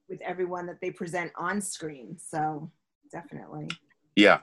with 0.08 0.20
everyone 0.20 0.66
that 0.66 0.80
they 0.82 0.90
present 0.90 1.32
on 1.36 1.60
screen. 1.60 2.18
So 2.18 2.70
definitely. 3.10 3.68
Yeah, 4.14 4.40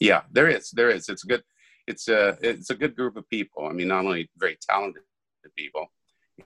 yeah, 0.00 0.22
there 0.32 0.48
is. 0.48 0.70
There 0.70 0.88
is. 0.88 1.08
It's 1.08 1.24
a 1.24 1.26
good. 1.26 1.42
It's 1.86 2.08
a 2.08 2.38
it's 2.40 2.70
a 2.70 2.74
good 2.74 2.96
group 2.96 3.16
of 3.16 3.28
people. 3.28 3.66
I 3.66 3.72
mean, 3.72 3.88
not 3.88 4.06
only 4.06 4.30
very 4.38 4.56
talented 4.66 5.02
people 5.56 5.90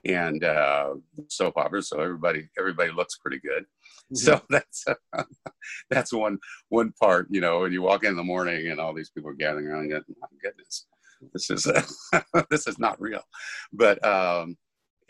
and 0.03 0.43
uh, 0.43 0.95
soap 1.27 1.57
operas, 1.57 1.89
so 1.89 1.99
everybody 1.99 2.47
everybody 2.57 2.91
looks 2.91 3.17
pretty 3.17 3.39
good. 3.39 3.63
Mm-hmm. 3.63 4.15
So 4.15 4.41
that's 4.49 4.85
uh, 4.87 5.23
that's 5.89 6.13
one 6.13 6.39
one 6.69 6.93
part. 6.99 7.27
You 7.29 7.41
know, 7.41 7.61
when 7.61 7.71
you 7.71 7.81
walk 7.81 8.03
in, 8.03 8.11
in 8.11 8.17
the 8.17 8.23
morning 8.23 8.69
and 8.69 8.79
all 8.79 8.93
these 8.93 9.09
people 9.09 9.29
are 9.29 9.35
gathering 9.35 9.67
around, 9.67 9.91
and 9.91 10.03
my 10.19 10.27
goodness, 10.41 10.87
this 11.33 11.49
is 11.49 11.67
uh, 11.67 12.43
this 12.49 12.67
is 12.67 12.79
not 12.79 12.99
real. 12.99 13.23
But 13.71 14.03
um, 14.05 14.57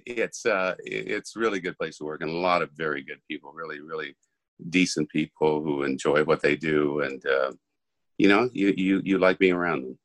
it's 0.05 0.45
uh, 0.45 0.75
it's 0.83 1.35
really 1.35 1.59
good 1.59 1.77
place 1.77 1.97
to 1.97 2.05
work, 2.05 2.21
and 2.21 2.31
a 2.31 2.33
lot 2.33 2.61
of 2.61 2.69
very 2.75 3.03
good 3.03 3.19
people, 3.29 3.51
really 3.53 3.79
really 3.79 4.15
decent 4.69 5.09
people 5.09 5.61
who 5.61 5.83
enjoy 5.83 6.23
what 6.23 6.41
they 6.41 6.55
do 6.55 7.01
and 7.01 7.25
uh, 7.25 7.51
you 8.17 8.29
know, 8.29 8.49
you 8.53 8.73
you 8.77 9.01
you 9.03 9.17
like 9.17 9.39
being 9.39 9.53
around 9.53 9.83
them. 9.83 9.99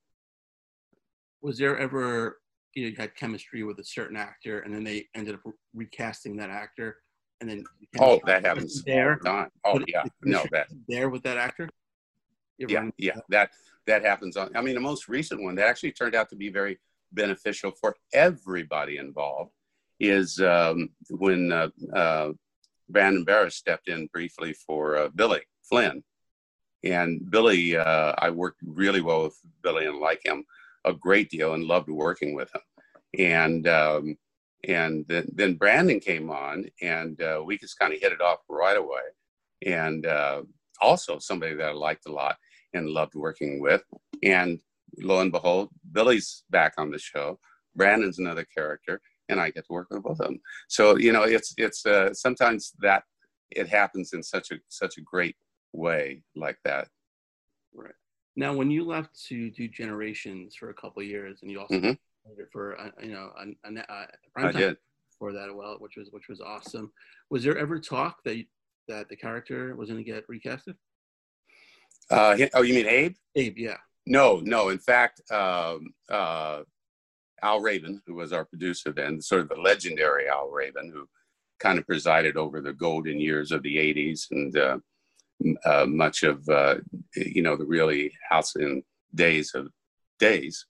Was 1.42 1.58
there 1.58 1.78
ever 1.78 2.39
you, 2.74 2.88
you 2.88 2.96
had 2.96 3.14
chemistry 3.14 3.62
with 3.62 3.78
a 3.78 3.84
certain 3.84 4.16
actor, 4.16 4.60
and 4.60 4.74
then 4.74 4.84
they 4.84 5.06
ended 5.14 5.34
up 5.34 5.40
recasting 5.74 6.36
that 6.36 6.50
actor, 6.50 6.96
and 7.40 7.48
then 7.48 7.64
oh, 7.98 8.20
that 8.26 8.44
happens 8.44 8.82
there. 8.84 9.18
Not, 9.24 9.50
oh 9.64 9.80
yeah, 9.86 10.04
no, 10.22 10.44
that 10.52 10.68
there 10.88 11.08
with 11.08 11.22
that 11.22 11.36
actor. 11.36 11.68
Yeah, 12.58 12.90
yeah, 12.98 13.16
that 13.30 13.50
that 13.86 14.04
happens 14.04 14.36
on. 14.36 14.54
I 14.54 14.60
mean, 14.60 14.74
the 14.74 14.80
most 14.80 15.08
recent 15.08 15.42
one 15.42 15.54
that 15.56 15.66
actually 15.66 15.92
turned 15.92 16.14
out 16.14 16.28
to 16.30 16.36
be 16.36 16.50
very 16.50 16.78
beneficial 17.12 17.72
for 17.80 17.96
everybody 18.12 18.98
involved 18.98 19.52
is 19.98 20.40
um, 20.40 20.90
when 21.10 21.52
uh, 21.52 21.68
uh, 21.94 22.32
Brandon 22.88 23.24
Barash 23.24 23.52
stepped 23.52 23.88
in 23.88 24.06
briefly 24.12 24.52
for 24.52 24.96
uh, 24.96 25.08
Billy 25.14 25.40
Flynn 25.62 26.02
and 26.82 27.30
Billy, 27.30 27.76
uh, 27.76 28.14
I 28.18 28.30
worked 28.30 28.60
really 28.64 29.00
well 29.00 29.24
with 29.24 29.38
Billy 29.62 29.86
and 29.86 29.98
like 29.98 30.24
him 30.24 30.44
a 30.84 30.92
great 30.92 31.30
deal 31.30 31.54
and 31.54 31.64
loved 31.64 31.88
working 31.88 32.34
with 32.34 32.50
him. 32.54 32.62
And 33.18 33.68
um, 33.68 34.16
and 34.68 35.04
then, 35.08 35.26
then 35.34 35.54
Brandon 35.54 36.00
came 36.00 36.30
on, 36.30 36.66
and 36.82 37.20
uh, 37.22 37.42
we 37.44 37.58
just 37.58 37.78
kind 37.78 37.94
of 37.94 38.00
hit 38.00 38.12
it 38.12 38.20
off 38.20 38.40
right 38.48 38.76
away. 38.76 39.00
and 39.66 40.06
uh, 40.06 40.42
also 40.80 41.18
somebody 41.18 41.54
that 41.54 41.70
I 41.70 41.72
liked 41.72 42.06
a 42.06 42.12
lot 42.12 42.36
and 42.74 42.88
loved 42.88 43.14
working 43.14 43.60
with. 43.60 43.82
And 44.22 44.60
lo 44.98 45.20
and 45.20 45.32
behold, 45.32 45.70
Billy's 45.92 46.44
back 46.50 46.74
on 46.78 46.90
the 46.90 46.98
show. 46.98 47.38
Brandon's 47.76 48.18
another 48.18 48.46
character, 48.56 49.00
and 49.28 49.40
I 49.40 49.50
get 49.50 49.66
to 49.66 49.72
work 49.72 49.88
with 49.90 50.02
both 50.02 50.20
of 50.20 50.26
them. 50.26 50.40
So 50.68 50.96
you 50.96 51.12
know, 51.12 51.22
it's 51.22 51.54
it's 51.56 51.86
uh, 51.86 52.12
sometimes 52.14 52.72
that 52.80 53.04
it 53.50 53.68
happens 53.68 54.12
in 54.12 54.22
such 54.22 54.50
a 54.52 54.56
such 54.68 54.98
a 54.98 55.02
great 55.02 55.36
way 55.72 56.22
like 56.36 56.58
that. 56.64 56.88
Right 57.74 57.94
now, 58.36 58.54
when 58.54 58.70
you 58.70 58.84
left 58.84 59.22
to 59.28 59.50
do 59.50 59.68
Generations 59.68 60.54
for 60.54 60.70
a 60.70 60.74
couple 60.74 61.02
years, 61.02 61.40
and 61.42 61.50
you 61.50 61.60
also 61.60 61.74
mm-hmm. 61.74 62.42
for 62.52 62.80
uh, 62.80 62.90
you 63.02 63.12
know 63.12 63.30
a, 63.38 63.68
a, 63.68 63.72
a 63.72 64.06
I 64.36 64.52
did 64.52 64.76
for 65.18 65.32
that 65.32 65.54
well, 65.54 65.76
which 65.78 65.96
was 65.96 66.08
which 66.10 66.28
was 66.28 66.40
awesome. 66.40 66.92
Was 67.30 67.42
there 67.44 67.58
ever 67.58 67.78
talk 67.78 68.22
that 68.24 68.36
you, 68.36 68.44
that 68.88 69.08
the 69.08 69.16
character 69.16 69.74
was 69.76 69.90
going 69.90 70.02
to 70.02 70.10
get 70.10 70.26
recasted? 70.28 70.74
Uh, 72.10 72.36
oh, 72.54 72.62
you 72.62 72.74
mean 72.74 72.86
Abe? 72.86 73.14
Abe, 73.36 73.58
yeah. 73.58 73.76
No, 74.06 74.40
no. 74.42 74.70
In 74.70 74.78
fact, 74.78 75.20
um, 75.30 75.92
uh, 76.10 76.62
Al 77.42 77.60
Rabin, 77.60 78.02
who 78.06 78.14
was 78.14 78.32
our 78.32 78.44
producer 78.44 78.92
then, 78.92 79.20
sort 79.20 79.42
of 79.42 79.48
the 79.48 79.60
legendary 79.60 80.28
Al 80.28 80.50
Rabin, 80.50 80.90
who 80.92 81.08
kind 81.60 81.78
of 81.78 81.86
presided 81.86 82.36
over 82.36 82.60
the 82.60 82.72
golden 82.72 83.20
years 83.20 83.52
of 83.52 83.62
the 83.62 83.76
80s 83.76 84.26
and 84.30 84.56
uh, 85.64 85.86
much 85.86 86.22
of, 86.22 86.48
uh, 86.48 86.76
you 87.14 87.42
know, 87.42 87.56
the 87.56 87.64
really 87.64 88.12
halcyon 88.28 88.82
days 89.14 89.52
of 89.54 89.68
days, 90.18 90.66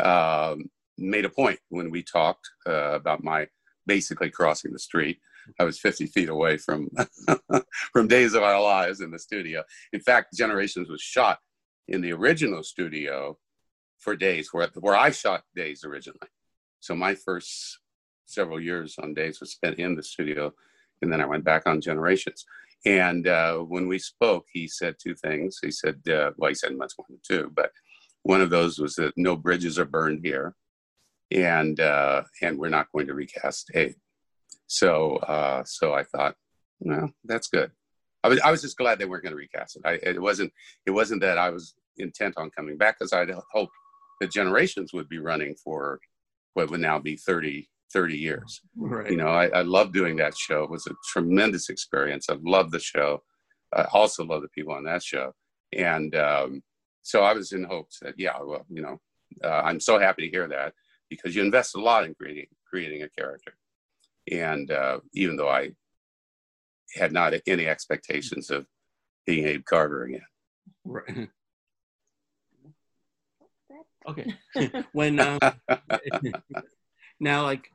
um, 0.00 0.70
made 0.98 1.24
a 1.24 1.30
point 1.30 1.58
when 1.68 1.90
we 1.90 2.02
talked 2.02 2.48
uh, 2.66 2.92
about 2.94 3.24
my 3.24 3.46
basically 3.86 4.30
crossing 4.30 4.72
the 4.72 4.78
street. 4.78 5.18
I 5.58 5.64
was 5.64 5.78
50 5.78 6.06
feet 6.06 6.28
away 6.28 6.56
from 6.56 6.88
from 7.92 8.08
Days 8.08 8.34
of 8.34 8.42
Our 8.42 8.62
Lives 8.62 9.00
in 9.00 9.10
the 9.10 9.18
studio. 9.18 9.64
In 9.92 10.00
fact, 10.00 10.34
Generations 10.34 10.88
was 10.88 11.00
shot 11.00 11.38
in 11.88 12.00
the 12.00 12.12
original 12.12 12.62
studio 12.62 13.38
for 13.98 14.14
Days, 14.14 14.48
where 14.52 14.68
where 14.80 14.96
I 14.96 15.10
shot 15.10 15.42
Days 15.54 15.84
originally. 15.84 16.28
So 16.80 16.94
my 16.94 17.14
first 17.14 17.78
several 18.26 18.60
years 18.60 18.96
on 19.02 19.14
Days 19.14 19.40
was 19.40 19.52
spent 19.52 19.78
in 19.78 19.96
the 19.96 20.02
studio, 20.02 20.52
and 21.00 21.12
then 21.12 21.20
I 21.20 21.26
went 21.26 21.44
back 21.44 21.66
on 21.66 21.80
Generations. 21.80 22.44
And 22.84 23.28
uh, 23.28 23.58
when 23.58 23.86
we 23.86 23.98
spoke, 23.98 24.46
he 24.52 24.66
said 24.66 24.96
two 24.98 25.14
things. 25.14 25.58
He 25.62 25.70
said, 25.70 26.00
uh, 26.08 26.32
well, 26.36 26.48
he 26.48 26.54
said 26.54 26.76
much 26.76 26.92
more 26.98 27.06
than 27.08 27.20
two, 27.26 27.50
but 27.54 27.70
one 28.24 28.40
of 28.40 28.50
those 28.50 28.78
was 28.78 28.94
that 28.96 29.12
no 29.16 29.36
bridges 29.36 29.78
are 29.78 29.84
burned 29.84 30.20
here, 30.24 30.54
and 31.30 31.78
uh, 31.80 32.22
and 32.40 32.58
we're 32.58 32.68
not 32.68 32.90
going 32.92 33.06
to 33.06 33.14
recast 33.14 33.70
Abe. 33.74 33.94
So 34.66 35.16
uh, 35.16 35.62
so 35.64 35.92
I 35.92 36.04
thought, 36.04 36.36
well, 36.80 37.10
that's 37.24 37.48
good. 37.48 37.70
I 38.24 38.28
was 38.28 38.40
I 38.40 38.50
was 38.50 38.62
just 38.62 38.76
glad 38.76 38.98
they 38.98 39.04
weren't 39.04 39.24
going 39.24 39.32
to 39.32 39.36
recast 39.36 39.76
it. 39.76 39.82
I, 39.84 39.92
it 40.02 40.20
wasn't 40.20 40.52
it 40.86 40.92
wasn't 40.92 41.20
that 41.22 41.38
I 41.38 41.50
was 41.50 41.74
intent 41.98 42.34
on 42.36 42.50
coming 42.50 42.76
back 42.76 42.98
because 42.98 43.12
I'd 43.12 43.30
hoped 43.52 43.72
the 44.20 44.28
generations 44.28 44.92
would 44.92 45.08
be 45.08 45.18
running 45.18 45.54
for 45.56 46.00
what 46.54 46.70
would 46.70 46.80
now 46.80 46.98
be 46.98 47.16
30 47.16 47.68
30 47.92 48.16
years. 48.16 48.60
Right. 48.76 49.10
You 49.10 49.16
know, 49.16 49.28
I, 49.28 49.46
I 49.48 49.62
love 49.62 49.92
doing 49.92 50.16
that 50.16 50.36
show. 50.36 50.64
It 50.64 50.70
was 50.70 50.86
a 50.86 50.94
tremendous 51.12 51.68
experience. 51.68 52.26
I 52.28 52.36
love 52.42 52.70
the 52.70 52.80
show. 52.80 53.22
I 53.74 53.84
also 53.92 54.24
love 54.24 54.42
the 54.42 54.48
people 54.48 54.72
on 54.72 54.84
that 54.84 55.02
show. 55.02 55.32
And 55.72 56.14
um, 56.14 56.62
so 57.02 57.22
I 57.22 57.32
was 57.32 57.52
in 57.52 57.64
hopes 57.64 57.98
that, 58.02 58.14
yeah, 58.18 58.36
well, 58.42 58.66
you 58.68 58.82
know, 58.82 59.00
uh, 59.42 59.62
I'm 59.64 59.80
so 59.80 59.98
happy 59.98 60.22
to 60.22 60.30
hear 60.30 60.48
that 60.48 60.74
because 61.08 61.34
you 61.34 61.42
invest 61.42 61.74
a 61.74 61.80
lot 61.80 62.04
in 62.04 62.14
creating 62.14 62.46
creating 62.68 63.02
a 63.02 63.08
character. 63.08 63.54
And 64.30 64.70
uh, 64.70 65.00
even 65.14 65.36
though 65.36 65.48
I 65.48 65.72
had 66.94 67.12
not 67.12 67.34
any 67.46 67.66
expectations 67.66 68.50
of 68.50 68.66
being 69.26 69.46
Abe 69.46 69.64
Carver 69.64 70.04
again. 70.04 70.26
Right. 70.84 71.28
Okay. 74.08 74.34
when 74.92 75.20
um, 75.20 75.38
now, 77.20 77.44
like, 77.44 77.70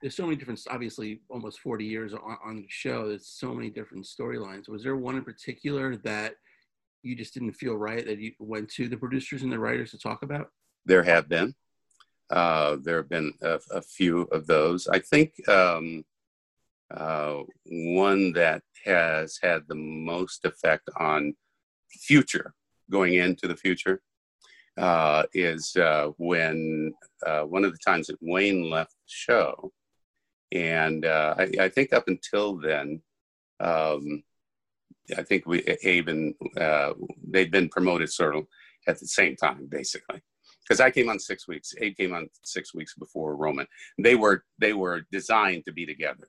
there's 0.00 0.16
so 0.16 0.24
many 0.24 0.36
different, 0.36 0.60
obviously, 0.70 1.20
almost 1.28 1.60
40 1.60 1.84
years 1.84 2.12
on, 2.12 2.36
on 2.44 2.56
the 2.56 2.66
show. 2.68 3.08
There's 3.08 3.26
so 3.26 3.54
many 3.54 3.70
different 3.70 4.04
storylines. 4.04 4.68
Was 4.68 4.82
there 4.82 4.96
one 4.96 5.16
in 5.16 5.24
particular 5.24 5.96
that 5.98 6.34
you 7.02 7.16
just 7.16 7.34
didn't 7.34 7.52
feel 7.52 7.74
right 7.76 8.04
that 8.04 8.18
you 8.18 8.32
went 8.38 8.68
to 8.70 8.88
the 8.88 8.96
producers 8.96 9.42
and 9.42 9.52
the 9.52 9.58
writers 9.58 9.92
to 9.92 9.98
talk 9.98 10.22
about? 10.22 10.50
There 10.84 11.02
have 11.02 11.28
been. 11.28 11.54
Uh, 12.28 12.76
there 12.82 12.96
have 12.96 13.08
been 13.08 13.32
a, 13.40 13.60
a, 13.70 13.80
few 13.80 14.22
of 14.32 14.48
those. 14.48 14.88
I 14.88 14.98
think 14.98 15.32
um, 15.48 16.04
uh, 16.92 17.42
one 17.64 18.32
that 18.32 18.62
has 18.84 19.38
had 19.40 19.62
the 19.68 19.76
most 19.76 20.44
effect 20.44 20.90
on 20.98 21.34
future, 21.88 22.52
going 22.90 23.14
into 23.14 23.46
the 23.46 23.56
future, 23.56 24.02
uh, 24.76 25.22
is 25.34 25.76
uh, 25.76 26.10
when 26.18 26.92
uh, 27.24 27.42
one 27.42 27.64
of 27.64 27.72
the 27.72 27.78
times 27.78 28.08
that 28.08 28.18
Wayne 28.20 28.68
left 28.68 28.92
the 28.92 29.06
show. 29.06 29.72
And 30.52 31.04
uh, 31.04 31.34
I, 31.38 31.50
I, 31.60 31.68
think 31.68 31.92
up 31.92 32.04
until 32.06 32.56
then, 32.56 33.02
um, 33.58 34.22
I 35.16 35.22
think 35.22 35.46
we 35.46 35.62
Abe 35.82 36.08
and 36.08 36.34
uh, 36.56 36.92
they'd 37.28 37.50
been 37.50 37.68
promoted 37.68 38.12
sort 38.12 38.36
of 38.36 38.46
at 38.86 39.00
the 39.00 39.06
same 39.06 39.36
time, 39.36 39.66
basically. 39.68 40.20
Because 40.62 40.80
I 40.80 40.90
came 40.90 41.08
on 41.08 41.18
six 41.18 41.46
weeks, 41.48 41.74
Abe 41.80 41.96
came 41.96 42.14
on 42.14 42.28
six 42.42 42.74
weeks 42.74 42.94
before 42.94 43.36
Roman. 43.36 43.66
They 43.98 44.14
were 44.14 44.44
they 44.58 44.72
were 44.72 45.02
designed 45.10 45.64
to 45.64 45.72
be 45.72 45.86
together 45.86 46.28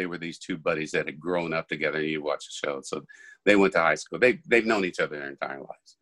they 0.00 0.06
were 0.06 0.18
these 0.18 0.38
two 0.38 0.56
buddies 0.56 0.92
that 0.92 1.06
had 1.06 1.20
grown 1.20 1.52
up 1.52 1.68
together. 1.68 1.98
And 1.98 2.08
you 2.08 2.22
watch 2.22 2.46
the 2.46 2.66
show, 2.66 2.80
so 2.82 3.02
they 3.44 3.56
went 3.56 3.74
to 3.74 3.80
high 3.80 3.96
school. 3.96 4.18
They 4.18 4.40
they've 4.46 4.66
known 4.66 4.84
each 4.84 4.98
other 4.98 5.18
their 5.18 5.28
entire 5.28 5.58
lives, 5.58 5.96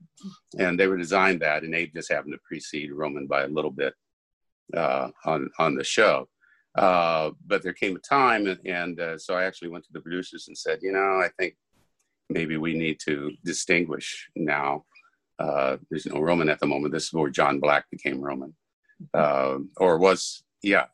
and 0.59 0.79
they 0.79 0.87
were 0.87 0.97
designed 0.97 1.41
that. 1.41 1.65
And 1.65 1.75
Abe 1.75 1.95
just 1.95 2.13
happened 2.13 2.35
to 2.35 2.41
precede 2.47 2.93
Roman 2.93 3.27
by 3.27 3.43
a 3.43 3.49
little 3.49 3.71
bit 3.73 3.95
uh, 4.77 5.09
on 5.25 5.51
on 5.59 5.75
the 5.75 5.85
show. 5.85 6.29
Uh, 6.79 7.33
but 7.47 7.63
there 7.63 7.73
came 7.73 7.97
a 7.97 7.99
time, 7.99 8.47
and, 8.47 8.61
and 8.65 9.01
uh, 9.01 9.19
so 9.19 9.35
I 9.35 9.45
actually 9.45 9.69
went 9.69 9.85
to 9.85 9.93
the 9.93 10.01
producers 10.01 10.47
and 10.47 10.57
said, 10.57 10.79
you 10.81 10.93
know, 10.93 11.21
I 11.21 11.29
think 11.39 11.57
maybe 12.31 12.57
we 12.57 12.75
need 12.75 13.01
to 13.07 13.33
distinguish 13.45 14.31
now. 14.37 14.85
Uh, 15.41 15.79
there's 15.91 16.07
no 16.07 16.21
Roman 16.21 16.49
at 16.49 16.61
the 16.61 16.67
moment. 16.67 16.93
This 16.95 17.05
is 17.05 17.13
where 17.13 17.31
John 17.31 17.59
Black 17.59 17.91
became 17.91 18.21
Roman, 18.21 18.55
uh, 19.13 19.59
or 19.79 19.99
was 19.99 20.45
yeah, 20.63 20.87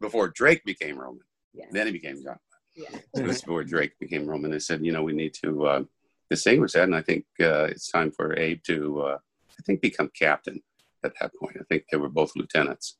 before 0.00 0.28
Drake 0.28 0.64
became 0.64 0.96
Roman. 0.98 1.24
Yeah. 1.54 1.66
Then 1.72 1.86
he 1.86 1.92
became 1.92 2.22
John. 2.22 2.38
Yeah. 2.76 3.22
was 3.22 3.40
before 3.40 3.64
Drake 3.64 3.98
became 3.98 4.26
Roman. 4.26 4.50
They 4.50 4.58
said, 4.58 4.84
you 4.84 4.92
know, 4.92 5.02
we 5.02 5.12
need 5.12 5.34
to 5.42 5.66
uh, 5.66 5.82
distinguish 6.30 6.72
that, 6.72 6.84
and 6.84 6.94
I 6.94 7.02
think 7.02 7.24
uh, 7.40 7.64
it's 7.64 7.90
time 7.90 8.12
for 8.12 8.38
Abe 8.38 8.62
to, 8.66 9.02
uh, 9.02 9.18
I 9.58 9.62
think, 9.64 9.80
become 9.80 10.10
captain 10.16 10.62
at 11.04 11.14
that 11.20 11.32
point. 11.40 11.56
I 11.60 11.64
think 11.68 11.84
they 11.90 11.96
were 11.96 12.08
both 12.08 12.36
lieutenants, 12.36 12.98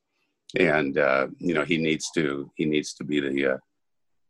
and 0.58 0.98
uh, 0.98 1.28
you 1.38 1.54
know, 1.54 1.64
he 1.64 1.78
needs 1.78 2.10
to 2.14 2.50
he 2.56 2.64
needs 2.64 2.94
to 2.94 3.04
be 3.04 3.20
the 3.20 3.54
uh, 3.54 3.58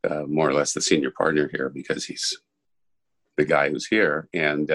uh, 0.08 0.26
more 0.26 0.48
or 0.48 0.54
less 0.54 0.72
the 0.72 0.80
senior 0.80 1.10
partner 1.10 1.48
here 1.52 1.68
because 1.68 2.04
he's 2.04 2.36
the 3.36 3.44
guy 3.44 3.68
who's 3.68 3.86
here, 3.86 4.28
and 4.32 4.70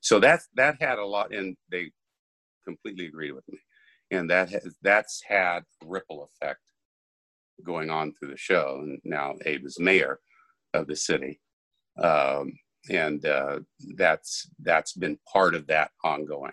so 0.00 0.18
that 0.20 0.40
that 0.54 0.76
had 0.80 0.98
a 0.98 1.04
lot, 1.04 1.34
and 1.34 1.56
they 1.70 1.90
completely 2.64 3.06
agreed 3.06 3.32
with 3.32 3.46
me, 3.48 3.58
and 4.10 4.30
that 4.30 4.50
has, 4.50 4.74
that's 4.82 5.22
had 5.26 5.64
ripple 5.84 6.28
effect 6.30 6.60
going 7.64 7.90
on 7.90 8.12
through 8.12 8.30
the 8.30 8.36
show. 8.36 8.80
And 8.82 9.00
now 9.04 9.34
Abe 9.44 9.64
is 9.64 9.78
mayor 9.80 10.20
of 10.74 10.86
the 10.86 10.96
city. 10.96 11.40
Um, 12.00 12.52
and 12.90 13.24
uh, 13.26 13.60
that's 13.96 14.48
that's 14.60 14.92
been 14.92 15.18
part 15.30 15.54
of 15.54 15.66
that 15.66 15.90
ongoing. 16.04 16.52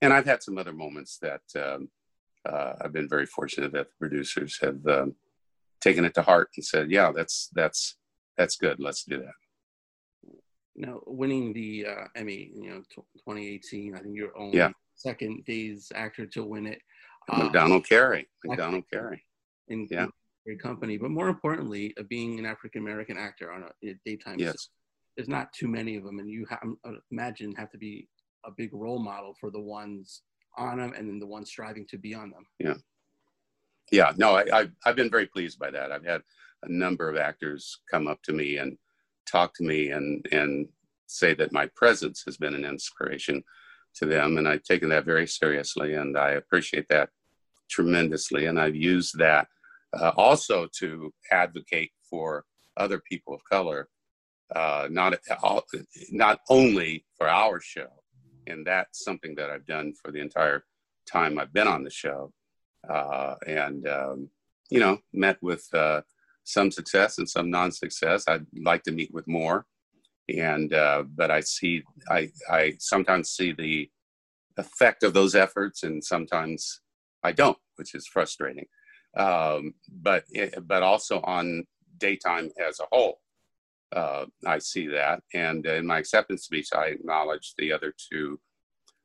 And 0.00 0.12
I've 0.12 0.26
had 0.26 0.42
some 0.42 0.58
other 0.58 0.72
moments 0.72 1.18
that 1.20 1.42
um, 1.56 1.88
uh, 2.48 2.74
I've 2.80 2.92
been 2.92 3.08
very 3.08 3.26
fortunate 3.26 3.72
that 3.72 3.88
the 3.88 3.94
producers 3.98 4.58
have 4.62 4.86
um, 4.86 5.14
taken 5.80 6.04
it 6.04 6.14
to 6.14 6.22
heart 6.22 6.50
and 6.56 6.64
said, 6.64 6.90
"Yeah, 6.90 7.12
that's 7.14 7.48
that's 7.54 7.96
that's 8.36 8.56
good. 8.56 8.80
Let's 8.80 9.04
do 9.04 9.18
that." 9.18 10.32
Now, 10.76 11.00
winning 11.06 11.52
the 11.52 11.86
uh, 11.86 12.04
Emmy, 12.16 12.50
you 12.54 12.70
know, 12.70 12.82
t- 12.90 13.02
2018, 13.18 13.94
I 13.94 14.00
think 14.00 14.16
you're 14.16 14.36
only 14.36 14.58
yeah. 14.58 14.70
second 14.96 15.44
Days 15.44 15.92
actor 15.94 16.26
to 16.26 16.44
win 16.44 16.66
it. 16.66 16.80
Macdonald 17.28 17.86
Carey. 17.88 18.28
Macdonald 18.44 18.84
Carey. 18.90 19.24
In, 19.68 19.86
yeah 19.90 20.06
great 20.44 20.60
company. 20.60 20.96
But 20.96 21.10
more 21.10 21.28
importantly, 21.28 21.94
uh, 21.98 22.02
being 22.08 22.38
an 22.38 22.46
African 22.46 22.82
American 22.82 23.16
actor 23.16 23.52
on 23.52 23.64
a, 23.64 23.94
daytime, 24.04 24.38
yes. 24.38 24.68
there's 25.16 25.28
not 25.28 25.52
too 25.52 25.68
many 25.68 25.96
of 25.96 26.04
them, 26.04 26.18
and 26.18 26.28
you 26.28 26.46
uh, 26.50 26.92
imagine 27.10 27.54
have 27.56 27.70
to 27.70 27.78
be 27.78 28.08
a 28.44 28.50
big 28.50 28.70
role 28.72 28.98
model 28.98 29.34
for 29.40 29.50
the 29.50 29.60
ones 29.60 30.22
on 30.56 30.78
them, 30.78 30.92
and 30.96 31.08
then 31.08 31.18
the 31.18 31.26
ones 31.26 31.48
striving 31.48 31.86
to 31.86 31.98
be 31.98 32.14
on 32.14 32.30
them. 32.30 32.46
Yeah, 32.58 32.74
yeah. 33.90 34.12
No, 34.16 34.36
I, 34.36 34.44
I've 34.52 34.72
I've 34.84 34.96
been 34.96 35.10
very 35.10 35.26
pleased 35.26 35.58
by 35.58 35.70
that. 35.70 35.92
I've 35.92 36.04
had 36.04 36.22
a 36.62 36.72
number 36.72 37.08
of 37.08 37.16
actors 37.16 37.80
come 37.90 38.08
up 38.08 38.22
to 38.22 38.32
me 38.32 38.58
and 38.58 38.76
talk 39.26 39.54
to 39.54 39.64
me 39.64 39.90
and 39.90 40.26
and 40.32 40.68
say 41.06 41.34
that 41.34 41.52
my 41.52 41.66
presence 41.76 42.22
has 42.24 42.36
been 42.36 42.54
an 42.54 42.64
inspiration 42.64 43.42
to 43.94 44.06
them 44.06 44.38
and 44.38 44.48
I've 44.48 44.62
taken 44.62 44.88
that 44.88 45.04
very 45.04 45.26
seriously 45.26 45.94
and 45.94 46.16
I 46.18 46.30
appreciate 46.30 46.86
that 46.88 47.10
tremendously 47.68 48.46
and 48.46 48.58
I've 48.58 48.74
used 48.74 49.18
that 49.18 49.46
uh, 49.92 50.10
also 50.16 50.66
to 50.78 51.12
advocate 51.30 51.92
for 52.10 52.44
other 52.76 53.00
people 53.08 53.34
of 53.34 53.44
color 53.44 53.88
uh, 54.54 54.88
not 54.90 55.14
not 56.10 56.40
only 56.48 57.04
for 57.16 57.28
our 57.28 57.60
show, 57.60 57.88
and 58.46 58.66
that's 58.66 59.04
something 59.04 59.34
that 59.36 59.50
I've 59.50 59.66
done 59.66 59.94
for 59.94 60.10
the 60.10 60.20
entire 60.20 60.64
time 61.06 61.38
I've 61.38 61.52
been 61.52 61.68
on 61.68 61.84
the 61.84 61.90
show, 61.90 62.32
uh, 62.88 63.34
and 63.46 63.86
um, 63.88 64.28
you 64.70 64.80
know, 64.80 64.98
met 65.12 65.42
with 65.42 65.66
uh, 65.74 66.02
some 66.44 66.70
success 66.70 67.18
and 67.18 67.28
some 67.28 67.50
non-success. 67.50 68.24
I'd 68.28 68.46
like 68.62 68.82
to 68.84 68.92
meet 68.92 69.12
with 69.12 69.26
more, 69.26 69.66
and 70.28 70.72
uh, 70.72 71.04
but 71.14 71.30
I 71.30 71.40
see, 71.40 71.82
I 72.08 72.30
I 72.50 72.76
sometimes 72.78 73.30
see 73.30 73.52
the 73.52 73.90
effect 74.56 75.02
of 75.02 75.14
those 75.14 75.34
efforts, 75.34 75.82
and 75.82 76.02
sometimes 76.02 76.80
I 77.22 77.32
don't, 77.32 77.58
which 77.76 77.94
is 77.94 78.06
frustrating. 78.06 78.66
Um, 79.16 79.74
but 79.88 80.24
it, 80.30 80.66
but 80.66 80.82
also 80.82 81.20
on 81.20 81.64
daytime 81.98 82.50
as 82.60 82.80
a 82.80 82.86
whole, 82.90 83.20
uh, 83.94 84.26
I 84.46 84.58
see 84.58 84.88
that. 84.88 85.22
And 85.32 85.64
in 85.66 85.86
my 85.86 85.98
acceptance 85.98 86.44
speech, 86.44 86.68
I 86.74 86.86
acknowledged 86.86 87.54
the 87.56 87.72
other 87.72 87.94
two 88.12 88.40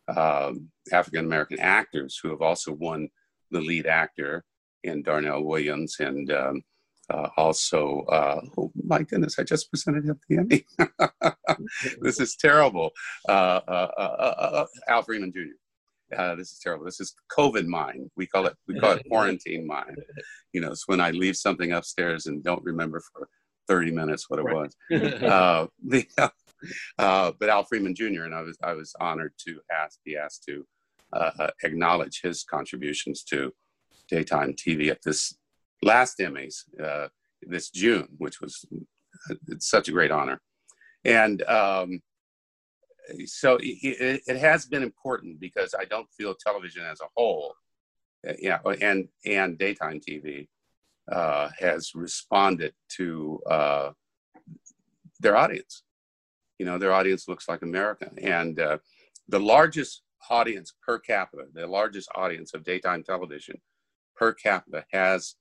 um, 0.07 0.69
African 0.91 1.25
American 1.25 1.59
actors 1.59 2.19
who 2.21 2.29
have 2.29 2.41
also 2.41 2.73
won 2.73 3.09
the 3.51 3.61
lead 3.61 3.85
actor 3.85 4.43
in 4.83 5.03
Darnell 5.03 5.43
Williams 5.43 5.97
and 5.99 6.31
um, 6.31 6.63
uh, 7.09 7.29
also, 7.37 8.01
uh, 8.11 8.41
oh 8.57 8.71
my 8.85 9.01
goodness, 9.01 9.39
I 9.39 9.43
just 9.43 9.69
presented 9.71 10.05
him 10.05 10.19
the 10.29 10.37
Emmy. 10.37 10.65
this 12.01 12.19
is 12.19 12.35
terrible. 12.35 12.91
Uh, 13.27 13.61
uh, 13.67 13.91
uh, 13.97 14.35
uh 14.39 14.65
Al 14.87 15.01
Freeman 15.01 15.33
Jr. 15.33 16.35
this 16.35 16.51
is 16.51 16.59
terrible. 16.59 16.85
This 16.85 16.99
is 16.99 17.15
COVID 17.35 17.65
mind. 17.65 18.11
We 18.15 18.27
call 18.27 18.45
it 18.45 18.55
we 18.67 18.79
call 18.79 18.91
it 18.91 19.05
quarantine 19.09 19.65
mind. 19.65 19.97
You 20.53 20.61
know, 20.61 20.71
it's 20.71 20.87
when 20.87 21.01
I 21.01 21.09
leave 21.09 21.35
something 21.35 21.71
upstairs 21.71 22.27
and 22.27 22.43
don't 22.43 22.63
remember 22.63 23.01
for 23.11 23.27
30 23.69 23.91
minutes 23.91 24.29
what 24.29 24.39
it 24.39 24.45
was. 24.45 24.75
the, 24.89 26.31
but 26.97 27.49
Al 27.49 27.63
Freeman 27.63 27.95
Jr. 27.95 28.23
and 28.23 28.35
I 28.35 28.41
was 28.41 28.57
I 28.61 28.73
was 28.73 28.93
honored 28.99 29.33
to 29.47 29.61
ask 29.71 29.99
be 30.03 30.17
asked 30.17 30.43
to 30.49 30.65
acknowledge 31.63 32.19
his 32.21 32.43
contributions 32.43 33.23
to 33.23 33.53
daytime 34.09 34.53
TV 34.53 34.89
at 34.89 35.01
this 35.03 35.35
last 35.81 36.19
Emmys 36.19 36.63
uh, 36.83 37.07
this 37.41 37.69
June, 37.69 38.07
which 38.17 38.41
was 38.41 38.65
it's 39.47 39.69
such 39.69 39.87
a 39.87 39.91
great 39.91 40.11
honor. 40.11 40.41
And 41.05 41.41
um, 41.43 42.01
so 43.25 43.57
it, 43.61 44.21
it, 44.27 44.37
has 44.37 44.65
been 44.65 44.83
important 44.83 45.39
because 45.39 45.73
I 45.77 45.85
don't 45.85 46.09
feel 46.17 46.35
television 46.35 46.83
as 46.83 46.99
a 47.01 47.07
whole, 47.15 47.55
uh, 48.27 48.33
yeah, 48.39 48.59
and 48.81 49.07
and 49.25 49.57
daytime 49.57 50.01
TV 50.01 50.47
uh, 51.11 51.49
has 51.57 51.91
responded 51.95 52.73
to 52.97 53.39
uh, 53.49 53.91
their 55.19 55.35
audience. 55.35 55.83
You 56.57 56.65
know, 56.65 56.77
their 56.77 56.93
audience 56.93 57.27
looks 57.27 57.47
like 57.47 57.61
America, 57.61 58.09
and 58.21 58.59
uh, 58.59 58.77
the 59.27 59.39
largest 59.39 60.01
audience 60.29 60.73
per 60.85 60.99
capita, 60.99 61.43
the 61.53 61.67
largest 61.67 62.09
audience 62.15 62.53
of 62.53 62.63
daytime 62.63 63.03
television 63.03 63.55
per 64.15 64.33
capita 64.33 64.85
has 64.91 65.35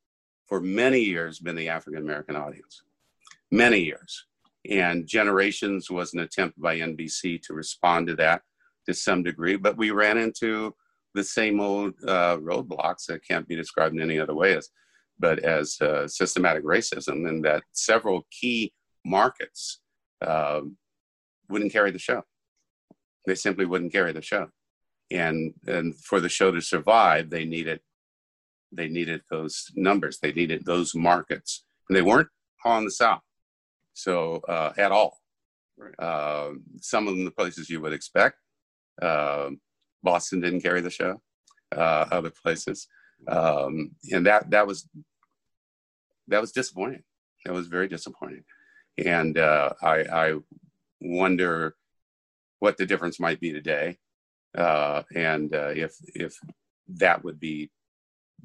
for 0.47 0.61
many 0.61 1.01
years 1.01 1.41
been 1.41 1.57
the 1.57 1.69
African 1.69 2.03
American 2.03 2.37
audience. 2.37 2.83
Many 3.51 3.81
years. 3.81 4.27
And 4.69 5.07
Generations 5.07 5.91
was 5.91 6.15
an 6.15 6.21
attempt 6.21 6.61
by 6.61 6.79
NBC 6.79 7.41
to 7.43 7.55
respond 7.55 8.07
to 8.09 8.17
that 8.17 8.43
to 8.87 8.95
some 8.95 9.23
degree, 9.23 9.57
but 9.57 9.77
we 9.77 9.91
ran 9.91 10.19
into 10.19 10.75
the 11.15 11.25
same 11.25 11.61
old 11.61 11.95
uh, 12.07 12.39
roadblocks 12.39 13.07
that 13.07 13.27
can't 13.27 13.47
be 13.49 13.57
described 13.57 13.95
in 13.95 14.03
any 14.03 14.19
other 14.19 14.35
way 14.35 14.57
as, 14.57 14.71
but 15.19 15.39
as 15.41 15.81
uh, 15.81 16.07
systematic 16.07 16.65
racism, 16.65 17.29
and 17.29 17.45
that 17.45 17.63
several 17.73 18.27
key 18.31 18.73
markets 19.05 19.81
uh, 20.23 20.61
wouldn't 21.49 21.73
carry 21.73 21.91
the 21.91 21.99
show. 21.99 22.23
They 23.27 23.35
simply 23.35 23.67
wouldn't 23.67 23.93
carry 23.93 24.13
the 24.13 24.23
show. 24.23 24.49
And, 25.11 25.55
and 25.67 25.97
for 25.97 26.21
the 26.21 26.29
show 26.29 26.51
to 26.51 26.61
survive, 26.61 27.31
they 27.31 27.45
needed 27.45 27.81
they 28.73 28.89
needed 28.89 29.23
those 29.31 29.71
numbers. 29.75 30.19
They 30.19 30.33
needed 30.33 30.65
those 30.65 30.95
markets, 30.95 31.65
and 31.89 31.97
they 31.97 32.03
weren't 32.03 32.29
on 32.65 32.85
the 32.85 32.91
South, 32.91 33.23
so 33.95 34.43
uh, 34.49 34.73
at 34.77 34.93
all. 34.93 35.19
Uh, 35.99 36.51
some 36.81 37.07
of 37.07 37.15
them 37.15 37.25
the 37.25 37.31
places 37.31 37.71
you 37.71 37.81
would 37.81 37.93
expect. 37.93 38.37
Uh, 39.01 39.51
Boston 40.03 40.41
didn't 40.41 40.61
carry 40.61 40.81
the 40.81 40.91
show. 40.91 41.21
Uh, 41.75 42.07
other 42.11 42.33
places, 42.43 42.89
um, 43.27 43.93
and 44.13 44.27
that 44.27 44.51
that 44.51 44.67
was 44.67 44.89
that 46.29 46.41
was 46.41 46.53
disappointing. 46.53 47.03
That 47.45 47.55
was 47.55 47.67
very 47.67 47.89
disappointing, 47.89 48.45
and 49.05 49.39
uh, 49.39 49.71
I, 49.83 49.97
I 50.03 50.35
wonder 51.01 51.77
what 52.59 52.77
the 52.77 52.87
difference 52.87 53.21
might 53.21 53.41
be 53.41 53.53
today, 53.53 53.99
uh, 54.57 55.03
and 55.15 55.51
if 55.53 55.95
if 56.15 56.39
that 56.89 57.25
would 57.25 57.39
be 57.39 57.71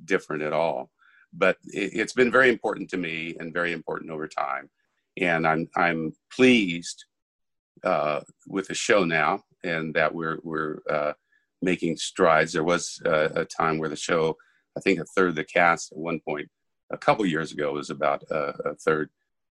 different 0.05 0.43
at 0.43 0.53
all. 0.53 0.91
But 1.33 1.57
it, 1.65 1.93
has 1.99 2.13
been 2.13 2.31
very 2.31 2.49
important 2.49 2.89
to 2.91 2.97
me 2.97 3.35
and 3.39 3.53
very 3.53 3.73
important 3.73 4.11
over 4.11 4.27
time. 4.27 4.69
And 5.19 5.47
I'm 5.47 5.67
I'm 5.75 6.13
pleased 6.35 7.05
uh, 7.83 8.21
with 8.47 8.67
the 8.67 8.73
show 8.73 9.03
now, 9.03 9.43
and 9.63 9.93
that 9.93 10.13
we're 10.13 10.39
we're 10.43 10.79
uh, 10.89 11.13
making 11.61 11.97
strides. 11.97 12.53
There 12.53 12.63
was 12.63 13.01
uh, 13.05 13.29
a 13.35 13.45
time 13.45 13.77
where 13.77 13.89
the 13.89 13.95
show, 13.95 14.37
I 14.77 14.81
think, 14.81 14.99
a 14.99 15.05
third 15.05 15.29
of 15.29 15.35
the 15.35 15.43
cast 15.43 15.91
at 15.91 15.97
one 15.97 16.19
point 16.19 16.49
a 16.91 16.97
couple 16.97 17.25
years 17.25 17.51
ago 17.51 17.73
was 17.73 17.89
about 17.89 18.23
a, 18.29 18.53
a 18.69 18.75
third 18.75 19.09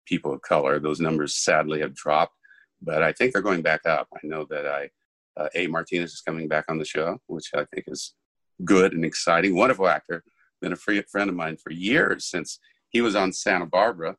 people 0.05 0.33
of 0.33 0.41
color. 0.41 0.79
Those 0.79 0.99
numbers 0.99 1.35
sadly 1.35 1.81
have 1.81 1.93
dropped, 1.93 2.35
but 2.81 3.03
I 3.03 3.11
think 3.13 3.33
they're 3.33 3.41
going 3.41 3.61
back 3.61 3.85
up. 3.85 4.07
I 4.13 4.19
know 4.23 4.45
that 4.49 4.65
I 4.65 4.89
uh, 5.37 5.47
A. 5.55 5.67
Martinez 5.67 6.13
is 6.13 6.21
coming 6.21 6.47
back 6.47 6.65
on 6.69 6.77
the 6.77 6.85
show, 6.85 7.19
which 7.27 7.51
I 7.55 7.65
think 7.65 7.85
is 7.87 8.13
good 8.65 8.93
and 8.93 9.05
exciting, 9.05 9.55
wonderful 9.55 9.87
actor, 9.87 10.23
been 10.61 10.73
a 10.73 10.77
free 10.77 11.01
friend 11.03 11.29
of 11.29 11.35
mine 11.35 11.57
for 11.57 11.71
years 11.71 12.25
since 12.25 12.59
he 12.89 13.01
was 13.01 13.15
on 13.15 13.31
Santa 13.31 13.65
Barbara 13.65 14.17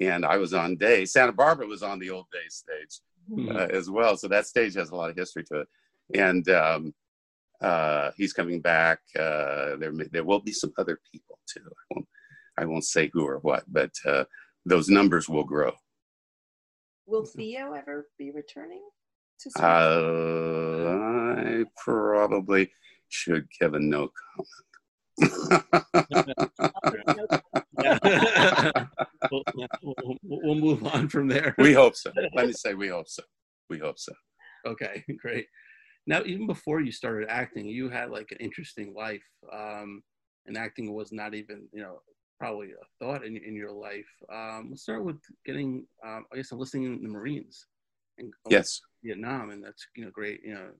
and 0.00 0.24
I 0.24 0.36
was 0.36 0.54
on 0.54 0.76
Day. 0.76 1.04
Santa 1.04 1.32
Barbara 1.32 1.66
was 1.66 1.82
on 1.82 1.98
the 1.98 2.10
old 2.10 2.26
Day 2.32 2.48
stage 2.48 3.00
mm-hmm. 3.30 3.54
uh, 3.54 3.66
as 3.76 3.90
well. 3.90 4.16
So 4.16 4.28
that 4.28 4.46
stage 4.46 4.74
has 4.74 4.90
a 4.90 4.94
lot 4.96 5.10
of 5.10 5.16
history 5.16 5.44
to 5.44 5.60
it. 5.60 5.68
And 6.14 6.48
um, 6.48 6.94
uh, 7.60 8.10
he's 8.16 8.32
coming 8.32 8.60
back. 8.60 9.00
Uh, 9.16 9.76
there, 9.76 9.92
there 10.12 10.24
will 10.24 10.40
be 10.40 10.52
some 10.52 10.72
other 10.78 11.00
people 11.12 11.38
too. 11.52 11.64
I 11.64 11.94
won't, 11.94 12.08
I 12.58 12.64
won't 12.64 12.84
say 12.84 13.10
who 13.12 13.26
or 13.26 13.38
what, 13.38 13.64
but 13.68 13.90
uh, 14.06 14.24
those 14.64 14.88
numbers 14.88 15.28
will 15.28 15.44
grow. 15.44 15.72
Will 17.06 17.24
Theo 17.24 17.72
ever 17.72 18.08
be 18.18 18.30
returning? 18.30 18.82
To 19.40 19.50
uh, 19.62 21.40
I 21.40 21.64
probably 21.76 22.70
should 23.08 23.46
give 23.60 23.74
a 23.74 23.78
no 23.78 24.10
comment. 24.10 24.48
we'll, 29.30 29.42
we'll, 29.82 30.16
we'll, 30.22 30.54
move 30.54 30.86
on 30.86 31.08
from 31.08 31.28
there. 31.28 31.54
We 31.58 31.72
hope 31.72 31.96
so. 31.96 32.12
Let 32.34 32.46
me 32.46 32.52
say, 32.52 32.74
we 32.74 32.88
hope 32.88 33.08
so. 33.08 33.22
We 33.70 33.78
hope 33.78 33.98
so. 33.98 34.12
Okay, 34.66 35.04
great. 35.20 35.46
Now, 36.08 36.22
even 36.24 36.46
before 36.46 36.80
you 36.80 36.90
started 36.90 37.28
acting, 37.28 37.66
you 37.66 37.90
had 37.90 38.10
like 38.10 38.32
an 38.32 38.38
interesting 38.38 38.94
life, 38.94 39.28
um, 39.52 40.02
and 40.46 40.56
acting 40.56 40.94
was 40.94 41.12
not 41.12 41.34
even, 41.34 41.68
you 41.70 41.82
know, 41.82 42.00
probably 42.40 42.68
a 42.68 43.04
thought 43.04 43.26
in, 43.26 43.36
in 43.36 43.54
your 43.54 43.70
life. 43.70 44.08
Um, 44.32 44.68
let's 44.70 44.82
start 44.82 45.04
with 45.04 45.18
getting, 45.44 45.86
um, 46.02 46.24
I 46.32 46.36
guess, 46.36 46.50
enlisting 46.50 46.84
in 46.84 47.02
the 47.02 47.08
Marines. 47.10 47.66
And 48.16 48.32
yes. 48.48 48.80
Vietnam, 49.04 49.50
and 49.50 49.62
that's 49.62 49.86
you 49.94 50.04
know 50.04 50.10
great, 50.10 50.40
you 50.42 50.54
know, 50.54 50.70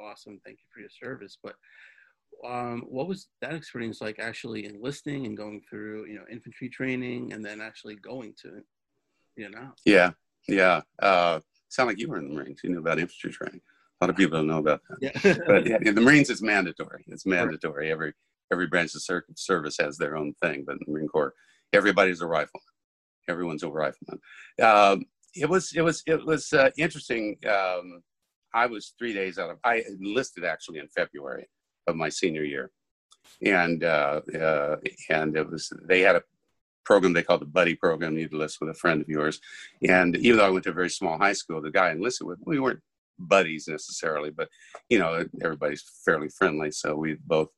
awesome. 0.00 0.40
Thank 0.44 0.58
you 0.58 0.66
for 0.72 0.80
your 0.80 0.88
service. 0.88 1.36
But 1.42 1.56
um, 2.48 2.84
what 2.88 3.08
was 3.08 3.26
that 3.42 3.54
experience 3.54 4.00
like 4.00 4.20
actually 4.20 4.66
enlisting 4.66 5.26
and 5.26 5.36
going 5.36 5.62
through 5.68 6.06
you 6.06 6.14
know 6.14 6.24
infantry 6.30 6.68
training 6.68 7.32
and 7.32 7.44
then 7.44 7.60
actually 7.60 7.96
going 7.96 8.34
to 8.42 8.62
know 9.36 9.70
yeah 9.84 10.10
yeah 10.48 10.80
uh 11.00 11.40
sound 11.68 11.88
like 11.88 11.98
you 11.98 12.08
were 12.08 12.18
in 12.18 12.28
the 12.28 12.34
marines 12.34 12.60
you 12.62 12.70
knew 12.70 12.78
about 12.78 12.98
infantry 12.98 13.30
training 13.30 13.60
a 14.00 14.04
lot 14.04 14.10
of 14.10 14.16
people 14.16 14.38
don't 14.38 14.46
know 14.46 14.58
about 14.58 14.80
that 14.88 14.98
yeah. 15.00 15.38
but 15.46 15.66
yeah, 15.66 15.78
the 15.78 16.00
marines 16.00 16.30
is 16.30 16.42
mandatory 16.42 17.04
it's 17.08 17.26
mandatory 17.26 17.86
right. 17.86 17.92
every 17.92 18.12
every 18.52 18.66
branch 18.66 18.94
of 18.94 19.02
service 19.36 19.76
has 19.78 19.96
their 19.96 20.16
own 20.16 20.32
thing 20.42 20.64
but 20.66 20.72
in 20.72 20.78
the 20.86 20.92
marine 20.92 21.08
corps 21.08 21.34
everybody's 21.72 22.20
a 22.20 22.26
rifleman 22.26 22.62
everyone's 23.28 23.62
a 23.62 23.68
rifleman 23.68 24.20
um, 24.62 25.04
it 25.34 25.48
was 25.48 25.72
it 25.74 25.82
was 25.82 26.02
it 26.06 26.24
was 26.24 26.52
uh, 26.52 26.70
interesting 26.78 27.36
um, 27.48 28.02
i 28.54 28.66
was 28.66 28.94
three 28.98 29.12
days 29.12 29.38
out 29.38 29.50
of 29.50 29.58
i 29.64 29.82
enlisted 30.00 30.44
actually 30.44 30.78
in 30.78 30.88
february 30.88 31.46
of 31.86 31.96
my 31.96 32.08
senior 32.08 32.44
year, 32.44 32.70
and 33.42 33.84
uh, 33.84 34.20
uh, 34.38 34.76
and 35.10 35.36
it 35.36 35.50
was 35.50 35.72
they 35.84 36.00
had 36.00 36.16
a 36.16 36.22
program 36.84 37.12
they 37.12 37.22
called 37.22 37.40
the 37.40 37.46
buddy 37.46 37.74
program. 37.74 38.18
You'd 38.18 38.32
enlist 38.32 38.60
with 38.60 38.70
a 38.70 38.74
friend 38.74 39.00
of 39.00 39.08
yours, 39.08 39.40
and 39.86 40.16
even 40.16 40.38
though 40.38 40.46
I 40.46 40.50
went 40.50 40.64
to 40.64 40.70
a 40.70 40.74
very 40.74 40.90
small 40.90 41.18
high 41.18 41.32
school, 41.32 41.60
the 41.60 41.70
guy 41.70 41.88
I 41.88 41.92
enlisted 41.92 42.26
with, 42.26 42.38
we 42.44 42.60
weren't 42.60 42.80
buddies 43.18 43.68
necessarily, 43.68 44.30
but 44.30 44.48
you 44.88 44.98
know 44.98 45.24
everybody's 45.42 45.84
fairly 46.04 46.28
friendly, 46.28 46.70
so 46.70 46.94
we 46.94 47.16
both 47.24 47.48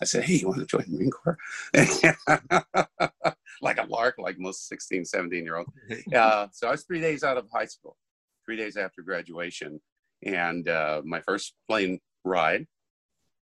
I 0.00 0.04
said, 0.04 0.24
Hey, 0.24 0.34
you 0.34 0.48
want 0.48 0.60
to 0.60 0.66
join 0.66 0.84
the 0.86 0.96
Marine 0.96 1.10
Corps? 1.10 1.38
like 3.62 3.78
a 3.78 3.86
lark, 3.88 4.16
like 4.18 4.38
most 4.38 4.68
16, 4.68 5.04
17 5.04 5.44
year 5.44 5.56
olds. 5.56 5.70
Uh, 6.14 6.46
so 6.52 6.68
I 6.68 6.70
was 6.70 6.84
three 6.84 7.00
days 7.00 7.22
out 7.22 7.36
of 7.36 7.46
high 7.52 7.66
school, 7.66 7.96
three 8.44 8.56
days 8.56 8.76
after 8.76 9.02
graduation. 9.02 9.80
And 10.24 10.68
uh, 10.68 11.02
my 11.04 11.20
first 11.20 11.54
plane 11.68 12.00
ride 12.24 12.66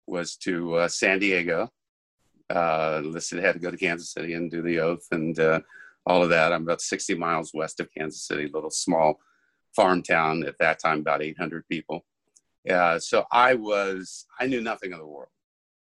was 0.07 0.37
to 0.37 0.75
uh, 0.77 0.89
San 0.89 1.19
Diego. 1.19 1.71
Uh, 2.49 3.03
listed 3.05 3.43
had 3.43 3.55
to 3.55 3.59
go 3.59 3.71
to 3.71 3.77
Kansas 3.77 4.13
City 4.13 4.35
and 4.35 4.51
do 4.51 4.63
the 4.63 4.79
oath 4.79 5.05
and 5.11 5.39
uh, 5.39 5.61
all 6.07 6.23
of 6.23 6.31
that. 6.31 6.53
I'm 6.53 6.63
about 6.63 6.81
60 6.81 7.15
miles 7.17 7.53
west 7.53 7.81
of 7.81 7.89
Kansas 7.97 8.27
City, 8.27 8.49
little 8.53 8.71
small 8.71 9.19
farm 9.77 10.03
town 10.03 10.45
at 10.47 10.59
that 10.59 10.81
time, 10.81 11.01
about 11.01 11.23
800 11.23 11.69
people. 11.69 12.05
Uh, 12.69 12.99
so 12.99 13.25
I 13.31 13.55
was, 13.55 14.27
I 14.41 14.47
knew 14.47 14.61
nothing 14.61 14.93
of 14.93 14.99
the 14.99 15.07
world. 15.07 15.29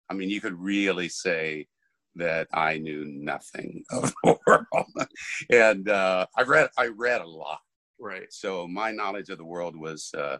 I 0.10 0.14
mean, 0.14 0.30
you 0.30 0.40
could 0.40 0.58
really 0.60 1.10
say 1.10 1.68
that 2.16 2.48
I 2.54 2.78
knew 2.78 3.06
nothing 3.06 3.84
of 3.92 4.14
the 4.24 4.38
world. 4.48 5.08
and 5.50 5.90
uh, 5.90 6.28
I 6.38 6.44
read, 6.44 6.70
I 6.78 6.88
read 6.88 7.22
a 7.22 7.28
lot. 7.28 7.60
Right. 8.00 8.32
So 8.32 8.68
my 8.68 8.92
knowledge 8.92 9.30
of 9.30 9.38
the 9.38 9.46
world 9.46 9.76
was, 9.76 10.12
uh, 10.18 10.38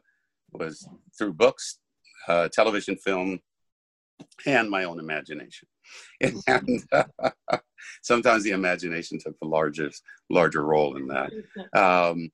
was 0.52 0.88
through 1.18 1.34
books, 1.34 1.80
uh, 2.28 2.50
television, 2.50 2.96
film, 2.98 3.40
and 4.46 4.70
my 4.70 4.84
own 4.84 5.00
imagination. 5.00 5.68
And 6.48 6.84
uh, 6.94 7.04
sometimes 8.02 8.44
the 8.44 8.52
imagination 8.52 9.20
took 9.20 9.38
the 9.40 9.48
largest, 9.48 10.04
larger 10.30 10.64
role 10.64 10.96
in 10.96 11.08
that. 11.08 11.32
Um, 11.76 12.30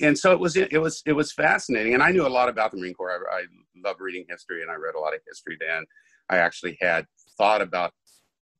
and 0.00 0.18
so 0.18 0.32
it 0.32 0.40
was, 0.40 0.56
it 0.56 0.80
was, 0.80 1.02
it 1.06 1.12
was 1.12 1.32
fascinating. 1.32 1.94
And 1.94 2.02
I 2.02 2.10
knew 2.10 2.26
a 2.26 2.28
lot 2.28 2.48
about 2.48 2.70
the 2.70 2.78
Marine 2.78 2.94
Corps. 2.94 3.26
I, 3.32 3.36
I 3.36 3.42
love 3.84 3.96
reading 4.00 4.26
history, 4.28 4.62
and 4.62 4.70
I 4.70 4.74
read 4.74 4.94
a 4.94 5.00
lot 5.00 5.14
of 5.14 5.20
history 5.26 5.56
then. 5.60 5.84
I 6.28 6.36
actually 6.36 6.78
had 6.80 7.06
thought 7.38 7.62
about 7.62 7.92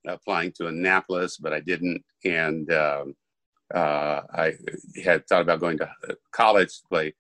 applying 0.06 0.52
to 0.52 0.66
Annapolis, 0.66 1.36
but 1.36 1.52
I 1.52 1.60
didn't. 1.60 2.02
And 2.24 2.72
um, 2.72 3.14
uh, 3.74 4.22
I 4.32 4.52
had 5.04 5.26
thought 5.26 5.42
about 5.42 5.60
going 5.60 5.78
to 5.78 5.88
college 6.32 6.68
to 6.68 6.88
play 6.88 7.14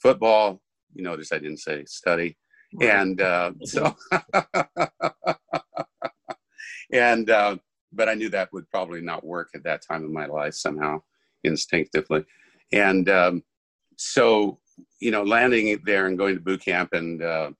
football. 0.00 0.60
You 0.94 1.04
notice 1.04 1.32
I 1.32 1.38
didn't 1.38 1.58
say 1.58 1.84
study. 1.86 2.36
Right. 2.74 2.90
And 2.90 3.20
uh, 3.20 3.52
so, 3.64 3.94
and, 6.92 7.30
uh, 7.30 7.56
but 7.92 8.08
I 8.08 8.14
knew 8.14 8.30
that 8.30 8.52
would 8.52 8.68
probably 8.70 9.02
not 9.02 9.24
work 9.24 9.50
at 9.54 9.64
that 9.64 9.82
time 9.86 10.04
in 10.04 10.12
my 10.12 10.26
life 10.26 10.54
somehow, 10.54 11.02
instinctively. 11.44 12.24
And 12.72 13.08
um, 13.08 13.42
so, 13.96 14.58
you 15.00 15.10
know, 15.10 15.22
landing 15.22 15.78
there 15.84 16.06
and 16.06 16.18
going 16.18 16.34
to 16.34 16.40
boot 16.40 16.64
camp, 16.64 16.92
and 16.92 17.22
uh, 17.22 17.50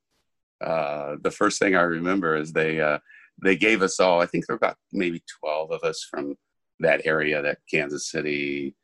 uh, 0.63 1.17
the 1.23 1.31
first 1.31 1.59
thing 1.59 1.75
I 1.75 1.83
remember 1.83 2.37
is 2.37 2.53
they 2.53 2.81
uh, 2.81 2.99
they 3.43 3.57
gave 3.57 3.83
us 3.83 4.01
all. 4.01 4.21
I 4.21 4.27
think 4.27 4.47
there 4.47 4.55
were 4.55 4.59
about 4.59 4.77
maybe 4.93 5.23
twelve 5.41 5.71
of 5.71 5.83
us 5.83 6.07
from 6.09 6.37
that 6.81 7.03
area, 7.05 7.43
that 7.43 7.59
Kansas 7.71 8.11
City 8.11 8.75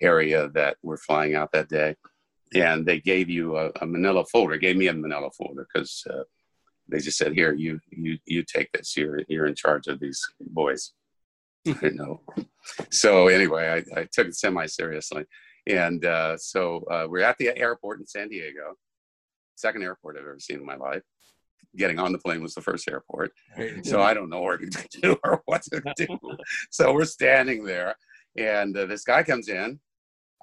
area 0.00 0.48
that 0.54 0.76
were 0.82 0.96
flying 0.96 1.34
out 1.34 1.52
that 1.52 1.68
day. 1.68 1.96
And 2.54 2.84
they 2.84 3.00
gave 3.00 3.30
you 3.30 3.56
a, 3.56 3.70
a 3.80 3.86
manila 3.86 4.24
folder 4.26 4.58
gave 4.58 4.76
me 4.76 4.88
a 4.88 4.92
manila 4.92 5.30
folder 5.30 5.66
because 5.72 6.04
uh, 6.10 6.24
they 6.88 6.98
just 6.98 7.16
said 7.16 7.32
here 7.32 7.54
you 7.54 7.80
you 7.90 8.18
you 8.26 8.42
take 8.42 8.70
this. 8.72 8.96
You're 8.96 9.20
you're 9.28 9.46
in 9.46 9.54
charge 9.54 9.86
of 9.86 10.00
these 10.00 10.22
boys. 10.40 10.92
I 11.66 11.90
know? 11.90 12.20
So 12.90 13.28
anyway 13.28 13.84
i, 13.96 14.00
I 14.00 14.08
took 14.12 14.26
it 14.26 14.34
semi 14.34 14.66
seriously 14.66 15.24
and 15.66 16.04
uh, 16.04 16.36
so 16.36 16.84
uh, 16.90 17.06
we're 17.08 17.22
at 17.22 17.38
the 17.38 17.56
airport 17.56 18.00
in 18.00 18.06
san 18.06 18.28
diego 18.28 18.74
second 19.54 19.82
airport 19.82 20.16
i've 20.16 20.22
ever 20.22 20.38
seen 20.38 20.58
in 20.58 20.66
my 20.66 20.76
life 20.76 21.02
getting 21.76 21.98
on 21.98 22.12
the 22.12 22.18
plane 22.18 22.42
was 22.42 22.54
the 22.54 22.60
first 22.60 22.88
airport 22.90 23.32
so 23.82 24.02
i 24.02 24.12
don't 24.12 24.28
know 24.28 24.42
what 24.42 24.60
to 24.60 24.88
do 25.00 25.16
or 25.24 25.42
what 25.46 25.62
to 25.62 25.80
do 25.96 26.06
so 26.70 26.92
we're 26.92 27.04
standing 27.04 27.64
there 27.64 27.94
and 28.36 28.76
uh, 28.76 28.86
this 28.86 29.04
guy 29.04 29.22
comes 29.22 29.48
in 29.48 29.78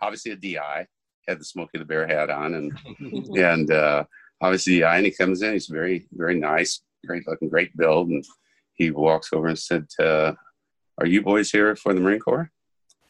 obviously 0.02 0.32
a 0.32 0.36
di 0.36 0.86
had 1.30 1.40
the 1.40 1.46
Smokey 1.46 1.78
the 1.78 1.86
Bear 1.86 2.08
hat 2.08 2.30
on, 2.30 2.56
and 2.56 2.78
and 3.38 3.72
uh, 3.72 4.04
obviously, 4.42 4.80
yeah, 4.80 4.94
and 4.96 5.06
he 5.06 5.12
comes 5.12 5.42
in. 5.42 5.54
He's 5.54 5.68
very 5.68 6.08
very 6.12 6.38
nice, 6.38 6.82
great 7.06 7.28
looking, 7.28 7.50
great 7.50 7.76
build, 7.78 8.10
and 8.10 8.26
he 8.74 8.92
walks 8.92 9.32
over 9.32 9.48
and 9.48 9.58
said, 9.58 9.86
uh, 10.00 10.34
"Are 10.98 11.08
you 11.08 11.22
boys 11.22 11.52
here 11.52 11.76
for 11.76 11.94
the 11.94 12.02
Marine 12.02 12.20
Corps?" 12.20 12.52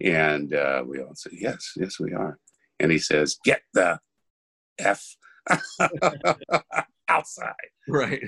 And 0.02 0.54
uh, 0.54 0.84
we 0.86 1.02
all 1.02 1.16
said, 1.16 1.34
"Yes, 1.36 1.74
yes, 1.76 2.00
we 2.00 2.14
are." 2.14 2.38
And 2.80 2.92
he 2.92 3.00
says, 3.00 3.38
"Get 3.44 3.62
the 3.74 4.00
f 4.78 5.16
outside." 7.08 7.54
Right. 7.88 8.24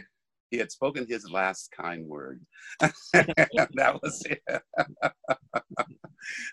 He 0.49 0.57
had 0.57 0.71
spoken 0.71 1.05
his 1.07 1.29
last 1.29 1.71
kind 1.71 2.05
word. 2.05 2.41
that 2.81 3.99
was 4.03 4.21
it. 4.25 4.43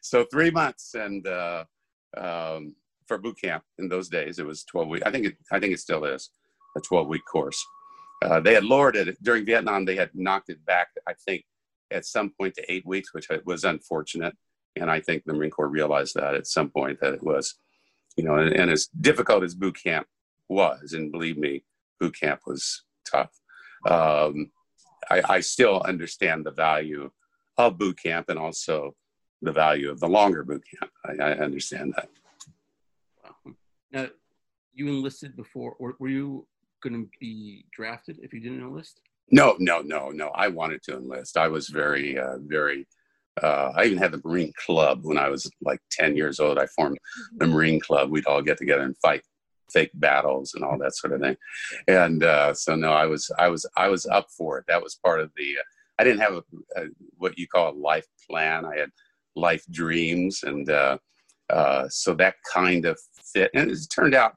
so 0.02 0.24
three 0.30 0.52
months, 0.52 0.94
and 0.94 1.26
uh, 1.26 1.64
um, 2.16 2.76
for 3.08 3.18
boot 3.18 3.40
camp 3.42 3.64
in 3.78 3.88
those 3.88 4.08
days. 4.08 4.38
It 4.38 4.46
was 4.46 4.62
12 4.64 4.88
weeks. 4.88 5.06
I 5.06 5.10
think 5.10 5.26
it, 5.26 5.36
I 5.50 5.58
think 5.58 5.72
it 5.72 5.80
still 5.80 6.04
is 6.04 6.30
a 6.76 6.80
12 6.80 7.08
week 7.08 7.22
course. 7.30 7.64
Uh, 8.22 8.40
they 8.40 8.54
had 8.54 8.64
lowered 8.64 8.96
it 8.96 9.16
during 9.22 9.44
Vietnam. 9.44 9.84
They 9.84 9.96
had 9.96 10.10
knocked 10.14 10.50
it 10.50 10.64
back, 10.66 10.88
I 11.08 11.14
think, 11.24 11.44
at 11.90 12.04
some 12.04 12.30
point 12.38 12.54
to 12.56 12.72
eight 12.72 12.84
weeks, 12.86 13.14
which 13.14 13.28
was 13.44 13.64
unfortunate. 13.64 14.36
And 14.76 14.90
I 14.90 15.00
think 15.00 15.24
the 15.24 15.34
Marine 15.34 15.50
Corps 15.50 15.68
realized 15.68 16.14
that 16.14 16.34
at 16.34 16.46
some 16.46 16.70
point 16.70 17.00
that 17.00 17.14
it 17.14 17.22
was, 17.22 17.54
you 18.16 18.24
know, 18.24 18.36
and, 18.36 18.54
and 18.54 18.70
as 18.70 18.86
difficult 19.00 19.42
as 19.42 19.54
boot 19.54 19.76
camp 19.82 20.06
was, 20.48 20.92
and 20.92 21.12
believe 21.12 21.36
me, 21.36 21.64
boot 22.00 22.18
camp 22.18 22.40
was 22.46 22.84
tough. 23.10 23.30
Um, 23.88 24.50
I, 25.10 25.22
I 25.28 25.40
still 25.40 25.82
understand 25.82 26.44
the 26.44 26.50
value 26.50 27.10
of 27.56 27.78
boot 27.78 27.98
camp 28.02 28.28
and 28.28 28.38
also 28.38 28.94
the 29.42 29.52
value 29.52 29.90
of 29.90 30.00
the 30.00 30.08
longer 30.08 30.44
boot 30.44 30.62
camp. 30.78 30.92
I, 31.04 31.24
I 31.24 31.38
understand 31.38 31.94
that. 31.96 32.08
Now, 33.90 34.08
you 34.74 34.88
enlisted 34.88 35.36
before, 35.36 35.74
or 35.78 35.94
were 35.98 36.08
you 36.08 36.46
going 36.82 36.94
to 36.94 37.08
be 37.20 37.64
drafted 37.72 38.18
if 38.22 38.32
you 38.32 38.40
didn't 38.40 38.60
enlist? 38.60 39.00
No, 39.30 39.56
no, 39.58 39.80
no, 39.80 40.10
no. 40.10 40.28
I 40.28 40.48
wanted 40.48 40.82
to 40.84 40.96
enlist. 40.96 41.36
I 41.36 41.48
was 41.48 41.68
very, 41.68 42.18
uh, 42.18 42.38
very. 42.40 42.86
Uh, 43.42 43.72
I 43.76 43.84
even 43.84 43.98
had 43.98 44.12
the 44.12 44.20
Marine 44.24 44.52
Club 44.64 45.00
when 45.02 45.18
I 45.18 45.28
was 45.28 45.50
like 45.60 45.80
ten 45.90 46.16
years 46.16 46.40
old. 46.40 46.58
I 46.58 46.66
formed 46.66 46.98
the 47.36 47.44
mm-hmm. 47.44 47.54
Marine 47.54 47.80
Club. 47.80 48.10
We'd 48.10 48.26
all 48.26 48.42
get 48.42 48.58
together 48.58 48.82
and 48.82 48.96
fight 48.98 49.22
fake 49.72 49.90
battles 49.94 50.54
and 50.54 50.64
all 50.64 50.78
that 50.78 50.96
sort 50.96 51.12
of 51.12 51.20
thing. 51.20 51.36
And 51.86 52.24
uh, 52.24 52.54
so, 52.54 52.74
no, 52.74 52.92
I 52.92 53.06
was, 53.06 53.30
I 53.38 53.48
was, 53.48 53.66
I 53.76 53.88
was 53.88 54.06
up 54.06 54.28
for 54.36 54.58
it. 54.58 54.64
That 54.68 54.82
was 54.82 54.98
part 55.04 55.20
of 55.20 55.30
the. 55.36 55.56
I 55.98 56.04
didn't 56.04 56.20
have 56.20 56.34
a, 56.34 56.42
a 56.76 56.86
what 57.16 57.38
you 57.38 57.46
call 57.48 57.72
a 57.72 57.76
life 57.76 58.06
plan. 58.28 58.64
I 58.64 58.78
had 58.78 58.90
life 59.34 59.64
dreams, 59.70 60.42
and 60.44 60.68
uh, 60.70 60.98
uh, 61.50 61.88
so 61.88 62.14
that 62.14 62.36
kind 62.52 62.84
of 62.84 62.98
fit. 63.32 63.50
And 63.54 63.70
it's 63.70 63.86
turned 63.86 64.14
out 64.14 64.34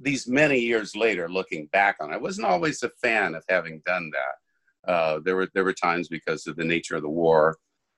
these 0.00 0.26
many 0.26 0.58
years 0.58 0.96
later, 0.96 1.28
looking 1.28 1.66
back 1.66 1.96
on 2.00 2.10
it, 2.10 2.14
I 2.14 2.18
wasn't 2.18 2.46
always 2.46 2.82
a 2.82 2.90
fan 3.02 3.34
of 3.34 3.44
having 3.48 3.82
done 3.86 4.10
that. 4.12 4.90
Uh, 4.90 5.20
there 5.24 5.36
were 5.36 5.48
there 5.54 5.64
were 5.64 5.74
times 5.74 6.08
because 6.08 6.46
of 6.46 6.56
the 6.56 6.64
nature 6.64 6.96
of 6.96 7.02
the 7.02 7.08
war 7.08 7.56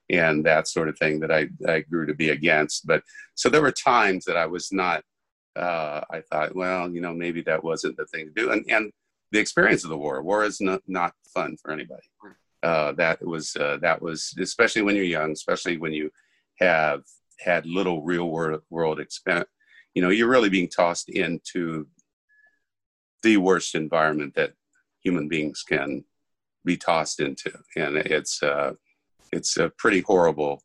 and 0.09 0.45
that 0.45 0.67
sort 0.67 0.89
of 0.89 0.97
thing 0.97 1.19
that 1.21 1.31
I, 1.31 1.47
I 1.67 1.81
grew 1.81 2.05
to 2.05 2.13
be 2.13 2.29
against. 2.29 2.85
But 2.85 3.03
so 3.35 3.49
there 3.49 3.61
were 3.61 3.71
times 3.71 4.25
that 4.25 4.37
I 4.37 4.45
was 4.45 4.71
not. 4.71 5.03
Uh, 5.55 6.01
I 6.09 6.21
thought, 6.21 6.55
well, 6.55 6.89
you 6.89 6.99
know, 6.99 7.13
maybe 7.13 7.41
that 7.43 7.63
wasn't 7.63 7.95
the 7.95 8.07
thing 8.07 8.25
to 8.25 8.33
do. 8.33 8.51
And 8.51 8.65
and 8.69 8.91
the 9.31 9.39
experience 9.39 9.83
of 9.83 9.89
the 9.89 9.97
war, 9.97 10.21
war 10.21 10.43
is 10.43 10.61
not 10.61 10.81
not 10.87 11.13
fun 11.33 11.57
for 11.61 11.71
anybody. 11.71 12.03
Uh, 12.63 12.93
that 12.93 13.25
was 13.25 13.55
uh, 13.55 13.77
that 13.81 14.01
was 14.01 14.33
especially 14.39 14.81
when 14.81 14.95
you're 14.95 15.03
young, 15.03 15.31
especially 15.31 15.77
when 15.77 15.93
you 15.93 16.09
have 16.59 17.01
had 17.39 17.65
little 17.65 18.01
real 18.01 18.29
world 18.29 18.61
world 18.69 18.99
experience, 18.99 19.49
you 19.93 20.01
know, 20.01 20.09
you're 20.09 20.29
really 20.29 20.49
being 20.49 20.69
tossed 20.69 21.09
into 21.09 21.87
the 23.21 23.37
worst 23.37 23.75
environment 23.75 24.33
that 24.35 24.53
human 25.01 25.27
beings 25.27 25.63
can 25.67 26.03
be 26.65 26.77
tossed 26.77 27.19
into, 27.19 27.51
and 27.75 27.97
it's 27.97 28.41
uh, 28.41 28.73
it's 29.37 29.57
a 29.57 29.71
pretty 29.77 30.01
horrible 30.01 30.61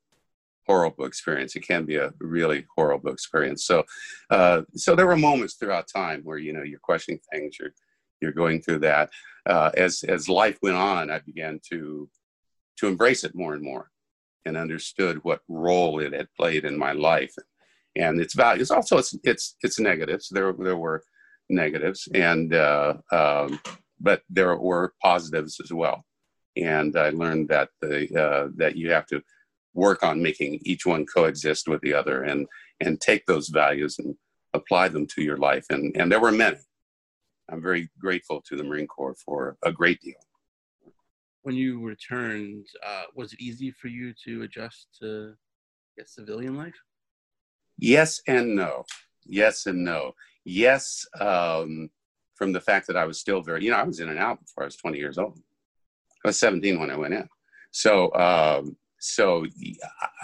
horrible 0.69 1.07
experience. 1.07 1.57
It 1.57 1.67
can 1.67 1.87
be 1.87 1.97
a 1.97 2.13
really 2.21 2.67
horrible 2.77 3.11
experience. 3.11 3.65
So, 3.65 3.85
uh, 4.31 4.63
so 4.75 4.95
there 4.95 5.07
were 5.07 5.17
moments 5.17 5.55
throughout 5.55 5.87
time 5.89 6.21
where 6.25 6.39
you 6.39 6.53
know 6.53 6.63
you're 6.63 6.79
questioning 6.79 7.21
things, 7.33 7.57
you're 7.59 7.75
you're 8.21 8.33
going 8.33 8.61
through 8.61 8.81
that. 8.81 9.11
Uh, 9.47 9.71
as 9.77 10.05
as 10.05 10.29
life 10.29 10.59
went 10.63 10.77
on, 10.77 11.11
I 11.11 11.21
began 11.21 11.61
to 11.71 12.09
to 12.79 12.87
embrace 12.87 13.25
it 13.25 13.35
more 13.35 13.55
and 13.55 13.63
more 13.63 13.91
and 14.45 14.57
understood 14.57 15.19
what 15.25 15.41
role 15.49 16.01
it 16.01 16.13
had 16.13 16.29
played 16.39 16.65
in 16.65 16.79
my 16.79 16.93
life 16.93 17.35
and 17.97 18.21
its 18.21 18.35
values. 18.35 18.71
Also, 18.71 18.99
it's 18.99 19.17
it's 19.25 19.57
it's 19.63 19.81
negatives. 19.81 20.29
There 20.29 20.53
there 20.53 20.77
were 20.77 21.03
negatives, 21.49 22.09
and 22.15 22.55
uh, 22.55 22.95
um, 23.11 23.61
but 24.01 24.23
there 24.29 24.57
were 24.57 24.95
positives 25.03 25.61
as 25.63 25.73
well. 25.73 26.05
And 26.63 26.97
I 26.97 27.11
learned 27.11 27.49
that 27.49 27.71
the 27.81 28.09
uh, 28.21 28.49
that 28.57 28.77
you 28.77 28.91
have 28.91 29.07
to 29.07 29.23
work 29.75 30.03
on 30.03 30.23
making 30.23 30.61
each 30.63 30.87
one 30.87 31.07
coexist 31.07 31.69
with 31.69 31.81
the 31.83 31.95
other, 31.95 32.25
and 32.25 32.47
and 32.81 33.01
take 33.01 33.27
those 33.27 33.49
values 33.49 33.99
and 33.99 34.15
apply 34.55 34.89
them 34.89 35.07
to 35.15 35.23
your 35.23 35.37
life. 35.37 35.67
And 35.71 35.97
and 35.97 36.11
there 36.11 36.21
were 36.21 36.33
many. 36.33 36.59
I'm 37.51 37.63
very 37.63 37.89
grateful 37.99 38.43
to 38.43 38.57
the 38.57 38.65
Marine 38.65 38.87
Corps 38.87 39.17
for 39.25 39.57
a 39.65 39.73
great 39.73 40.01
deal. 40.01 40.21
when 41.43 41.57
you 41.57 41.81
returned, 41.81 42.67
uh, 42.87 43.05
was 43.15 43.33
it 43.33 43.41
easy 43.41 43.71
for 43.71 43.89
you 43.89 44.13
to 44.25 44.43
adjust 44.43 44.89
to 45.01 45.35
get 45.97 46.09
civilian 46.09 46.57
life? 46.57 46.75
Yes 47.79 48.21
and 48.27 48.55
no. 48.55 48.85
Yes 49.25 49.67
and 49.67 49.85
no. 49.85 50.15
Yes, 50.45 51.07
um, 51.21 51.91
from 52.35 52.53
the 52.53 52.61
fact 52.61 52.87
that 52.87 52.97
I 52.97 53.05
was 53.05 53.19
still 53.21 53.43
very, 53.43 53.65
you 53.65 53.71
know, 53.71 53.77
I 53.77 53.83
was 53.83 54.01
in 54.01 54.09
and 54.09 54.19
out 54.19 54.41
before 54.41 54.65
I 54.65 54.67
was 54.67 54.77
20 54.77 54.99
years 54.99 55.19
old. 55.19 55.39
I 56.25 56.29
was 56.29 56.41
17 56.41 56.79
when 56.79 56.91
I 56.91 56.97
went 56.97 57.15
in. 57.15 57.29
So, 57.71 58.13
um, 58.15 58.77
so 58.99 59.47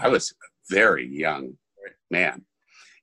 I 0.00 0.08
was 0.08 0.32
a 0.32 0.74
very 0.74 1.06
young 1.06 1.56
man 2.10 2.44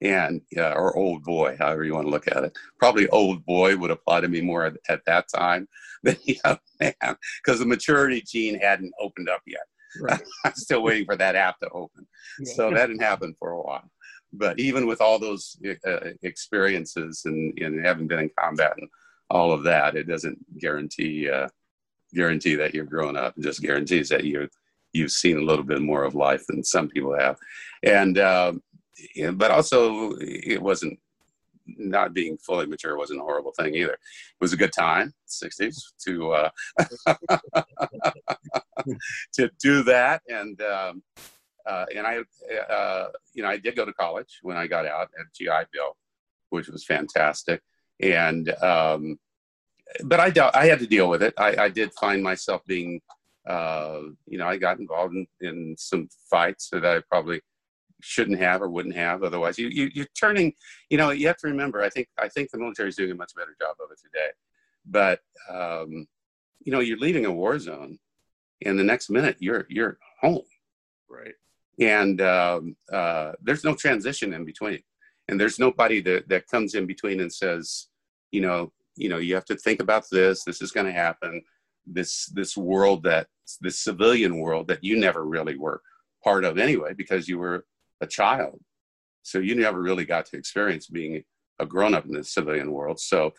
and 0.01 0.41
uh, 0.57 0.71
or 0.71 0.97
old 0.97 1.23
boy, 1.23 1.55
however 1.59 1.83
you 1.83 1.93
want 1.93 2.07
to 2.07 2.11
look 2.11 2.27
at 2.27 2.43
it. 2.43 2.57
Probably 2.79 3.07
old 3.09 3.45
boy 3.45 3.77
would 3.77 3.91
apply 3.91 4.21
to 4.21 4.27
me 4.27 4.41
more 4.41 4.65
at, 4.65 4.73
at 4.89 5.01
that 5.05 5.25
time 5.33 5.67
than 6.03 6.17
young 6.25 6.57
man 6.79 7.15
because 7.43 7.59
the 7.59 7.65
maturity 7.65 8.23
gene 8.25 8.59
hadn't 8.59 8.93
opened 8.99 9.29
up 9.29 9.41
yet. 9.45 9.61
Right. 9.99 10.21
I'm 10.45 10.55
still 10.55 10.83
waiting 10.83 11.05
for 11.05 11.15
that 11.17 11.35
app 11.35 11.59
to 11.59 11.69
open. 11.69 12.07
Yeah. 12.39 12.53
So 12.53 12.71
that 12.71 12.87
didn't 12.87 13.03
happen 13.03 13.35
for 13.37 13.51
a 13.51 13.61
while. 13.61 13.89
But 14.33 14.59
even 14.59 14.87
with 14.87 15.01
all 15.01 15.19
those 15.19 15.57
uh, 15.85 16.11
experiences 16.23 17.23
and, 17.25 17.57
and 17.59 17.85
having 17.85 18.07
been 18.07 18.19
in 18.19 18.31
combat 18.39 18.73
and 18.77 18.87
all 19.29 19.51
of 19.51 19.63
that, 19.63 19.95
it 19.95 20.07
doesn't 20.07 20.39
guarantee 20.57 21.29
uh, 21.29 21.49
guarantee 22.13 22.55
that 22.55 22.73
you're 22.73 22.85
grown 22.85 23.15
up. 23.15 23.37
It 23.37 23.43
just 23.43 23.61
guarantees 23.61 24.09
that 24.09 24.23
you 24.23 24.47
you've 24.93 25.11
seen 25.11 25.37
a 25.37 25.43
little 25.43 25.63
bit 25.63 25.81
more 25.81 26.03
of 26.03 26.15
life 26.15 26.45
than 26.47 26.63
some 26.63 26.89
people 26.89 27.17
have. 27.17 27.37
And 27.83 28.17
um, 28.19 28.61
but 29.33 29.51
also 29.51 30.13
it 30.19 30.61
wasn't 30.61 30.99
not 31.77 32.13
being 32.13 32.37
fully 32.37 32.65
mature 32.65 32.97
wasn't 32.97 33.19
a 33.19 33.23
horrible 33.23 33.53
thing 33.57 33.75
either. 33.75 33.93
It 33.93 33.99
was 34.39 34.53
a 34.53 34.57
good 34.57 34.73
time, 34.73 35.13
60s, 35.27 35.77
to 36.05 36.31
uh, 36.31 36.49
to 39.33 39.49
do 39.61 39.83
that, 39.83 40.21
and 40.27 40.61
um, 40.61 41.03
uh, 41.65 41.85
and 41.95 42.07
I, 42.07 42.19
uh, 42.71 43.09
you 43.33 43.43
know, 43.43 43.49
I 43.49 43.57
did 43.57 43.75
go 43.75 43.85
to 43.85 43.93
college 43.93 44.39
when 44.41 44.57
I 44.57 44.67
got 44.67 44.85
out 44.85 45.09
at 45.19 45.33
GI 45.33 45.67
Bill, 45.71 45.95
which 46.49 46.67
was 46.67 46.83
fantastic, 46.85 47.61
and 47.99 48.49
um, 48.61 49.19
but 50.03 50.19
I 50.19 50.29
dealt, 50.29 50.55
I 50.55 50.65
had 50.65 50.79
to 50.79 50.87
deal 50.87 51.09
with 51.09 51.23
it. 51.23 51.33
I, 51.37 51.55
I 51.65 51.69
did 51.69 51.91
find 51.99 52.23
myself 52.23 52.61
being, 52.65 53.01
uh, 53.47 54.01
you 54.27 54.37
know, 54.37 54.47
I 54.47 54.57
got 54.57 54.79
involved 54.79 55.15
in, 55.15 55.27
in 55.41 55.75
some 55.77 56.07
fights 56.29 56.69
that 56.71 56.85
I 56.85 57.01
probably 57.09 57.41
shouldn't 58.01 58.39
have 58.39 58.61
or 58.61 58.69
wouldn't 58.69 58.95
have 58.95 59.23
otherwise. 59.23 59.57
You, 59.57 59.67
you 59.67 59.89
you're 59.93 60.07
turning 60.19 60.53
you 60.89 60.97
know 60.97 61.11
you 61.11 61.27
have 61.27 61.37
to 61.37 61.47
remember 61.47 61.81
i 61.81 61.89
think 61.89 62.07
i 62.17 62.27
think 62.27 62.49
the 62.49 62.57
military 62.57 62.89
is 62.89 62.95
doing 62.95 63.11
a 63.11 63.15
much 63.15 63.33
better 63.35 63.55
job 63.59 63.75
of 63.83 63.91
it 63.91 63.99
today. 64.01 64.29
But 64.85 65.19
um, 65.49 66.07
you 66.63 66.71
know 66.71 66.79
you're 66.79 66.97
leaving 66.97 67.25
a 67.25 67.31
war 67.31 67.57
zone 67.59 67.99
and 68.65 68.77
the 68.77 68.83
next 68.83 69.09
minute 69.09 69.37
you're 69.39 69.65
you're 69.69 69.97
home. 70.19 70.41
Right. 71.09 71.33
And 71.79 72.21
um, 72.21 72.75
uh, 72.91 73.33
there's 73.41 73.63
no 73.63 73.75
transition 73.75 74.33
in 74.33 74.45
between. 74.45 74.81
And 75.27 75.39
there's 75.39 75.59
nobody 75.59 76.01
that, 76.01 76.27
that 76.29 76.47
comes 76.47 76.75
in 76.75 76.85
between 76.85 77.19
and 77.21 77.31
says 77.31 77.87
you 78.31 78.41
know 78.41 78.71
you 78.95 79.09
know 79.09 79.17
you 79.17 79.35
have 79.35 79.45
to 79.45 79.55
think 79.55 79.81
about 79.81 80.05
this 80.11 80.43
this 80.43 80.61
is 80.61 80.71
going 80.71 80.85
to 80.85 80.91
happen 80.91 81.41
this 81.85 82.27
this 82.27 82.55
world 82.55 83.03
that 83.03 83.27
this 83.59 83.79
civilian 83.79 84.37
world 84.37 84.67
that 84.67 84.83
you 84.83 84.97
never 84.97 85.25
really 85.25 85.57
were 85.57 85.81
part 86.23 86.45
of 86.45 86.57
anyway 86.57 86.93
because 86.93 87.27
you 87.27 87.39
were 87.39 87.65
a 88.01 88.07
child. 88.07 88.59
So 89.23 89.39
you 89.39 89.55
never 89.55 89.81
really 89.81 90.05
got 90.05 90.25
to 90.27 90.37
experience 90.37 90.87
being 90.87 91.23
a 91.59 91.65
grown 91.65 91.93
up 91.93 92.05
in 92.05 92.13
the 92.13 92.23
civilian 92.23 92.71
world. 92.71 92.99
So, 92.99 93.33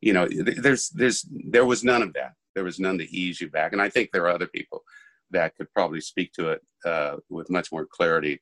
you 0.00 0.12
know, 0.12 0.28
there's, 0.28 0.88
there's, 0.90 1.26
there 1.30 1.64
was 1.64 1.84
none 1.84 2.02
of 2.02 2.12
that. 2.14 2.32
There 2.54 2.64
was 2.64 2.80
none 2.80 2.98
to 2.98 3.16
ease 3.16 3.40
you 3.40 3.50
back. 3.50 3.72
And 3.72 3.80
I 3.80 3.88
think 3.88 4.10
there 4.10 4.24
are 4.24 4.34
other 4.34 4.48
people 4.48 4.82
that 5.30 5.54
could 5.56 5.72
probably 5.72 6.00
speak 6.00 6.32
to 6.32 6.50
it 6.50 6.62
uh, 6.84 7.16
with 7.28 7.50
much 7.50 7.70
more 7.70 7.86
clarity 7.86 8.40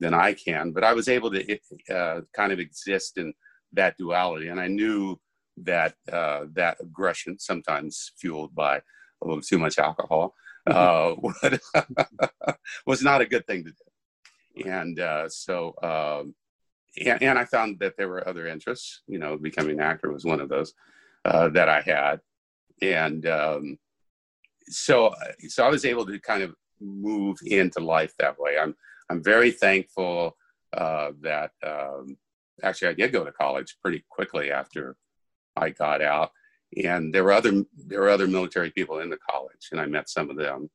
than 0.00 0.14
I 0.14 0.32
can. 0.32 0.72
But 0.72 0.84
I 0.84 0.94
was 0.94 1.08
able 1.08 1.30
to 1.30 1.58
uh, 1.92 2.22
kind 2.34 2.52
of 2.52 2.58
exist 2.58 3.18
in 3.18 3.32
that 3.74 3.96
duality. 3.98 4.48
And 4.48 4.60
I 4.60 4.66
knew 4.66 5.20
that 5.58 5.94
uh, 6.10 6.46
that 6.52 6.78
aggression, 6.80 7.38
sometimes 7.38 8.12
fueled 8.16 8.54
by 8.54 8.76
a 8.76 9.26
little 9.26 9.42
too 9.42 9.58
much 9.58 9.78
alcohol, 9.78 10.34
uh, 10.66 11.14
was 12.86 13.02
not 13.02 13.20
a 13.20 13.26
good 13.26 13.46
thing 13.46 13.64
to 13.64 13.70
do 13.70 13.76
and 14.64 15.00
uh, 15.00 15.28
so 15.28 15.74
um, 15.82 16.34
and, 17.04 17.22
and, 17.22 17.38
I 17.38 17.44
found 17.44 17.78
that 17.80 17.96
there 17.96 18.08
were 18.08 18.26
other 18.28 18.46
interests. 18.46 19.02
You 19.06 19.18
know, 19.18 19.36
becoming 19.36 19.78
an 19.78 19.80
actor 19.80 20.12
was 20.12 20.24
one 20.24 20.40
of 20.40 20.48
those 20.48 20.74
uh, 21.24 21.48
that 21.50 21.68
I 21.68 21.80
had, 21.80 22.20
and 22.80 23.26
um, 23.26 23.78
so 24.68 25.14
so 25.48 25.64
I 25.64 25.70
was 25.70 25.84
able 25.84 26.06
to 26.06 26.18
kind 26.20 26.42
of 26.42 26.54
move 26.80 27.38
into 27.44 27.80
life 27.80 28.12
that 28.18 28.38
way. 28.38 28.56
I'm 28.60 28.74
I'm 29.10 29.22
very 29.22 29.50
thankful 29.50 30.36
uh, 30.72 31.12
that 31.20 31.52
um, 31.66 32.16
actually 32.62 32.88
I 32.88 32.94
did 32.94 33.12
go 33.12 33.24
to 33.24 33.32
college 33.32 33.76
pretty 33.82 34.04
quickly 34.10 34.50
after 34.50 34.96
I 35.56 35.70
got 35.70 36.02
out, 36.02 36.32
and 36.82 37.14
there 37.14 37.24
were 37.24 37.32
other 37.32 37.64
there 37.76 38.00
were 38.00 38.10
other 38.10 38.26
military 38.26 38.70
people 38.70 39.00
in 39.00 39.10
the 39.10 39.18
college, 39.30 39.68
and 39.70 39.80
I 39.80 39.86
met 39.86 40.08
some 40.08 40.30
of 40.30 40.36
them, 40.36 40.70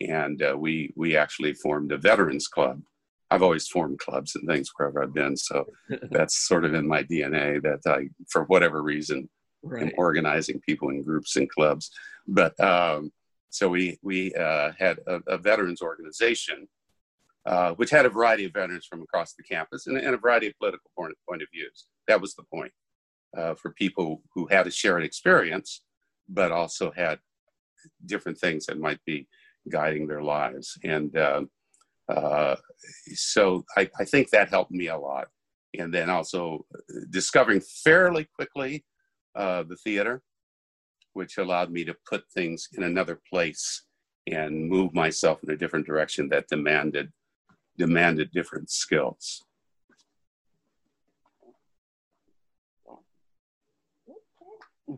and 0.00 0.42
uh, 0.42 0.56
we 0.56 0.92
we 0.96 1.16
actually 1.16 1.54
formed 1.54 1.92
a 1.92 1.98
veterans 1.98 2.48
club 2.48 2.82
I've 3.30 3.42
always 3.42 3.68
formed 3.68 4.00
clubs 4.00 4.34
and 4.34 4.46
things 4.46 4.72
wherever 4.76 5.02
I've 5.02 5.14
been. 5.14 5.36
So 5.36 5.66
that's 6.10 6.36
sort 6.36 6.64
of 6.64 6.74
in 6.74 6.86
my 6.86 7.02
DNA 7.02 7.62
that 7.62 7.80
I, 7.86 8.08
for 8.28 8.44
whatever 8.44 8.82
reason, 8.82 9.28
right. 9.62 9.84
am 9.84 9.92
organizing 9.96 10.60
people 10.60 10.90
in 10.90 11.02
groups 11.02 11.36
and 11.36 11.48
clubs. 11.48 11.90
But 12.26 12.58
um, 12.60 13.12
so 13.50 13.68
we 13.68 13.98
we 14.02 14.34
uh, 14.34 14.72
had 14.78 14.98
a, 15.06 15.20
a, 15.28 15.38
veterans 15.38 15.80
organization, 15.80 16.68
uh, 17.46 17.72
which 17.74 17.90
had 17.90 18.06
a 18.06 18.10
variety 18.10 18.44
of 18.44 18.52
veterans 18.52 18.86
from 18.86 19.02
across 19.02 19.34
the 19.34 19.42
campus 19.42 19.86
and, 19.86 19.96
and 19.96 20.14
a 20.14 20.18
variety 20.18 20.48
of 20.48 20.58
political 20.58 20.90
point, 20.96 21.14
point 21.28 21.42
of 21.42 21.48
views. 21.52 21.86
That 22.08 22.20
was 22.20 22.34
the 22.34 22.44
point 22.52 22.72
uh, 23.36 23.54
for 23.54 23.72
people 23.72 24.22
who 24.34 24.46
had 24.46 24.66
a 24.66 24.70
shared 24.70 25.04
experience, 25.04 25.82
but 26.28 26.52
also 26.52 26.90
had 26.90 27.18
different 28.06 28.38
things 28.38 28.66
that 28.66 28.78
might 28.78 29.02
be 29.04 29.28
guiding 29.70 30.06
their 30.06 30.22
lives. 30.22 30.78
And 30.84 31.16
um, 31.16 31.50
uh, 32.08 32.56
so 33.14 33.64
I, 33.76 33.88
I, 33.98 34.04
think 34.04 34.30
that 34.30 34.48
helped 34.48 34.72
me 34.72 34.88
a 34.88 34.98
lot. 34.98 35.28
And 35.78 35.94
then 35.94 36.10
also 36.10 36.66
discovering 37.10 37.60
fairly 37.60 38.28
quickly 38.34 38.84
uh, 39.36 39.62
the 39.62 39.76
theater, 39.76 40.22
which 41.12 41.38
allowed 41.38 41.70
me 41.70 41.84
to 41.84 41.94
put 42.08 42.24
things 42.34 42.68
in 42.76 42.82
another 42.82 43.20
place 43.30 43.84
and 44.26 44.68
move 44.68 44.92
myself 44.94 45.42
in 45.44 45.50
a 45.50 45.56
different 45.56 45.86
direction 45.86 46.28
that 46.30 46.48
demanded 46.48 47.10
demanded 47.78 48.30
different 48.32 48.70
skills. 48.70 49.44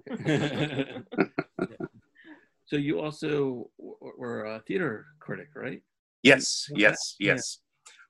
so 2.66 2.76
you 2.76 3.00
also 3.00 3.70
were 3.78 4.44
a 4.44 4.60
theater 4.66 5.06
critic, 5.20 5.48
right? 5.54 5.82
Yes, 6.22 6.68
yes, 6.74 7.16
yes. 7.18 7.58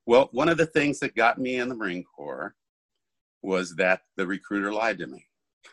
Well, 0.05 0.28
one 0.33 0.49
of 0.49 0.59
the 0.59 0.66
things 0.66 0.99
that 1.01 1.14
got 1.14 1.39
me 1.39 1.57
in 1.57 1.68
the 1.68 1.74
Marine 1.74 2.05
Corps 2.05 2.55
was 3.43 3.74
that 3.76 4.03
the 4.16 4.26
recruiter 4.26 4.72
lied 4.72 4.99
to 4.99 5.07
me. 5.07 5.26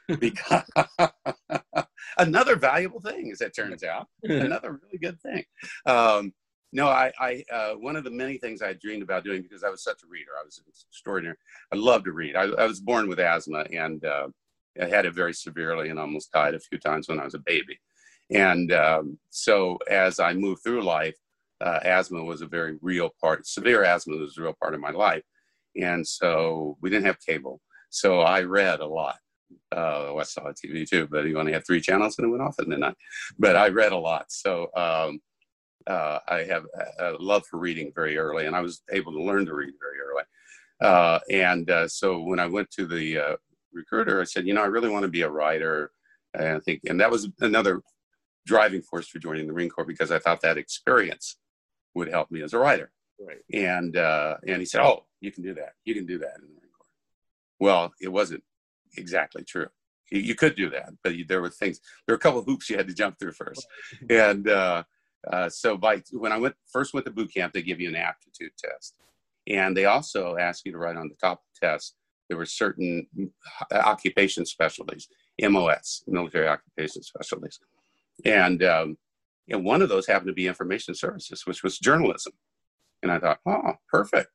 because 0.20 0.64
another 2.18 2.56
valuable 2.56 3.00
thing, 3.00 3.32
as 3.32 3.42
it 3.42 3.56
turns 3.56 3.84
out, 3.84 4.08
another 4.24 4.80
really 4.84 4.98
good 5.00 5.20
thing. 5.22 5.44
Um, 5.86 6.34
no, 6.72 6.88
I, 6.88 7.12
I 7.20 7.44
uh, 7.52 7.74
one 7.74 7.96
of 7.96 8.04
the 8.04 8.12
many 8.12 8.38
things 8.38 8.62
I 8.62 8.74
dreamed 8.74 9.02
about 9.02 9.24
doing 9.24 9.42
because 9.42 9.64
I 9.64 9.70
was 9.70 9.84
such 9.84 10.04
a 10.04 10.08
reader. 10.08 10.32
I 10.40 10.44
was 10.44 10.62
extraordinary. 10.92 11.38
I 11.72 11.76
love 11.76 12.04
to 12.04 12.12
read. 12.12 12.36
I, 12.36 12.44
I 12.44 12.66
was 12.66 12.80
born 12.80 13.08
with 13.08 13.20
asthma 13.20 13.66
and 13.72 14.04
uh, 14.06 14.28
I 14.82 14.88
had 14.88 15.06
it 15.06 15.14
very 15.14 15.34
severely 15.34 15.90
and 15.90 16.00
almost 16.00 16.32
died 16.32 16.56
a 16.56 16.60
few 16.60 16.78
times 16.78 17.08
when 17.08 17.20
I 17.20 17.26
was 17.26 17.34
a 17.34 17.40
baby. 17.40 17.80
And 18.32 18.72
um, 18.72 19.20
so 19.30 19.78
as 19.90 20.20
I 20.20 20.34
moved 20.34 20.64
through 20.64 20.84
life, 20.84 21.16
uh, 21.62 21.80
asthma 21.84 22.24
was 22.24 22.42
a 22.42 22.48
very 22.48 22.78
real 22.82 23.10
part. 23.22 23.46
Severe 23.46 23.84
asthma 23.84 24.16
was 24.18 24.38
a 24.38 24.42
real 24.42 24.56
part 24.62 24.74
of 24.74 24.80
my 24.80 24.92
life, 24.92 25.24
and 25.76 26.08
so 26.08 26.78
we 26.82 26.90
didn't 26.90 27.06
have 27.06 27.20
cable. 27.20 27.60
So 27.90 28.22
I 28.22 28.42
read 28.42 28.80
a 28.80 28.86
lot. 28.86 29.18
Uh, 29.76 30.16
I 30.16 30.24
saw 30.24 30.44
TV 30.52 30.88
too, 30.88 31.08
but 31.08 31.26
you 31.26 31.40
only 31.40 31.54
had 31.54 31.66
three 31.66 31.82
channels 31.82 32.18
and 32.18 32.28
it 32.28 32.30
went 32.30 32.44
off 32.44 32.60
at 32.60 32.68
midnight. 32.68 32.96
But 33.40 33.56
I 33.56 33.70
read 33.70 33.92
a 33.92 33.98
lot, 33.98 34.32
so 34.32 34.70
um, 34.76 35.20
uh, 35.88 36.20
I 36.28 36.44
have 36.44 36.66
a 37.00 37.14
love 37.20 37.46
for 37.48 37.58
reading 37.58 37.92
very 37.94 38.18
early, 38.18 38.46
and 38.46 38.56
I 38.56 38.62
was 38.62 38.84
able 38.92 39.12
to 39.12 39.22
learn 39.22 39.46
to 39.48 39.56
read 39.56 39.74
very 39.82 40.00
early. 40.00 40.24
Uh, 40.82 41.20
and 41.30 41.70
uh, 41.70 41.88
so 41.88 42.22
when 42.22 42.40
I 42.40 42.46
went 42.46 42.70
to 42.72 42.86
the 42.86 43.18
uh, 43.18 43.36
recruiter, 43.74 44.22
I 44.22 44.26
said, 44.26 44.48
you 44.48 44.54
know, 44.54 44.64
I 44.64 44.68
really 44.68 44.90
want 44.90 45.04
to 45.04 45.10
be 45.10 45.22
a 45.22 45.30
writer. 45.30 45.92
And 46.34 46.58
I 46.58 46.60
think, 46.60 46.82
and 46.86 47.00
that 47.00 47.12
was 47.12 47.28
another 47.40 47.82
driving 48.46 48.82
force 48.82 49.08
for 49.08 49.20
joining 49.20 49.48
the 49.48 49.54
Marine 49.54 49.70
Corps 49.70 49.86
because 49.86 50.12
I 50.12 50.20
thought 50.20 50.42
that 50.42 50.58
experience 50.58 51.38
would 51.96 52.10
help 52.10 52.32
me 52.32 52.42
as 52.42 52.54
a 52.54 52.60
writer. 52.60 52.92
Right. 53.20 53.44
And 53.54 53.98
uh, 53.98 54.38
and 54.48 54.60
he 54.60 54.66
said, 54.66 54.82
"Oh, 54.82 55.06
you 55.20 55.32
can 55.32 55.44
do 55.44 55.54
that. 55.56 55.74
You 55.84 55.94
can 55.94 56.06
do 56.06 56.20
that 56.20 56.36
in 56.36 56.42
the 56.42 56.48
Marine 56.48 56.72
Corps." 56.78 56.88
Well, 57.60 57.94
it 58.00 58.08
wasn't 58.10 58.44
exactly 58.96 59.44
true. 59.44 59.68
You, 60.10 60.22
you 60.22 60.36
could 60.36 60.56
do 60.56 60.70
that, 60.70 60.94
but 61.04 61.16
you, 61.16 61.26
there 61.26 61.42
were 61.42 61.50
things. 61.50 61.82
There 62.06 62.14
were 62.14 62.18
a 62.18 62.22
couple 62.22 62.40
of 62.40 62.46
hoops 62.46 62.70
you 62.70 62.78
had 62.78 62.88
to 62.88 62.94
jump 62.94 63.20
through 63.20 63.34
first, 63.34 63.68
and 64.10 64.48
uh, 64.48 64.84
Uh, 65.28 65.50
so 65.50 65.78
by 65.78 66.02
when 66.12 66.32
I 66.32 66.38
went 66.38 66.56
first 66.72 66.94
went 66.94 67.06
to 67.06 67.12
boot 67.12 67.34
camp, 67.34 67.54
they 67.54 67.62
give 67.62 67.80
you 67.80 67.90
an 67.90 67.96
aptitude 67.96 68.52
test, 68.58 68.96
and 69.48 69.76
they 69.76 69.86
also 69.86 70.38
ask 70.38 70.66
you 70.66 70.72
to 70.72 70.78
write 70.78 70.96
on 70.96 71.10
the 71.10 71.16
top 71.16 71.40
of 71.40 71.46
the 71.54 71.68
test. 71.68 71.96
There 72.30 72.38
were 72.38 72.46
certain 72.46 73.08
occupation 73.72 74.46
specialties, 74.46 75.08
MOS, 75.42 76.04
military 76.08 76.48
occupation 76.48 77.04
specialties, 77.04 77.60
and 78.24 78.64
um, 78.64 78.98
and 79.50 79.66
one 79.66 79.82
of 79.82 79.90
those 79.90 80.08
happened 80.08 80.28
to 80.28 80.34
be 80.34 80.48
information 80.48 80.94
services, 80.94 81.46
which 81.46 81.64
was 81.64 81.80
journalism. 81.80 82.34
And 83.02 83.12
I 83.12 83.20
thought, 83.20 83.40
oh, 83.46 83.74
perfect. 83.90 84.30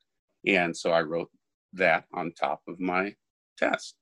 And 0.47 0.76
so 0.76 0.90
I 0.90 1.03
wrote 1.03 1.30
that 1.74 2.05
on 2.12 2.32
top 2.32 2.62
of 2.66 2.80
my 2.80 3.14
test. 3.57 3.95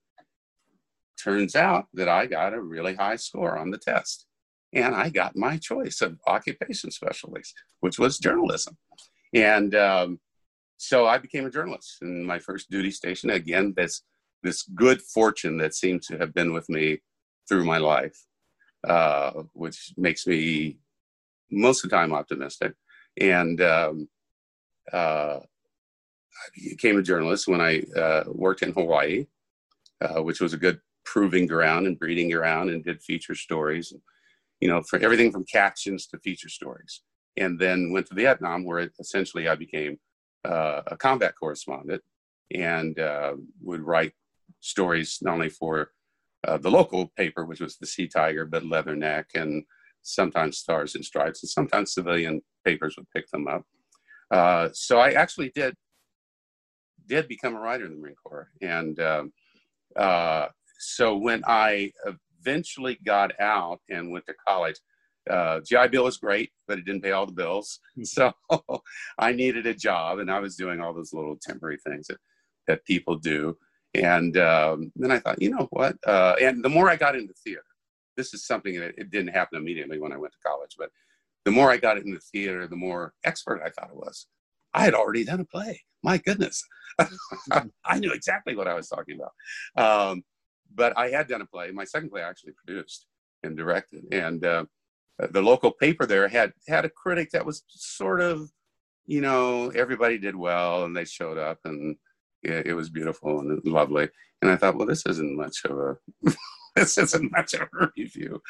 Turns 1.23 1.55
out 1.55 1.87
that 1.95 2.09
I 2.09 2.27
got 2.27 2.55
a 2.55 2.61
really 2.61 2.95
high 2.95 3.17
score 3.17 3.59
on 3.59 3.71
the 3.71 3.79
test. 3.79 4.27
And 4.73 4.95
I 4.95 5.11
got 5.11 5.37
my 5.37 5.59
choice 5.59 6.01
of 6.01 6.19
occupation 6.27 6.91
specialties, 6.91 7.53
which 7.81 7.99
was 7.99 8.19
journalism. 8.19 8.77
And 9.35 9.75
um, 9.75 10.19
so 10.83 11.07
I 11.07 11.17
became 11.19 11.47
a 11.47 11.51
journalist 11.51 11.99
in 12.03 12.25
my 12.25 12.41
first 12.41 12.69
duty 12.69 12.91
station. 12.91 13.31
Again, 13.31 13.73
this, 13.77 14.03
this 14.43 14.65
good 14.75 15.01
fortune 15.01 15.57
that 15.59 15.75
seems 15.75 16.09
to 16.09 16.19
have 16.19 16.35
been 16.35 16.53
with 16.53 16.69
me 16.69 16.99
through 17.49 17.65
my 17.65 17.79
life, 17.79 18.27
uh, 18.83 19.31
which 19.53 19.95
makes 19.97 20.27
me 20.27 20.79
most 21.53 21.85
of 21.85 21.91
the 21.91 21.97
time 21.97 22.13
optimistic. 22.13 22.75
And 23.17 23.61
um, 23.61 24.09
uh, 24.93 25.39
I 25.39 26.49
became 26.71 26.99
a 26.99 27.03
journalist 27.03 27.47
when 27.47 27.61
I 27.61 27.83
uh, 27.97 28.25
worked 28.27 28.63
in 28.63 28.73
Hawaii, 28.73 29.27
uh, 30.01 30.21
which 30.25 30.41
was 30.41 30.53
a 30.53 30.59
good 30.59 30.81
proving 31.05 31.47
ground 31.47 31.87
and 31.87 31.97
breeding 31.97 32.31
ground, 32.31 32.71
and 32.71 32.83
did 32.83 33.01
feature 33.01 33.37
stories. 33.37 33.93
You 34.59 34.67
know, 34.67 34.83
for 34.83 34.99
everything 34.99 35.31
from 35.31 35.45
captions 35.45 36.09
to 36.09 36.19
feature 36.19 36.49
stories. 36.49 37.03
And 37.37 37.57
then 37.59 37.93
went 37.93 38.09
to 38.09 38.15
Vietnam, 38.15 38.65
where 38.65 38.91
essentially 38.99 39.47
I 39.47 39.55
became 39.55 40.01
uh, 40.45 40.83
a 40.87 40.97
combat 40.97 41.35
correspondent 41.39 42.03
and 42.55 42.99
uh, 42.99 43.35
would 43.63 43.81
write 43.81 44.13
stories 44.61 45.19
not 45.23 45.35
only 45.35 45.49
for 45.49 45.91
uh, 46.47 46.59
the 46.59 46.71
local 46.71 47.13
paper, 47.17 47.45
which 47.45 47.61
was 47.61 47.77
the 47.77 47.87
Sea 47.87 48.09
Tiger, 48.09 48.45
but 48.45 48.65
Leatherneck 48.65 49.27
and 49.35 49.65
sometimes 50.03 50.59
Stars 50.59 50.95
and 50.95 51.05
Stripes, 51.05 51.43
and 51.43 51.51
sometimes 51.51 51.95
civilian 51.95 52.43
papers 52.65 52.97
would 52.97 53.11
pick 53.15 53.29
them 53.31 53.47
up. 53.47 53.63
Uh, 54.31 54.69
so 54.73 54.99
I 54.99 55.13
actually 55.13 55.53
did 55.55 55.75
did 57.07 57.29
become 57.29 57.57
a 57.57 57.61
writer 57.61 57.85
in 57.85 57.93
the 57.93 57.99
Marine 57.99 58.15
Corps, 58.15 58.49
and 58.61 58.99
um, 59.01 59.33
uh, 59.97 60.47
so 60.79 61.17
when 61.17 61.43
I 61.47 61.93
eventually 62.41 62.99
got 63.05 63.39
out 63.41 63.81
and 63.89 64.11
went 64.11 64.27
to 64.27 64.35
college, 64.47 64.77
uh, 65.31 65.61
GI 65.61 65.89
Bill 65.89 66.05
was 66.05 66.17
great, 66.17 66.51
but 66.67 66.79
it 66.79 66.85
didn't 66.85 67.03
pay 67.03 67.13
all 67.13 67.27
the 67.27 67.33
bills. 67.33 67.81
Hmm. 67.97 68.05
So 68.05 68.33
I 69.19 69.33
needed 69.33 69.67
a 69.67 69.75
job, 69.75 70.19
and 70.19 70.31
I 70.31 70.41
was 70.41 70.57
doing 70.57 70.81
all 70.81 70.93
those 70.93 71.13
little 71.13 71.37
temporary 71.41 71.79
things 71.79 72.07
that 72.09 72.19
that 72.67 72.85
people 72.85 73.17
do. 73.17 73.57
And 73.95 74.37
um, 74.39 74.93
then 74.97 75.11
I 75.11 75.19
thought, 75.19 75.43
you 75.43 75.51
know 75.51 75.69
what? 75.71 75.97
Uh, 76.07 76.35
and 76.41 76.65
the 76.65 76.69
more 76.69 76.89
I 76.89 76.97
got 76.97 77.17
into 77.17 77.35
theater, 77.45 77.65
this 78.17 78.33
is 78.33 78.47
something 78.47 78.79
that 78.79 78.95
it 78.97 79.11
didn't 79.11 79.35
happen 79.35 79.59
immediately 79.59 79.99
when 79.99 80.13
I 80.13 80.17
went 80.17 80.33
to 80.33 80.49
college, 80.49 80.77
but 80.79 80.91
the 81.45 81.51
more 81.51 81.71
I 81.71 81.77
got 81.77 81.99
into 81.99 82.15
the 82.15 82.21
theater, 82.21 82.67
the 82.67 82.77
more 82.77 83.13
expert 83.25 83.63
I 83.65 83.71
thought 83.71 83.91
I 83.91 83.95
was. 83.95 84.27
I 84.75 84.85
had 84.85 84.95
already 84.95 85.25
done 85.25 85.41
a 85.41 85.45
play. 85.45 85.83
My 86.03 86.19
goodness. 86.19 86.65
I 87.85 87.99
knew 87.99 88.13
exactly 88.13 88.57
what 88.57 88.69
I 88.69 88.75
was 88.75 88.89
talking 88.89 89.19
about. 89.19 90.11
Um, 90.11 90.23
but 90.75 90.97
I 90.97 91.11
had 91.11 91.29
done 91.29 91.43
a 91.43 91.47
play. 91.47 91.71
My 91.71 91.85
second 91.85 92.11
play 92.11 92.23
I 92.23 92.29
actually 92.29 92.55
produced 92.65 93.07
and 93.43 93.57
directed. 93.57 94.05
And 94.13 94.45
uh, 94.45 94.65
the 95.19 95.43
local 95.43 95.71
paper 95.71 96.07
there 96.07 96.29
had 96.29 96.53
had 96.69 96.85
a 96.85 96.91
critic 96.91 97.31
that 97.31 97.47
was 97.47 97.63
sort 97.69 98.21
of, 98.21 98.51
you 99.07 99.21
know, 99.21 99.71
everybody 99.71 100.19
did 100.19 100.37
well 100.37 100.85
and 100.85 100.97
they 100.97 101.05
showed 101.05 101.39
up 101.39 101.59
and 101.65 101.97
it, 102.43 102.69
it 102.69 102.75
was 102.75 102.91
beautiful 102.91 103.41
and 103.41 103.65
lovely. 103.65 104.09
And 104.41 104.51
I 104.51 104.57
thought, 104.57 104.77
well, 104.77 104.87
this 104.87 105.07
isn't 105.07 105.37
much 105.37 105.65
of 105.65 105.79
a 105.79 105.97
this 106.77 106.99
isn't 106.99 107.33
much 107.33 107.55
of 107.55 107.69
a 107.81 107.89
review. 107.97 108.41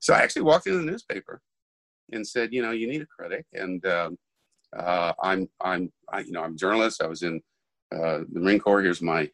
So 0.00 0.14
I 0.14 0.20
actually 0.20 0.42
walked 0.42 0.66
into 0.66 0.78
the 0.78 0.90
newspaper 0.90 1.40
and 2.12 2.26
said, 2.26 2.52
you 2.52 2.62
know, 2.62 2.70
you 2.70 2.86
need 2.86 3.02
a 3.02 3.06
critic, 3.06 3.46
and 3.52 3.84
um, 3.86 4.16
uh, 4.76 5.12
I'm 5.22 5.48
I'm 5.60 5.92
I, 6.10 6.20
you 6.20 6.32
know 6.32 6.42
I'm 6.42 6.54
a 6.54 6.56
journalist. 6.56 7.02
I 7.02 7.06
was 7.06 7.22
in 7.22 7.40
uh, 7.92 8.20
the 8.32 8.40
Marine 8.40 8.60
Corps. 8.60 8.82
Here's 8.82 9.02
my 9.02 9.28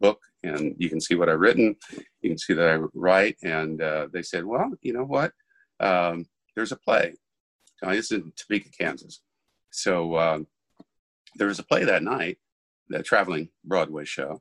book, 0.00 0.20
and 0.42 0.74
you 0.78 0.88
can 0.88 1.00
see 1.00 1.14
what 1.14 1.28
I've 1.28 1.40
written. 1.40 1.74
You 2.20 2.30
can 2.30 2.38
see 2.38 2.54
that 2.54 2.68
I 2.68 2.78
write. 2.94 3.36
And 3.42 3.80
uh, 3.82 4.08
they 4.12 4.22
said, 4.22 4.44
well, 4.44 4.70
you 4.82 4.92
know 4.92 5.04
what? 5.04 5.32
Um, 5.80 6.26
there's 6.54 6.72
a 6.72 6.76
play. 6.76 7.14
Now, 7.82 7.90
this 7.90 8.10
is 8.10 8.12
in 8.12 8.32
Topeka, 8.36 8.70
Kansas. 8.70 9.20
So 9.70 10.16
um, 10.18 10.46
there 11.36 11.48
was 11.48 11.58
a 11.58 11.64
play 11.64 11.84
that 11.84 12.02
night, 12.02 12.38
the 12.88 13.02
traveling 13.02 13.50
Broadway 13.64 14.04
show, 14.04 14.40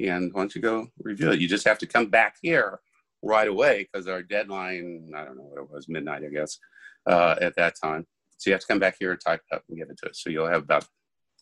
and 0.00 0.32
why 0.32 0.40
don't 0.40 0.54
you 0.54 0.62
go 0.62 0.88
review 0.98 1.30
it? 1.30 1.40
You 1.40 1.48
just 1.48 1.66
have 1.66 1.78
to 1.78 1.86
come 1.86 2.06
back 2.06 2.36
here 2.40 2.80
right 3.22 3.48
away 3.48 3.88
because 3.92 4.08
our 4.08 4.22
deadline, 4.22 5.12
I 5.14 5.24
don't 5.24 5.36
know 5.36 5.44
what 5.44 5.62
it 5.62 5.70
was, 5.70 5.88
midnight, 5.88 6.24
I 6.24 6.28
guess, 6.28 6.58
uh, 7.06 7.36
at 7.40 7.54
that 7.56 7.74
time. 7.82 8.06
So 8.38 8.50
you 8.50 8.54
have 8.54 8.62
to 8.62 8.66
come 8.66 8.80
back 8.80 8.96
here 8.98 9.12
and 9.12 9.20
type 9.20 9.42
it 9.50 9.54
up 9.54 9.62
and 9.68 9.78
get 9.78 9.90
it 9.90 9.98
to 9.98 10.10
us. 10.10 10.20
So 10.22 10.30
you'll 10.30 10.48
have 10.48 10.62
about 10.62 10.86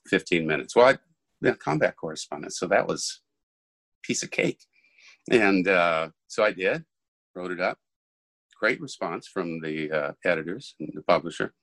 15 0.09 0.47
minutes. 0.47 0.77
Well, 0.77 0.89
I, 0.89 0.99
yeah, 1.41 1.55
combat 1.55 1.97
correspondent. 1.97 2.53
So 2.53 2.67
that 2.67 2.87
was 2.87 3.21
piece 4.03 4.23
of 4.23 4.31
cake. 4.31 4.61
And 5.31 5.67
uh, 5.69 6.09
so 6.27 6.45
I 6.45 6.53
did, 6.53 6.85
wrote 7.35 7.53
it 7.53 7.61
up. 7.61 7.79
Great 8.61 8.81
response 8.81 9.27
from 9.27 9.61
the 9.61 9.91
uh, 9.91 10.13
editors 10.23 10.75
and 10.79 10.93
the 10.95 11.03
publisher. 11.03 11.55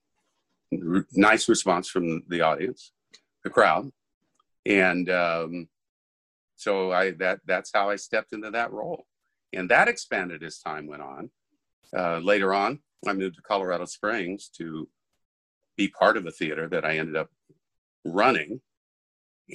R- 0.74 1.06
nice 1.14 1.48
response 1.48 1.88
from 1.88 2.24
the 2.28 2.42
audience, 2.42 2.92
the 3.44 3.52
crowd. 3.52 3.92
And 4.66 5.08
um, 5.10 5.70
so 6.56 6.92
I 6.92 7.12
that 7.12 7.40
that's 7.46 7.72
how 7.72 7.92
I 7.92 7.98
stepped 7.98 8.34
into 8.34 8.50
that 8.50 8.72
role, 8.74 9.06
and 9.54 9.70
that 9.70 9.88
expanded 9.88 10.44
as 10.44 10.58
time 10.58 10.88
went 10.88 11.04
on. 11.04 11.30
Uh, 11.96 12.18
later 12.18 12.52
on, 12.54 12.80
I 13.08 13.14
moved 13.14 13.36
to 13.36 13.42
Colorado 13.44 13.86
Springs 13.86 14.50
to 14.58 14.90
be 15.78 15.88
part 15.88 16.18
of 16.18 16.26
a 16.26 16.32
theater 16.32 16.68
that 16.68 16.84
I 16.84 16.98
ended 16.98 17.16
up 17.16 17.30
running, 18.04 18.60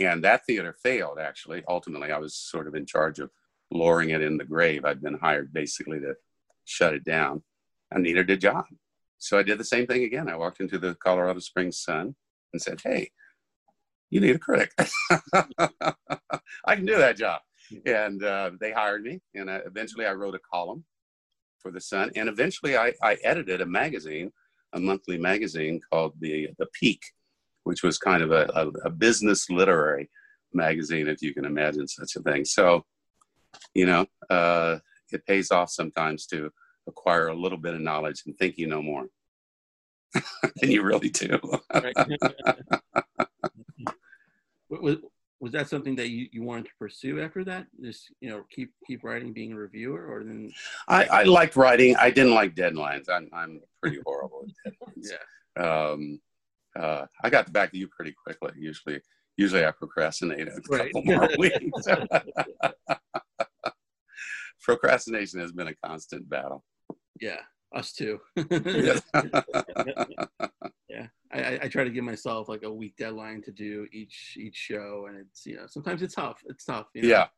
and 0.00 0.22
that 0.22 0.46
theater 0.46 0.76
failed. 0.80 1.18
Actually, 1.18 1.64
ultimately, 1.68 2.12
I 2.12 2.18
was 2.18 2.36
sort 2.36 2.68
of 2.68 2.76
in 2.76 2.86
charge 2.86 3.18
of 3.18 3.30
lowering 3.72 4.10
it 4.10 4.22
in 4.22 4.36
the 4.36 4.44
grave. 4.44 4.84
I'd 4.84 5.02
been 5.02 5.18
hired 5.18 5.52
basically 5.52 5.98
to 5.98 6.14
shut 6.72 6.94
it 6.94 7.04
down. 7.04 7.42
I 7.94 7.98
needed 7.98 8.30
a 8.30 8.36
job, 8.36 8.64
so 9.18 9.38
I 9.38 9.42
did 9.42 9.58
the 9.58 9.64
same 9.64 9.86
thing 9.86 10.04
again. 10.04 10.28
I 10.28 10.36
walked 10.36 10.60
into 10.60 10.78
the 10.78 10.94
Colorado 10.94 11.40
Springs 11.40 11.78
Sun 11.78 12.14
and 12.52 12.62
said, 12.62 12.80
"Hey, 12.82 13.10
you 14.12 14.20
need 14.20 14.36
a 14.36 14.38
critic. 14.38 14.70
I 16.66 16.76
can 16.76 16.84
do 16.84 16.98
that 16.98 17.16
job. 17.16 17.40
And 17.86 18.22
uh, 18.22 18.50
they 18.60 18.70
hired 18.70 19.02
me, 19.02 19.22
and 19.34 19.50
I, 19.50 19.60
eventually 19.64 20.04
I 20.04 20.12
wrote 20.12 20.34
a 20.34 20.40
column 20.52 20.84
for 21.58 21.70
the 21.70 21.80
Sun, 21.80 22.10
and 22.14 22.28
eventually 22.28 22.76
I, 22.76 22.92
I 23.02 23.16
edited 23.24 23.62
a 23.62 23.66
magazine, 23.66 24.30
a 24.74 24.80
monthly 24.80 25.16
magazine 25.16 25.80
called 25.90 26.12
the 26.20 26.48
the 26.58 26.66
Peak, 26.78 27.00
which 27.64 27.82
was 27.82 27.96
kind 27.96 28.22
of 28.22 28.32
a, 28.32 28.50
a, 28.54 28.68
a 28.84 28.90
business 28.90 29.48
literary 29.48 30.10
magazine, 30.52 31.08
if 31.08 31.22
you 31.22 31.32
can 31.32 31.46
imagine 31.46 31.88
such 31.88 32.14
a 32.16 32.20
thing. 32.20 32.44
So, 32.44 32.84
you 33.72 33.86
know, 33.86 34.04
uh, 34.28 34.78
it 35.10 35.24
pays 35.26 35.50
off 35.50 35.70
sometimes 35.70 36.26
to 36.26 36.50
acquire 36.86 37.28
a 37.28 37.34
little 37.34 37.58
bit 37.58 37.74
of 37.74 37.80
knowledge 37.80 38.22
and 38.26 38.36
think 38.38 38.58
you 38.58 38.66
know 38.66 38.82
more 38.82 39.06
than 40.60 40.70
you 40.70 40.82
really 40.82 41.08
do. 41.08 41.38
was, 44.68 44.98
was 45.40 45.52
that 45.52 45.68
something 45.68 45.96
that 45.96 46.10
you, 46.10 46.28
you 46.32 46.42
wanted 46.42 46.66
to 46.66 46.72
pursue 46.78 47.20
after 47.20 47.44
that? 47.44 47.66
Just 47.82 48.12
you 48.20 48.30
know, 48.30 48.44
keep 48.50 48.72
keep 48.86 49.04
writing, 49.04 49.32
being 49.32 49.52
a 49.52 49.56
reviewer, 49.56 50.06
or 50.06 50.24
then? 50.24 50.50
I, 50.88 51.04
I 51.04 51.22
liked 51.24 51.56
writing. 51.56 51.96
I 51.96 52.10
didn't 52.10 52.34
like 52.34 52.54
deadlines. 52.54 53.08
I'm 53.08 53.28
I'm 53.32 53.60
pretty 53.80 53.98
horrible 54.04 54.46
at 54.66 54.72
deadlines. 54.72 55.08
Yeah. 55.56 55.90
Um, 55.90 56.20
uh, 56.78 57.06
I 57.22 57.30
got 57.30 57.52
back 57.52 57.72
to 57.72 57.78
you 57.78 57.88
pretty 57.88 58.12
quickly. 58.12 58.52
Usually, 58.56 59.00
usually 59.36 59.66
I 59.66 59.72
procrastinate 59.72 60.48
a 60.48 60.60
right. 60.70 60.92
couple 60.92 61.04
more 61.04 61.28
weeks. 61.38 61.86
Procrastination 64.62 65.40
has 65.40 65.52
been 65.52 65.68
a 65.68 65.74
constant 65.84 66.28
battle. 66.28 66.64
Yeah, 67.22 67.38
us 67.72 67.92
too. 67.92 68.18
yeah, 68.36 68.98
I, 71.32 71.60
I 71.62 71.68
try 71.68 71.84
to 71.84 71.90
give 71.90 72.02
myself 72.02 72.48
like 72.48 72.64
a 72.64 72.72
week 72.72 72.96
deadline 72.96 73.42
to 73.42 73.52
do 73.52 73.86
each 73.92 74.36
each 74.38 74.56
show, 74.56 75.06
and 75.08 75.16
it's 75.18 75.46
you 75.46 75.54
know 75.54 75.66
sometimes 75.68 76.02
it's 76.02 76.16
tough. 76.16 76.42
It's 76.46 76.64
tough. 76.64 76.88
You 76.94 77.02
know? 77.02 77.08
Yeah, 77.08 77.28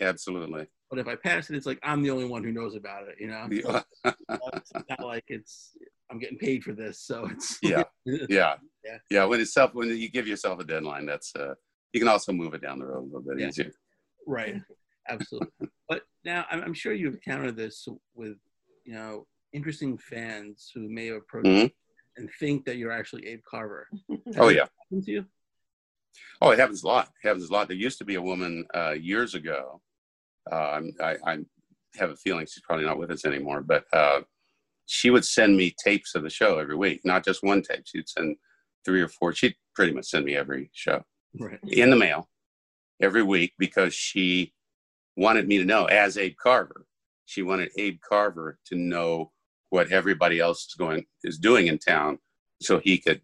absolutely. 0.00 0.68
But 0.90 1.00
if 1.00 1.08
I 1.08 1.16
pass 1.16 1.50
it, 1.50 1.56
it's 1.56 1.66
like 1.66 1.80
I'm 1.82 2.02
the 2.02 2.10
only 2.10 2.26
one 2.26 2.44
who 2.44 2.52
knows 2.52 2.76
about 2.76 3.08
it. 3.08 3.16
You 3.18 3.26
know, 3.26 3.48
yeah. 3.50 3.82
it's 4.54 4.72
not 4.88 5.04
like 5.04 5.24
it's 5.26 5.76
I'm 6.08 6.20
getting 6.20 6.38
paid 6.38 6.62
for 6.62 6.72
this, 6.72 7.00
so 7.00 7.26
it's 7.26 7.58
yeah, 7.62 7.82
yeah, 8.04 8.54
yeah. 8.84 8.98
Yeah, 9.10 9.24
when 9.24 9.40
it's 9.40 9.52
self 9.52 9.74
when 9.74 9.88
you 9.88 10.08
give 10.08 10.28
yourself 10.28 10.60
a 10.60 10.64
deadline, 10.64 11.04
that's 11.04 11.34
uh 11.34 11.54
you 11.92 11.98
can 11.98 12.08
also 12.08 12.32
move 12.32 12.54
it 12.54 12.62
down 12.62 12.78
the 12.78 12.86
road 12.86 13.02
a 13.02 13.06
little 13.06 13.22
bit 13.22 13.40
yeah. 13.40 13.48
easier. 13.48 13.72
Right, 14.24 14.62
absolutely. 15.08 15.48
but 15.88 16.02
now 16.24 16.44
I'm, 16.48 16.62
I'm 16.62 16.74
sure 16.74 16.92
you've 16.92 17.14
encountered 17.14 17.56
this 17.56 17.88
with 18.14 18.36
you 18.84 18.94
know 18.94 19.26
interesting 19.52 19.98
fans 19.98 20.70
who 20.74 20.88
may 20.88 21.06
have 21.06 21.16
approached 21.16 21.46
mm-hmm. 21.46 21.66
and 22.16 22.30
think 22.38 22.64
that 22.64 22.76
you're 22.76 22.92
actually 22.92 23.26
Abe 23.26 23.42
Carver. 23.48 23.88
oh 24.38 24.48
yeah. 24.48 24.66
To 24.90 25.10
you? 25.10 25.26
Oh, 26.40 26.50
it 26.50 26.58
happens 26.58 26.82
a 26.82 26.86
lot. 26.86 27.08
It 27.22 27.28
happens 27.28 27.48
a 27.48 27.52
lot. 27.52 27.68
There 27.68 27.76
used 27.76 27.98
to 27.98 28.04
be 28.04 28.16
a 28.16 28.22
woman 28.22 28.66
uh, 28.74 28.92
years 28.92 29.34
ago. 29.34 29.80
Uh, 30.50 30.80
I, 31.00 31.16
I, 31.24 31.38
have 31.96 32.08
a 32.08 32.16
feeling 32.16 32.46
she's 32.46 32.62
probably 32.62 32.86
not 32.86 32.98
with 32.98 33.10
us 33.10 33.26
anymore, 33.26 33.60
but 33.60 33.84
uh, 33.92 34.22
she 34.86 35.10
would 35.10 35.26
send 35.26 35.56
me 35.56 35.74
tapes 35.84 36.14
of 36.14 36.22
the 36.22 36.30
show 36.30 36.58
every 36.58 36.74
week, 36.74 37.02
not 37.04 37.22
just 37.22 37.42
one 37.42 37.60
tape. 37.60 37.82
She'd 37.84 38.08
send 38.08 38.36
three 38.84 39.02
or 39.02 39.08
four. 39.08 39.34
She'd 39.34 39.56
pretty 39.74 39.92
much 39.92 40.06
send 40.06 40.24
me 40.24 40.34
every 40.34 40.70
show 40.72 41.04
right. 41.38 41.58
in 41.64 41.90
the 41.90 41.96
mail 41.96 42.28
every 43.00 43.22
week 43.22 43.52
because 43.58 43.92
she 43.92 44.54
wanted 45.16 45.46
me 45.46 45.58
to 45.58 45.64
know, 45.64 45.84
as 45.84 46.16
Abe 46.16 46.36
Carver, 46.42 46.86
she 47.26 47.42
wanted 47.42 47.70
Abe 47.76 47.98
Carver 48.00 48.58
to 48.66 48.76
know 48.76 49.32
what 49.72 49.90
everybody 49.90 50.38
else 50.38 50.66
is 50.66 50.74
going 50.74 51.06
is 51.24 51.38
doing 51.38 51.66
in 51.66 51.78
town, 51.78 52.18
so 52.60 52.78
he 52.78 52.98
could 52.98 53.22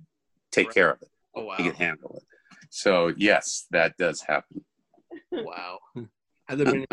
take 0.50 0.68
right. 0.68 0.74
care 0.74 0.90
of 0.90 1.02
it. 1.02 1.10
Oh 1.36 1.44
wow, 1.44 1.56
he 1.58 1.64
could 1.64 1.76
handle 1.76 2.14
it. 2.16 2.22
So 2.70 3.12
yes, 3.16 3.66
that 3.70 3.96
does 3.98 4.22
happen. 4.22 4.64
Wow. 5.30 5.78
Have 6.48 6.56
there 6.56 6.72
been 6.72 6.86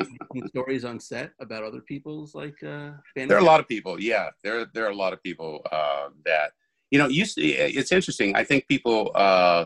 stories 0.50 0.84
on 0.84 1.00
set 1.00 1.32
about 1.40 1.64
other 1.64 1.80
people's 1.80 2.36
like 2.36 2.62
uh 2.62 2.92
There 3.16 3.38
are 3.38 3.46
a 3.48 3.52
lot 3.54 3.62
of 3.62 3.68
people, 3.70 4.02
yeah. 4.02 4.30
There 4.44 4.66
there 4.74 4.86
are 4.86 4.92
a 4.92 5.02
lot 5.06 5.14
of 5.14 5.24
people 5.24 5.66
uh 5.72 6.10
that 6.26 6.52
you 6.92 7.00
know, 7.00 7.08
you 7.08 7.26
see 7.26 7.54
it's 7.54 7.94
interesting. 7.94 8.36
I 8.36 8.44
think 8.44 8.68
people 8.68 9.12
uh 9.16 9.66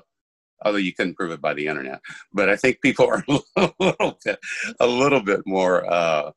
although 0.63 0.77
you 0.77 0.93
couldn't 0.93 1.15
prove 1.15 1.31
it 1.31 1.41
by 1.41 1.55
the 1.55 1.65
internet, 1.65 2.01
but 2.31 2.47
I 2.49 2.55
think 2.55 2.81
people 2.81 3.07
are 3.07 3.23
a 3.55 3.71
little 3.79 4.19
bit 4.23 4.39
a 4.79 4.87
little 4.87 5.23
bit 5.23 5.41
more 5.47 5.91
uh 5.91 6.31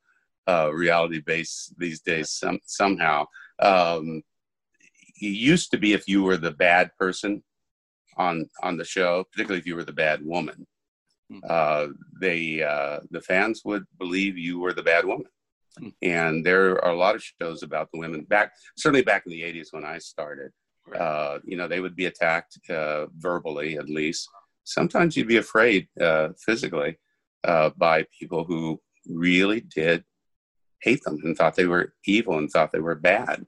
uh 0.49 0.71
reality 0.73 1.21
based 1.21 1.75
these 1.79 2.01
days 2.01 2.31
some 2.31 2.59
somehow. 2.67 3.25
Um 3.61 4.23
it 5.23 5.27
used 5.27 5.71
to 5.71 5.79
be 5.79 5.93
if 5.93 6.09
you 6.09 6.23
were 6.23 6.37
the 6.37 6.51
bad 6.51 6.91
person 6.99 7.43
on 8.17 8.49
on 8.63 8.77
the 8.77 8.85
show, 8.85 9.25
particularly 9.33 9.61
if 9.61 9.67
you 9.67 9.77
were 9.77 9.85
the 9.85 9.93
bad 9.93 10.25
woman, 10.25 10.67
hmm. 11.31 11.39
uh, 11.49 11.87
they 12.21 12.63
uh, 12.63 13.01
the 13.11 13.21
fans 13.21 13.63
would 13.65 13.85
believe 13.99 14.37
you 14.37 14.59
were 14.59 14.73
the 14.73 14.83
bad 14.83 15.05
woman. 15.05 15.31
Hmm. 15.79 15.89
And 16.03 16.45
there 16.45 16.85
are 16.85 16.93
a 16.93 16.97
lot 16.97 17.15
of 17.15 17.25
shows 17.41 17.63
about 17.63 17.91
the 17.93 17.99
women 17.99 18.25
back, 18.25 18.53
certainly 18.77 19.03
back 19.03 19.25
in 19.27 19.33
the 19.33 19.43
'80s 19.43 19.69
when 19.71 19.85
I 19.85 19.99
started. 19.99 20.51
Uh, 20.99 21.39
you 21.45 21.57
know, 21.57 21.69
they 21.69 21.81
would 21.81 21.95
be 21.95 22.07
attacked 22.07 22.59
uh, 22.69 23.07
verbally, 23.17 23.79
at 23.79 23.89
least. 23.89 24.29
Sometimes 24.65 25.17
you'd 25.17 25.29
be 25.29 25.37
afraid 25.37 25.89
uh, 26.01 26.31
physically 26.45 26.99
uh, 27.45 27.71
by 27.77 28.05
people 28.19 28.45
who 28.45 28.81
really 29.09 29.61
did 29.61 30.05
hate 30.83 31.03
them 31.05 31.19
and 31.25 31.37
thought 31.37 31.55
they 31.55 31.67
were 31.67 31.95
evil 32.07 32.39
and 32.39 32.51
thought 32.51 32.73
they 32.73 32.81
were 32.81 32.95
bad. 32.95 33.47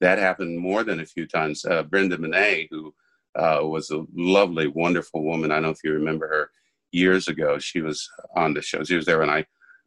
That 0.00 0.18
happened 0.18 0.58
more 0.58 0.84
than 0.84 1.00
a 1.00 1.06
few 1.06 1.26
times. 1.26 1.64
Brenda 1.88 2.18
Benet, 2.18 2.68
who 2.70 2.94
uh, 3.36 3.60
was 3.62 3.90
a 3.90 4.04
lovely, 4.14 4.68
wonderful 4.68 5.24
woman. 5.24 5.50
I 5.50 5.54
don't 5.56 5.64
know 5.64 5.70
if 5.70 5.78
you 5.84 5.92
remember 5.92 6.28
her 6.28 6.50
years 6.92 7.28
ago. 7.28 7.58
She 7.58 7.80
was 7.80 8.08
on 8.36 8.54
the 8.54 8.62
show. 8.62 8.84
She 8.84 8.96
was 8.96 9.06
there 9.06 9.18
when 9.18 9.30
I 9.30 9.44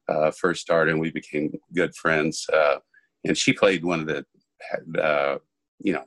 uh, 0.09 0.31
first 0.31 0.61
started, 0.61 0.91
and 0.91 1.01
we 1.01 1.11
became 1.11 1.57
good 1.73 1.95
friends. 1.95 2.45
Uh, 2.51 2.77
and 3.23 3.37
she 3.37 3.53
played 3.53 3.83
one 3.83 4.01
of 4.01 4.07
the, 4.07 4.25
uh, 5.01 5.37
you 5.79 5.93
know, 5.93 6.05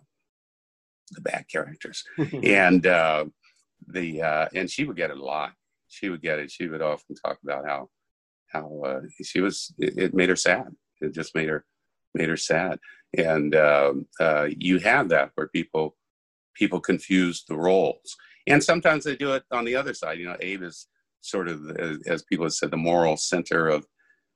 the 1.12 1.20
bad 1.22 1.46
characters, 1.48 2.04
and 2.42 2.86
uh, 2.86 3.24
the 3.88 4.22
uh, 4.22 4.48
and 4.54 4.70
she 4.70 4.84
would 4.84 4.96
get 4.96 5.10
it 5.10 5.18
a 5.18 5.24
lot. 5.24 5.52
She 5.88 6.08
would 6.08 6.22
get 6.22 6.38
it. 6.38 6.50
She 6.50 6.68
would 6.68 6.82
often 6.82 7.16
talk 7.16 7.38
about 7.42 7.66
how 7.66 7.88
how 8.46 9.00
she 9.22 9.40
was. 9.40 9.72
It, 9.78 9.98
it, 9.98 10.14
made 10.14 10.28
her 10.28 10.36
sad. 10.36 10.68
It 11.00 11.14
just 11.14 11.34
made 11.34 11.48
her 11.48 11.64
made 12.14 12.28
her 12.28 12.36
sad. 12.36 12.78
And 13.16 13.54
um, 13.56 14.06
you 14.48 14.78
have 14.78 15.08
that 15.08 15.30
where 15.34 15.48
people 15.48 15.96
people 16.54 16.80
confuse 16.80 17.44
the 17.48 17.56
roles. 17.56 18.16
And 18.46 18.62
sometimes 18.62 19.04
they 19.04 19.16
do 19.16 19.32
it 19.32 19.44
on 19.50 19.64
the 19.64 19.76
other 19.76 19.94
side. 19.94 20.18
You 20.18 20.26
know, 20.26 20.36
Abe 20.40 20.62
is 20.62 20.86
sort 21.20 21.48
of, 21.48 21.70
as, 21.78 21.98
as 22.06 22.22
people 22.24 22.46
have 22.46 22.52
said, 22.52 22.70
the 22.70 22.76
moral 22.76 23.16
center 23.16 23.68
of, 23.68 23.86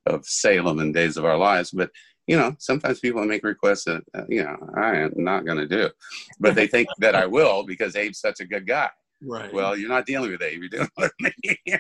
of 0.07 0.25
Salem 0.25 0.79
and 0.79 0.95
Days 0.95 1.17
of 1.17 1.25
Our 1.25 1.39
Lives. 1.39 1.71
But, 1.71 1.91
you 2.27 2.37
know, 2.37 2.55
sometimes 2.59 3.01
people 3.01 3.25
make 3.25 3.45
requests 3.45 3.85
that, 3.85 4.03
uh, 4.15 4.25
you 4.29 4.43
know, 4.43 4.57
I 4.77 4.97
am 4.97 5.13
not 5.17 5.47
going 5.47 5.59
to 5.59 5.67
do. 5.67 5.91
But 6.39 6.55
they 6.55 6.67
think 6.67 6.89
that 6.99 7.15
I 7.15 7.27
will 7.27 7.65
because 7.65 7.97
Abe's 7.97 8.21
such 8.21 8.41
a 8.41 8.47
good 8.47 8.67
guy. 8.67 8.91
Right. 9.23 9.53
Well, 9.53 9.77
you're 9.77 9.89
not 9.89 10.07
dealing 10.07 10.31
with 10.31 10.43
Abe. 10.43 10.61
You're 10.61 10.69
dealing 10.69 10.91
with 10.99 11.13
me. 11.21 11.33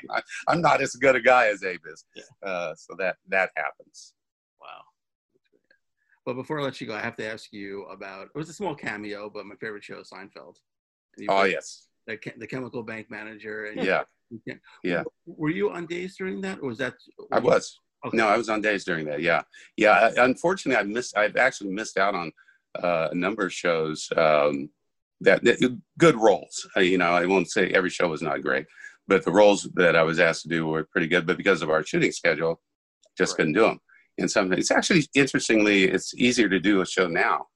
I'm 0.49 0.63
not 0.63 0.81
as 0.81 0.95
good 0.95 1.17
a 1.17 1.21
guy 1.21 1.49
as 1.49 1.63
Abe 1.63 1.81
is. 1.93 2.05
Yeah. 2.17 2.49
Uh, 2.49 2.75
so 2.75 2.95
that 2.99 3.17
that 3.29 3.51
happens. 3.55 4.14
Wow. 4.65 4.81
But 6.25 6.35
before 6.35 6.61
I 6.61 6.63
let 6.63 6.81
you 6.81 6.87
go, 6.87 6.95
I 6.95 7.01
have 7.01 7.17
to 7.17 7.27
ask 7.27 7.53
you 7.53 7.85
about 7.85 8.29
it 8.35 8.39
was 8.39 8.49
a 8.49 8.55
small 8.55 8.75
cameo, 8.75 9.31
but 9.33 9.45
my 9.45 9.57
favorite 9.57 9.85
show 9.85 10.01
is 10.01 10.11
Seinfeld. 10.11 10.57
Oh 11.29 11.45
yes, 11.45 11.89
the, 12.07 12.19
the 12.39 12.47
chemical 12.47 12.83
bank 12.83 13.11
manager. 13.11 13.67
And 13.67 13.85
yeah, 13.85 14.05
yeah. 14.83 15.03
Were 15.27 15.51
you 15.51 15.71
on 15.71 15.87
days 15.87 16.17
during 16.17 16.41
that, 16.41 16.61
or 16.63 16.69
was 16.69 16.79
that? 16.79 16.95
I 17.31 17.41
was. 17.41 17.79
Okay. 18.07 18.17
No, 18.17 18.27
I 18.27 18.37
was 18.37 18.49
on 18.49 18.61
days 18.61 18.85
during 18.85 19.07
that. 19.07 19.21
Yeah, 19.21 19.43
yeah. 19.77 20.11
Unfortunately, 20.17 20.79
I 20.79 20.83
missed. 20.85 21.17
I've 21.17 21.37
actually 21.37 21.71
missed 21.71 21.99
out 21.99 22.15
on 22.15 22.33
uh, 22.83 23.09
a 23.13 23.15
number 23.15 23.47
of 23.47 23.53
shows 23.53 24.09
um, 24.17 24.71
that, 25.21 25.43
that, 25.45 25.79
good 25.99 26.17
roles. 26.17 26.69
Uh, 26.77 26.81
you 26.81 26.99
know, 26.99 27.13
I 27.13 27.27
won't 27.27 27.51
say 27.51 27.71
every 27.71 27.91
show 27.91 28.09
was 28.09 28.21
not 28.21 28.43
great, 28.43 28.67
but 29.09 29.25
the 29.25 29.33
roles 29.33 29.65
that 29.75 29.95
I 29.97 30.03
was 30.03 30.21
asked 30.21 30.43
to 30.43 30.49
do 30.49 30.67
were 30.67 30.85
pretty 30.85 31.07
good. 31.07 31.27
But 31.27 31.37
because 31.37 31.63
of 31.63 31.71
our 31.71 31.83
shooting 31.83 32.13
schedule, 32.13 32.61
just 33.17 33.33
right. 33.33 33.37
couldn't 33.37 33.53
do 33.55 33.63
them 33.63 33.81
in 34.19 34.29
some 34.29 34.53
it's 34.53 34.71
actually 34.71 35.05
interestingly 35.15 35.85
it's 35.85 36.15
easier 36.15 36.49
to 36.49 36.61
do 36.61 36.81
a 36.81 36.87
show 36.87 37.07
now 37.09 37.47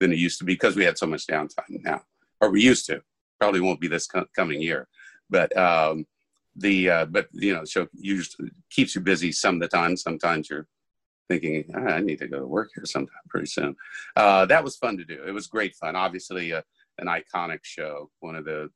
than 0.00 0.12
it 0.12 0.18
used 0.18 0.38
to 0.38 0.44
be 0.44 0.54
because 0.54 0.76
we 0.76 0.84
had 0.84 0.98
so 0.98 1.06
much 1.06 1.26
downtime 1.26 1.82
now. 1.82 2.02
Or 2.40 2.50
we 2.50 2.62
used 2.62 2.86
to. 2.86 3.02
Probably 3.40 3.60
won't 3.60 3.80
be 3.80 3.88
this 3.88 4.06
co- 4.06 4.26
coming 4.34 4.60
year. 4.60 4.88
But 5.30 5.56
um 5.56 6.06
the 6.56 6.90
uh 6.90 7.06
but 7.06 7.28
you 7.32 7.54
know 7.54 7.64
show 7.64 7.86
usually 7.92 8.50
keeps 8.70 8.94
you 8.94 9.00
busy 9.00 9.32
some 9.32 9.56
of 9.56 9.60
the 9.60 9.68
time. 9.68 9.96
Sometimes 9.96 10.48
you're 10.48 10.66
thinking 11.28 11.64
ah, 11.74 11.94
i 11.94 12.00
need 12.00 12.20
to 12.20 12.28
go 12.28 12.38
to 12.38 12.46
work 12.46 12.70
here 12.74 12.84
sometime 12.86 13.14
pretty 13.28 13.46
soon. 13.46 13.76
Uh 14.14 14.46
that 14.46 14.64
was 14.64 14.76
fun 14.76 14.96
to 14.96 15.04
do. 15.04 15.22
It 15.26 15.32
was 15.32 15.46
great 15.46 15.74
fun. 15.74 15.96
Obviously 15.96 16.52
uh, 16.52 16.62
an 16.98 17.08
iconic 17.08 17.60
show 17.62 18.10
one 18.20 18.36
of 18.36 18.44
the 18.44 18.70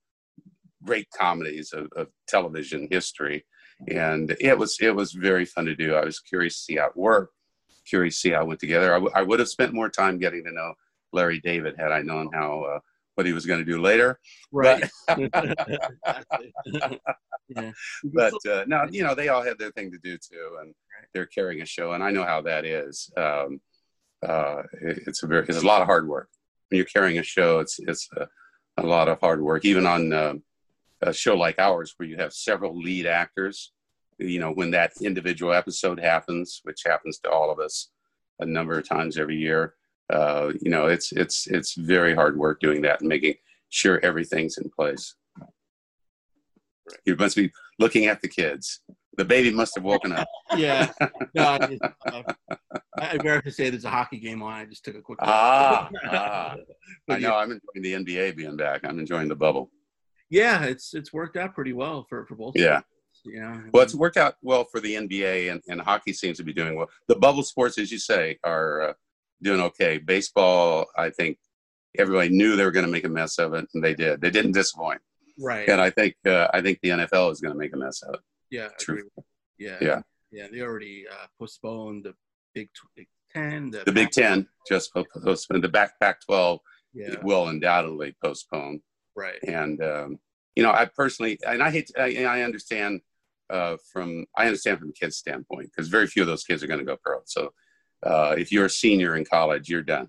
great 0.83 1.07
comedies 1.17 1.73
of, 1.73 1.89
of 1.97 2.09
television 2.27 2.89
history 2.91 3.45
and 3.89 4.37
it 4.41 4.59
was 4.59 4.79
it 4.81 4.95
was 4.95 5.13
very 5.13 5.45
fun 5.45 5.67
to 5.67 5.75
do. 5.75 5.95
I 5.95 6.05
was 6.05 6.21
curious 6.21 6.57
to 6.57 6.63
see 6.63 6.77
how 6.77 6.87
it 6.87 6.97
worked, 6.97 7.35
curious 7.87 8.17
to 8.17 8.21
see 8.21 8.31
how 8.31 8.43
it 8.43 8.49
went 8.49 8.61
together. 8.61 8.93
I, 8.93 8.97
w- 8.97 9.13
I 9.15 9.23
would 9.23 9.39
have 9.39 9.49
spent 9.49 9.75
more 9.75 9.89
time 9.89 10.19
getting 10.19 10.45
to 10.45 10.53
know 10.53 10.75
Larry 11.13 11.41
David 11.41 11.77
had 11.79 11.93
I 11.93 12.03
known 12.03 12.31
how 12.33 12.63
uh, 12.63 12.79
what 13.15 13.27
he 13.27 13.33
was 13.33 13.47
going 13.47 13.61
to 13.61 13.71
do 13.71 13.81
later. 13.81 14.19
Right. 14.53 14.89
But, 15.09 15.57
yeah. 17.49 17.73
but 18.05 18.35
uh, 18.49 18.65
no, 18.69 18.87
you 18.91 19.03
know 19.03 19.15
they 19.15 19.29
all 19.29 19.43
had 19.43 19.59
their 19.59 19.73
thing 19.73 19.91
to 19.91 19.99
do 19.99 20.17
too, 20.17 20.59
and 20.61 20.75
they're 21.13 21.27
carrying 21.27 21.63
a 21.63 21.67
show, 21.67 21.93
and 21.93 22.03
I 22.03 22.11
know 22.11 22.25
how 22.25 22.43
that 22.43 22.65
is. 22.65 23.11
Um, 23.17 23.61
uh, 24.27 24.63
it, 24.83 25.03
it's 25.07 25.23
a 25.23 25.27
very 25.27 25.45
it's 25.49 25.63
a 25.63 25.67
lot 25.67 25.81
of 25.81 25.87
hard 25.87 26.07
work 26.07 26.29
when 26.69 26.77
you're 26.77 26.87
carrying 26.87 27.19
a 27.19 27.25
show. 27.25 27.59
It's 27.59 27.79
it's 27.81 28.09
a, 28.17 28.29
a 28.77 28.87
lot 28.87 29.09
of 29.09 29.19
hard 29.21 29.43
work, 29.43 29.65
even 29.65 29.87
on. 29.87 30.43
A 31.03 31.13
show 31.13 31.35
like 31.35 31.59
ours 31.59 31.95
where 31.97 32.09
you 32.09 32.17
have 32.19 32.33
several 32.33 32.79
lead 32.79 33.07
actors 33.07 33.73
you 34.19 34.39
know 34.39 34.53
when 34.53 34.71
that 34.71 34.93
individual 35.01 35.53
episode 35.53 35.99
happens 35.99 36.61
which 36.65 36.83
happens 36.85 37.19
to 37.19 37.31
all 37.31 37.51
of 37.51 37.59
us 37.59 37.89
a 38.41 38.45
number 38.45 38.79
of 38.79 38.87
times 38.87 39.17
every 39.17 39.37
year 39.37 39.75
uh, 40.13 40.53
you 40.61 40.71
know 40.71 40.87
it's 40.87 41.13
it's 41.13 41.47
it's 41.47 41.75
very 41.75 42.15
hard 42.15 42.37
work 42.37 42.61
doing 42.61 42.83
that 42.83 43.01
and 43.01 43.09
making 43.09 43.35
sure 43.71 44.01
everything's 44.03 44.59
in 44.59 44.69
place. 44.71 45.15
You 47.07 47.17
must 47.17 47.37
be 47.37 47.53
looking 47.79 48.07
at 48.07 48.21
the 48.21 48.29
kids. 48.29 48.81
The 49.17 49.25
baby 49.25 49.53
must 49.53 49.75
have 49.77 49.85
woken 49.85 50.13
up. 50.13 50.27
Yeah. 50.57 50.91
No, 51.35 51.45
I, 51.45 51.79
have 52.99 53.23
to 53.45 53.53
say 53.53 53.71
there's 53.71 53.85
a 53.85 53.91
hockey 53.91 54.19
game 54.19 54.43
on. 54.43 54.53
I 54.53 54.65
just 54.65 54.85
took 54.85 54.97
a 54.97 55.01
quick 55.01 55.21
ah, 55.23 55.89
ah. 56.11 56.57
i 57.09 57.19
know 57.19 57.37
i'm 57.37 57.53
enjoying 57.53 58.05
the 58.05 58.13
nba 58.15 58.37
being 58.37 58.57
back. 58.57 58.81
I'm 58.83 58.99
enjoying 58.99 59.29
the 59.29 59.37
bubble 59.37 59.71
yeah, 60.31 60.65
it's 60.65 60.95
it's 60.95 61.13
worked 61.13 61.37
out 61.37 61.55
pretty 61.55 61.73
well 61.73 62.07
for 62.09 62.25
for 62.27 62.37
both. 62.37 62.55
Yeah. 62.57 62.81
Yeah. 63.25 63.61
Well, 63.73 63.83
it's 63.83 63.95
worked 63.95 64.17
out 64.17 64.37
well 64.41 64.65
for 64.65 64.81
the 64.81 64.95
NBA, 64.95 65.51
and, 65.51 65.61
and 65.69 65.81
hockey 65.81 66.13
seems 66.13 66.39
to 66.39 66.45
be 66.45 66.55
doing 66.55 66.75
well. 66.75 66.89
The 67.07 67.17
bubble 67.17 67.43
sports, 67.43 67.77
as 67.77 67.93
you 67.93 67.99
say, 67.99 68.39
are 68.45 68.81
uh, 68.81 68.93
doing 69.43 69.61
okay. 69.61 69.99
Baseball, 69.99 70.87
I 70.97 71.11
think 71.11 71.37
everybody 71.99 72.31
knew 72.31 72.57
they 72.57 72.65
were 72.65 72.71
going 72.71 72.87
to 72.87 72.93
make 72.93 73.05
a 73.05 73.11
mess 73.11 73.39
of 73.39 73.53
it, 73.53 73.69
and 73.75 73.85
they 73.85 73.95
did. 73.95 74.21
They 74.21 74.31
didn't 74.31 74.53
disappoint. 74.53 75.03
Right. 75.39 75.69
And 75.69 75.81
I 75.81 75.91
think 75.91 76.15
uh, 76.27 76.49
I 76.55 76.61
think 76.61 76.79
the 76.83 76.91
NFL 76.91 77.33
is 77.33 77.41
going 77.41 77.53
to 77.53 77.59
make 77.59 77.75
a 77.75 77.79
mess 77.79 78.03
of 78.03 78.15
it. 78.15 78.21
Yeah. 78.51 78.69
True. 78.79 79.09
Yeah. 79.59 79.77
Yeah. 79.81 80.03
Yeah. 80.31 80.47
They 80.51 80.61
already 80.61 81.05
uh, 81.11 81.27
postponed 81.39 82.05
the 82.05 82.15
Big, 82.55 82.69
Big 82.97 83.09
Ten. 83.35 83.71
The, 83.71 83.85
the 83.85 83.93
Big 83.93 84.11
Ten 84.11 84.49
just 84.69 84.93
postponed. 84.95 85.65
The 85.65 85.69
back 85.69 85.99
Pac 86.01 86.25
twelve 86.25 86.61
yeah. 86.95 87.17
will 87.23 87.49
undoubtedly 87.49 88.15
postpone. 88.23 88.81
Right. 89.21 89.39
And 89.47 89.83
um, 89.83 90.19
you 90.57 90.63
know, 90.63 90.73
I 90.73 90.87
personally, 90.87 91.39
and 91.47 91.63
I 91.63 91.71
hate, 91.71 91.91
I, 91.99 92.25
I 92.25 92.43
understand 92.43 93.01
uh, 93.51 93.77
from, 93.93 94.27
I 94.37 94.47
understand 94.47 94.79
from 94.79 94.89
the 94.89 94.95
kids' 94.95 95.17
standpoint 95.17 95.71
because 95.71 95.89
very 95.89 96.07
few 96.07 96.23
of 96.23 96.29
those 96.29 96.45
kids 96.45 96.63
are 96.63 96.67
going 96.67 96.81
to 96.81 96.87
go 96.87 96.97
pro. 97.05 97.19
So 97.27 97.53
uh, 98.03 98.35
if 98.39 98.51
you're 98.51 98.67
a 98.67 98.71
senior 98.71 99.17
in 99.17 99.25
college, 99.25 99.69
you're 99.69 99.83
done. 99.83 100.09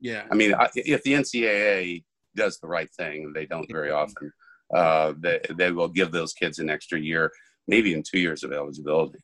Yeah. 0.00 0.24
I 0.30 0.34
mean, 0.34 0.54
I, 0.54 0.68
if 0.74 1.02
the 1.02 1.12
NCAA 1.12 2.04
does 2.34 2.58
the 2.58 2.68
right 2.68 2.90
thing, 2.90 3.32
they 3.34 3.46
don't 3.46 3.70
very 3.70 3.90
often. 3.90 4.32
Uh, 4.74 5.14
they 5.18 5.40
they 5.54 5.70
will 5.70 5.88
give 5.88 6.10
those 6.10 6.32
kids 6.32 6.58
an 6.58 6.68
extra 6.68 6.98
year, 6.98 7.30
maybe 7.68 7.94
in 7.94 8.02
two 8.02 8.18
years 8.18 8.42
of 8.42 8.52
eligibility. 8.52 9.20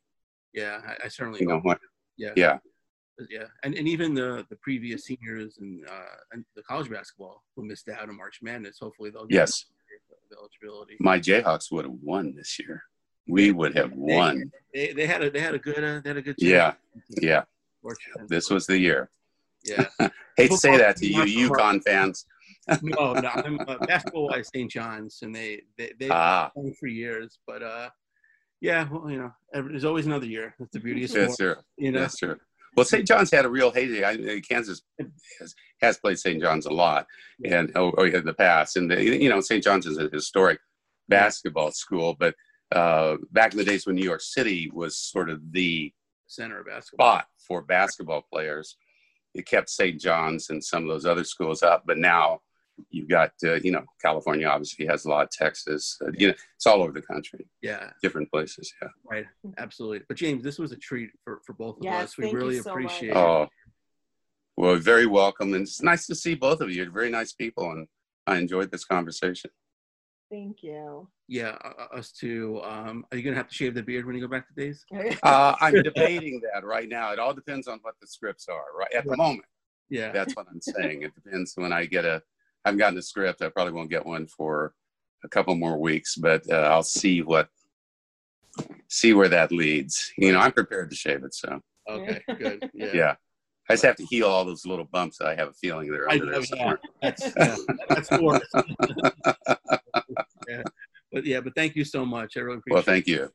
Yeah, 0.52 0.80
I, 0.86 1.06
I 1.06 1.08
certainly. 1.08 1.40
You 1.40 1.48
know 1.48 1.60
what? 1.60 1.78
Yeah. 2.16 2.32
Yeah. 2.36 2.58
Yeah, 3.30 3.44
and, 3.62 3.74
and 3.74 3.86
even 3.88 4.14
the 4.14 4.46
the 4.50 4.56
previous 4.56 5.04
seniors 5.06 5.58
and 5.58 5.84
uh, 5.88 6.16
and 6.32 6.44
the 6.56 6.62
college 6.62 6.90
basketball 6.90 7.42
who 7.56 7.64
missed 7.64 7.88
out 7.88 8.08
on 8.08 8.16
March 8.16 8.40
Madness, 8.42 8.78
hopefully 8.80 9.10
they'll 9.10 9.26
get 9.26 9.36
Yes. 9.36 9.64
the 10.30 10.36
eligibility. 10.38 10.96
My 11.00 11.18
Jayhawks 11.18 11.70
would 11.72 11.84
have 11.84 11.94
won 12.02 12.34
this 12.34 12.58
year. 12.58 12.82
We 13.28 13.52
would 13.52 13.76
have 13.76 13.92
won. 13.92 14.50
They, 14.74 14.92
they 14.92 15.06
had 15.06 15.22
a 15.22 15.30
they 15.30 15.40
had 15.40 15.54
a 15.54 15.58
good 15.58 15.78
uh, 15.82 16.00
they 16.02 16.10
had 16.10 16.16
a 16.16 16.22
good 16.22 16.36
Yeah. 16.38 16.70
chance. 16.72 16.80
Yeah. 17.20 17.44
Fortunate. 17.82 18.28
This 18.28 18.48
was 18.50 18.66
the 18.66 18.78
year. 18.78 19.10
yeah. 19.64 19.86
Hate 20.36 20.50
to 20.50 20.56
say 20.56 20.76
that 20.78 20.96
to 20.96 21.06
you, 21.06 21.50
UConn 21.50 21.82
fans. 21.82 22.24
No, 22.82 23.12
no, 23.14 23.28
I'm 23.28 23.60
uh, 23.60 23.76
basketball 23.86 24.28
wise 24.28 24.48
St. 24.54 24.70
John's, 24.70 25.18
and 25.22 25.34
they 25.34 25.62
they 25.76 25.92
they 25.98 26.08
Ah, 26.10 26.50
won 26.54 26.72
for 26.80 26.86
years, 26.86 27.38
but 27.46 27.62
uh, 27.62 27.90
yeah, 28.60 28.88
well, 28.90 29.10
you 29.10 29.18
know, 29.18 29.32
every- 29.52 29.72
there's 29.72 29.84
always 29.84 30.06
another 30.06 30.26
year. 30.26 30.54
That's 30.58 30.70
the 30.72 30.78
beauty 30.80 31.04
of 31.04 31.10
that's 31.12 31.34
sport. 31.34 31.56
true. 31.56 31.64
You 31.76 31.90
know, 31.92 32.00
That's 32.00 32.16
true. 32.16 32.36
Well, 32.74 32.86
St. 32.86 33.06
John's 33.06 33.30
had 33.30 33.44
a 33.44 33.50
real 33.50 33.70
heyday. 33.70 34.04
I, 34.04 34.40
Kansas 34.40 34.82
has, 35.38 35.54
has 35.80 35.98
played 35.98 36.18
St. 36.18 36.40
John's 36.40 36.66
a 36.66 36.72
lot, 36.72 37.06
and 37.44 37.70
oh, 37.74 37.92
oh, 37.98 38.04
in 38.04 38.24
the 38.24 38.34
past, 38.34 38.76
and 38.76 38.90
the, 38.90 39.02
you 39.02 39.28
know, 39.28 39.40
St. 39.40 39.62
John's 39.62 39.86
is 39.86 39.98
a 39.98 40.08
historic 40.12 40.58
basketball 41.08 41.70
school. 41.72 42.16
But 42.18 42.34
uh, 42.74 43.16
back 43.30 43.52
in 43.52 43.58
the 43.58 43.64
days 43.64 43.86
when 43.86 43.96
New 43.96 44.04
York 44.04 44.22
City 44.22 44.70
was 44.72 44.96
sort 44.96 45.28
of 45.28 45.40
the 45.52 45.92
center 46.26 46.60
of 46.60 46.66
basketball. 46.66 47.06
spot 47.06 47.26
for 47.46 47.62
basketball 47.62 48.24
players, 48.32 48.76
it 49.34 49.46
kept 49.46 49.68
St. 49.68 50.00
John's 50.00 50.48
and 50.48 50.64
some 50.64 50.84
of 50.84 50.88
those 50.88 51.06
other 51.06 51.24
schools 51.24 51.62
up. 51.62 51.84
But 51.86 51.98
now 51.98 52.40
you've 52.90 53.08
got, 53.08 53.32
uh, 53.44 53.54
you 53.54 53.70
know, 53.72 53.84
California 54.00 54.46
obviously 54.46 54.86
has 54.86 55.04
a 55.04 55.08
lot. 55.08 55.24
of 55.24 55.30
Texas, 55.30 55.96
uh, 56.02 56.10
you 56.16 56.28
know, 56.28 56.34
it's 56.56 56.66
all 56.66 56.82
over 56.82 56.92
the 56.92 57.02
country, 57.02 57.46
Yeah, 57.62 57.90
different 58.02 58.30
places. 58.30 58.72
Yeah. 58.80 58.88
right. 59.04 59.26
Absolutely. 59.58 60.00
But 60.08 60.16
James, 60.16 60.42
this 60.42 60.58
was 60.58 60.72
a 60.72 60.76
treat 60.76 61.10
for, 61.24 61.40
for 61.46 61.52
both 61.52 61.78
of 61.78 61.84
Yes, 61.84 62.04
us. 62.04 62.18
We 62.18 62.24
thank 62.24 62.32
you 62.34 62.38
really 62.38 62.58
so 62.58 62.70
appreciate 62.70 63.14
much. 63.14 63.16
it. 63.16 63.26
Oh, 63.26 63.46
well, 64.56 64.76
very 64.76 65.06
welcome, 65.06 65.54
and 65.54 65.62
it's 65.62 65.82
nice 65.82 66.06
to 66.06 66.14
see 66.14 66.34
both 66.34 66.60
of 66.60 66.68
you. 66.70 66.82
You're 66.82 66.92
very 66.92 67.10
nice 67.10 67.32
people, 67.32 67.70
and 67.70 67.86
I 68.26 68.36
enjoyed 68.38 68.70
this 68.70 68.84
conversation. 68.84 69.50
Thank 70.30 70.62
you. 70.62 71.08
Yeah, 71.28 71.56
uh, 71.64 71.94
us 71.96 72.12
too. 72.12 72.60
Um, 72.64 73.04
are 73.10 73.16
you 73.16 73.22
gonna 73.22 73.36
have 73.36 73.48
to 73.48 73.54
shave 73.54 73.74
the 73.74 73.82
beard 73.82 74.04
when 74.06 74.14
you 74.14 74.20
go 74.20 74.28
back 74.28 74.46
to 74.48 74.54
days? 74.54 74.84
Uh, 75.22 75.54
I'm 75.60 75.74
debating 75.82 76.40
that 76.52 76.64
right 76.64 76.88
now. 76.88 77.12
It 77.12 77.18
all 77.18 77.32
depends 77.34 77.68
on 77.68 77.78
what 77.82 77.94
the 78.00 78.06
scripts 78.06 78.48
are. 78.48 78.64
Right 78.78 78.92
at 78.94 79.06
the 79.06 79.16
moment, 79.16 79.44
Yeah. 79.88 80.10
that's 80.12 80.34
what 80.34 80.46
I'm 80.50 80.60
saying. 80.60 81.02
It 81.02 81.14
depends 81.14 81.52
when 81.56 81.72
I 81.72 81.86
get 81.86 82.04
a. 82.04 82.22
I 82.64 82.68
haven't 82.68 82.78
gotten 82.78 82.98
a 82.98 83.02
script. 83.02 83.42
I 83.42 83.48
probably 83.48 83.72
won't 83.72 83.90
get 83.90 84.06
one 84.06 84.26
for 84.26 84.74
a 85.24 85.28
couple 85.28 85.54
more 85.54 85.78
weeks, 85.78 86.16
but 86.16 86.42
uh, 86.50 86.68
I'll 86.70 86.82
see 86.82 87.22
what 87.22 87.48
see 88.88 89.14
where 89.14 89.28
that 89.28 89.50
leads. 89.52 90.12
You 90.18 90.32
know, 90.32 90.38
I'm 90.38 90.52
prepared 90.52 90.90
to 90.90 90.96
shave 90.96 91.24
it. 91.24 91.34
So 91.34 91.60
Okay. 91.88 92.20
Good. 92.38 92.70
Yeah. 92.74 92.90
yeah, 92.94 93.14
I 93.68 93.72
just 93.72 93.84
have 93.84 93.96
to 93.96 94.04
heal 94.04 94.28
all 94.28 94.44
those 94.44 94.64
little 94.64 94.84
bumps 94.84 95.18
that 95.18 95.28
I 95.28 95.34
have 95.34 95.48
a 95.48 95.52
feeling 95.54 95.90
they're 95.90 96.08
under 96.08 96.26
know, 96.26 96.40
there 96.40 96.56
yeah. 96.56 96.74
That's 97.02 97.32
yeah, 97.36 97.56
that's 97.88 98.08
for 98.08 98.36
us. 98.36 98.48
yeah. 100.48 100.62
But 101.12 101.26
yeah, 101.26 101.40
but 101.40 101.54
thank 101.56 101.74
you 101.76 101.84
so 101.84 102.06
much. 102.06 102.36
I 102.36 102.40
really 102.40 102.58
appreciate 102.58 102.74
Well, 102.74 102.82
thank 102.82 103.06
you. 103.06 103.24
it. 103.24 103.30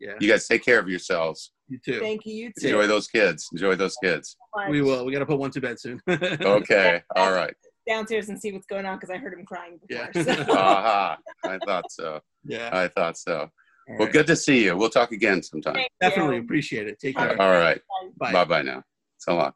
Yeah. 0.00 0.14
You 0.20 0.30
guys 0.30 0.46
take 0.46 0.64
care 0.64 0.78
of 0.78 0.88
yourselves. 0.88 1.52
You 1.66 1.78
too. 1.84 1.98
Thank 1.98 2.24
you. 2.24 2.34
You 2.34 2.52
too. 2.58 2.68
Enjoy 2.68 2.86
those 2.86 3.08
kids. 3.08 3.48
Enjoy 3.52 3.74
those 3.74 3.96
kids. 4.02 4.36
we 4.70 4.80
will. 4.80 5.04
We 5.04 5.12
got 5.12 5.18
to 5.18 5.26
put 5.26 5.38
one 5.38 5.50
to 5.50 5.60
bed 5.60 5.78
soon. 5.80 6.00
Okay. 6.08 7.02
All 7.16 7.32
right. 7.32 7.54
Downstairs 7.88 8.28
and 8.28 8.40
see 8.40 8.52
what's 8.52 8.66
going 8.66 8.86
on 8.86 8.96
because 8.98 9.10
I 9.10 9.16
heard 9.16 9.32
him 9.32 9.44
crying 9.44 9.78
before. 9.86 10.08
Yeah. 10.14 10.22
So. 10.44 10.52
Aha. 10.52 11.18
Uh-huh. 11.44 11.50
I 11.54 11.58
thought 11.66 11.90
so. 11.90 12.20
yeah. 12.44 12.70
I 12.72 12.88
thought 12.88 13.16
so. 13.16 13.38
All 13.40 13.48
Well, 13.96 13.98
right. 14.06 14.12
good 14.12 14.26
to 14.26 14.36
see 14.36 14.64
you. 14.64 14.76
We'll 14.76 14.90
talk 14.90 15.12
again 15.12 15.42
sometime. 15.42 15.74
Thank 15.74 15.88
Definitely 16.00 16.36
you. 16.36 16.42
appreciate 16.42 16.86
it. 16.88 16.98
Take 17.00 17.16
care. 17.16 17.40
All 17.40 17.50
right. 17.52 17.80
Bye. 18.18 18.32
Bye 18.32 18.44
bye 18.44 18.62
now. 18.62 18.82
So 19.18 19.34
long. 19.36 19.52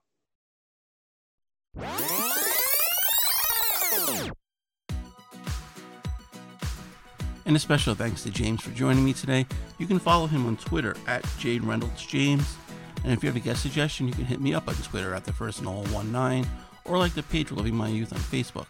And 7.45 7.57
a 7.57 7.59
special 7.59 7.95
thanks 7.95 8.23
to 8.23 8.31
James 8.31 8.63
for 8.63 8.71
joining 8.71 9.05
me 9.05 9.13
today. 9.13 9.47
You 9.79 9.87
can 9.87 9.99
follow 9.99 10.27
him 10.27 10.47
on 10.47 10.57
Twitter 10.57 10.97
at 11.07 11.27
Jade 11.39 11.65
Reynolds 11.65 12.07
James. 12.07 12.57
And 13.03 13.13
if 13.13 13.23
you 13.23 13.29
have 13.29 13.37
a 13.37 13.41
guest 13.41 13.63
suggestion, 13.63 14.07
you 14.07 14.15
can 14.15 14.25
hit 14.25 14.41
me 14.41 14.55
up 14.55 14.69
on 14.69 14.75
Twitter 14.77 15.13
at 15.15 15.25
the 15.25 15.33
first 15.33 15.59
and 15.59 15.67
all 15.67 15.83
one 15.87 16.13
19 16.13 16.47
or 16.85 16.99
like 16.99 17.15
the 17.15 17.23
page 17.23 17.51
Living 17.51 17.75
My 17.75 17.89
Youth 17.89 18.13
on 18.13 18.19
Facebook. 18.19 18.67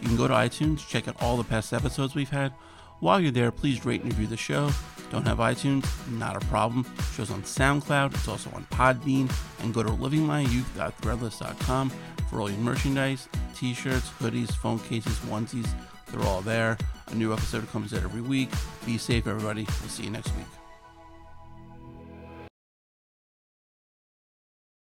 You 0.00 0.08
can 0.08 0.16
go 0.16 0.28
to 0.28 0.34
iTunes, 0.34 0.86
check 0.86 1.08
out 1.08 1.16
all 1.20 1.36
the 1.36 1.44
past 1.44 1.72
episodes 1.72 2.14
we've 2.14 2.30
had. 2.30 2.52
While 3.00 3.20
you're 3.20 3.30
there, 3.30 3.50
please 3.50 3.84
rate 3.84 4.02
and 4.02 4.12
review 4.12 4.26
the 4.26 4.36
show. 4.36 4.70
Don't 5.10 5.26
have 5.26 5.38
iTunes? 5.38 5.86
Not 6.10 6.36
a 6.36 6.46
problem. 6.46 6.86
Show's 7.14 7.30
on 7.30 7.42
SoundCloud. 7.42 8.14
It's 8.14 8.28
also 8.28 8.50
on 8.50 8.64
Podbean. 8.66 9.30
And 9.62 9.72
go 9.72 9.82
to 9.82 9.90
livingmyyouth.threadless.com 9.90 11.90
for 12.28 12.40
all 12.40 12.50
your 12.50 12.60
merchandise, 12.60 13.28
t-shirts, 13.54 14.10
hoodies, 14.18 14.50
phone 14.50 14.78
cases, 14.80 15.16
onesies. 15.20 15.68
They're 16.10 16.22
all 16.22 16.40
there. 16.40 16.76
A 17.08 17.14
new 17.14 17.32
episode 17.32 17.68
comes 17.70 17.94
out 17.94 18.02
every 18.02 18.22
week. 18.22 18.50
Be 18.84 18.98
safe, 18.98 19.26
everybody. 19.26 19.66
We'll 19.80 19.90
see 19.90 20.04
you 20.04 20.10
next 20.10 20.34
week. 20.36 20.65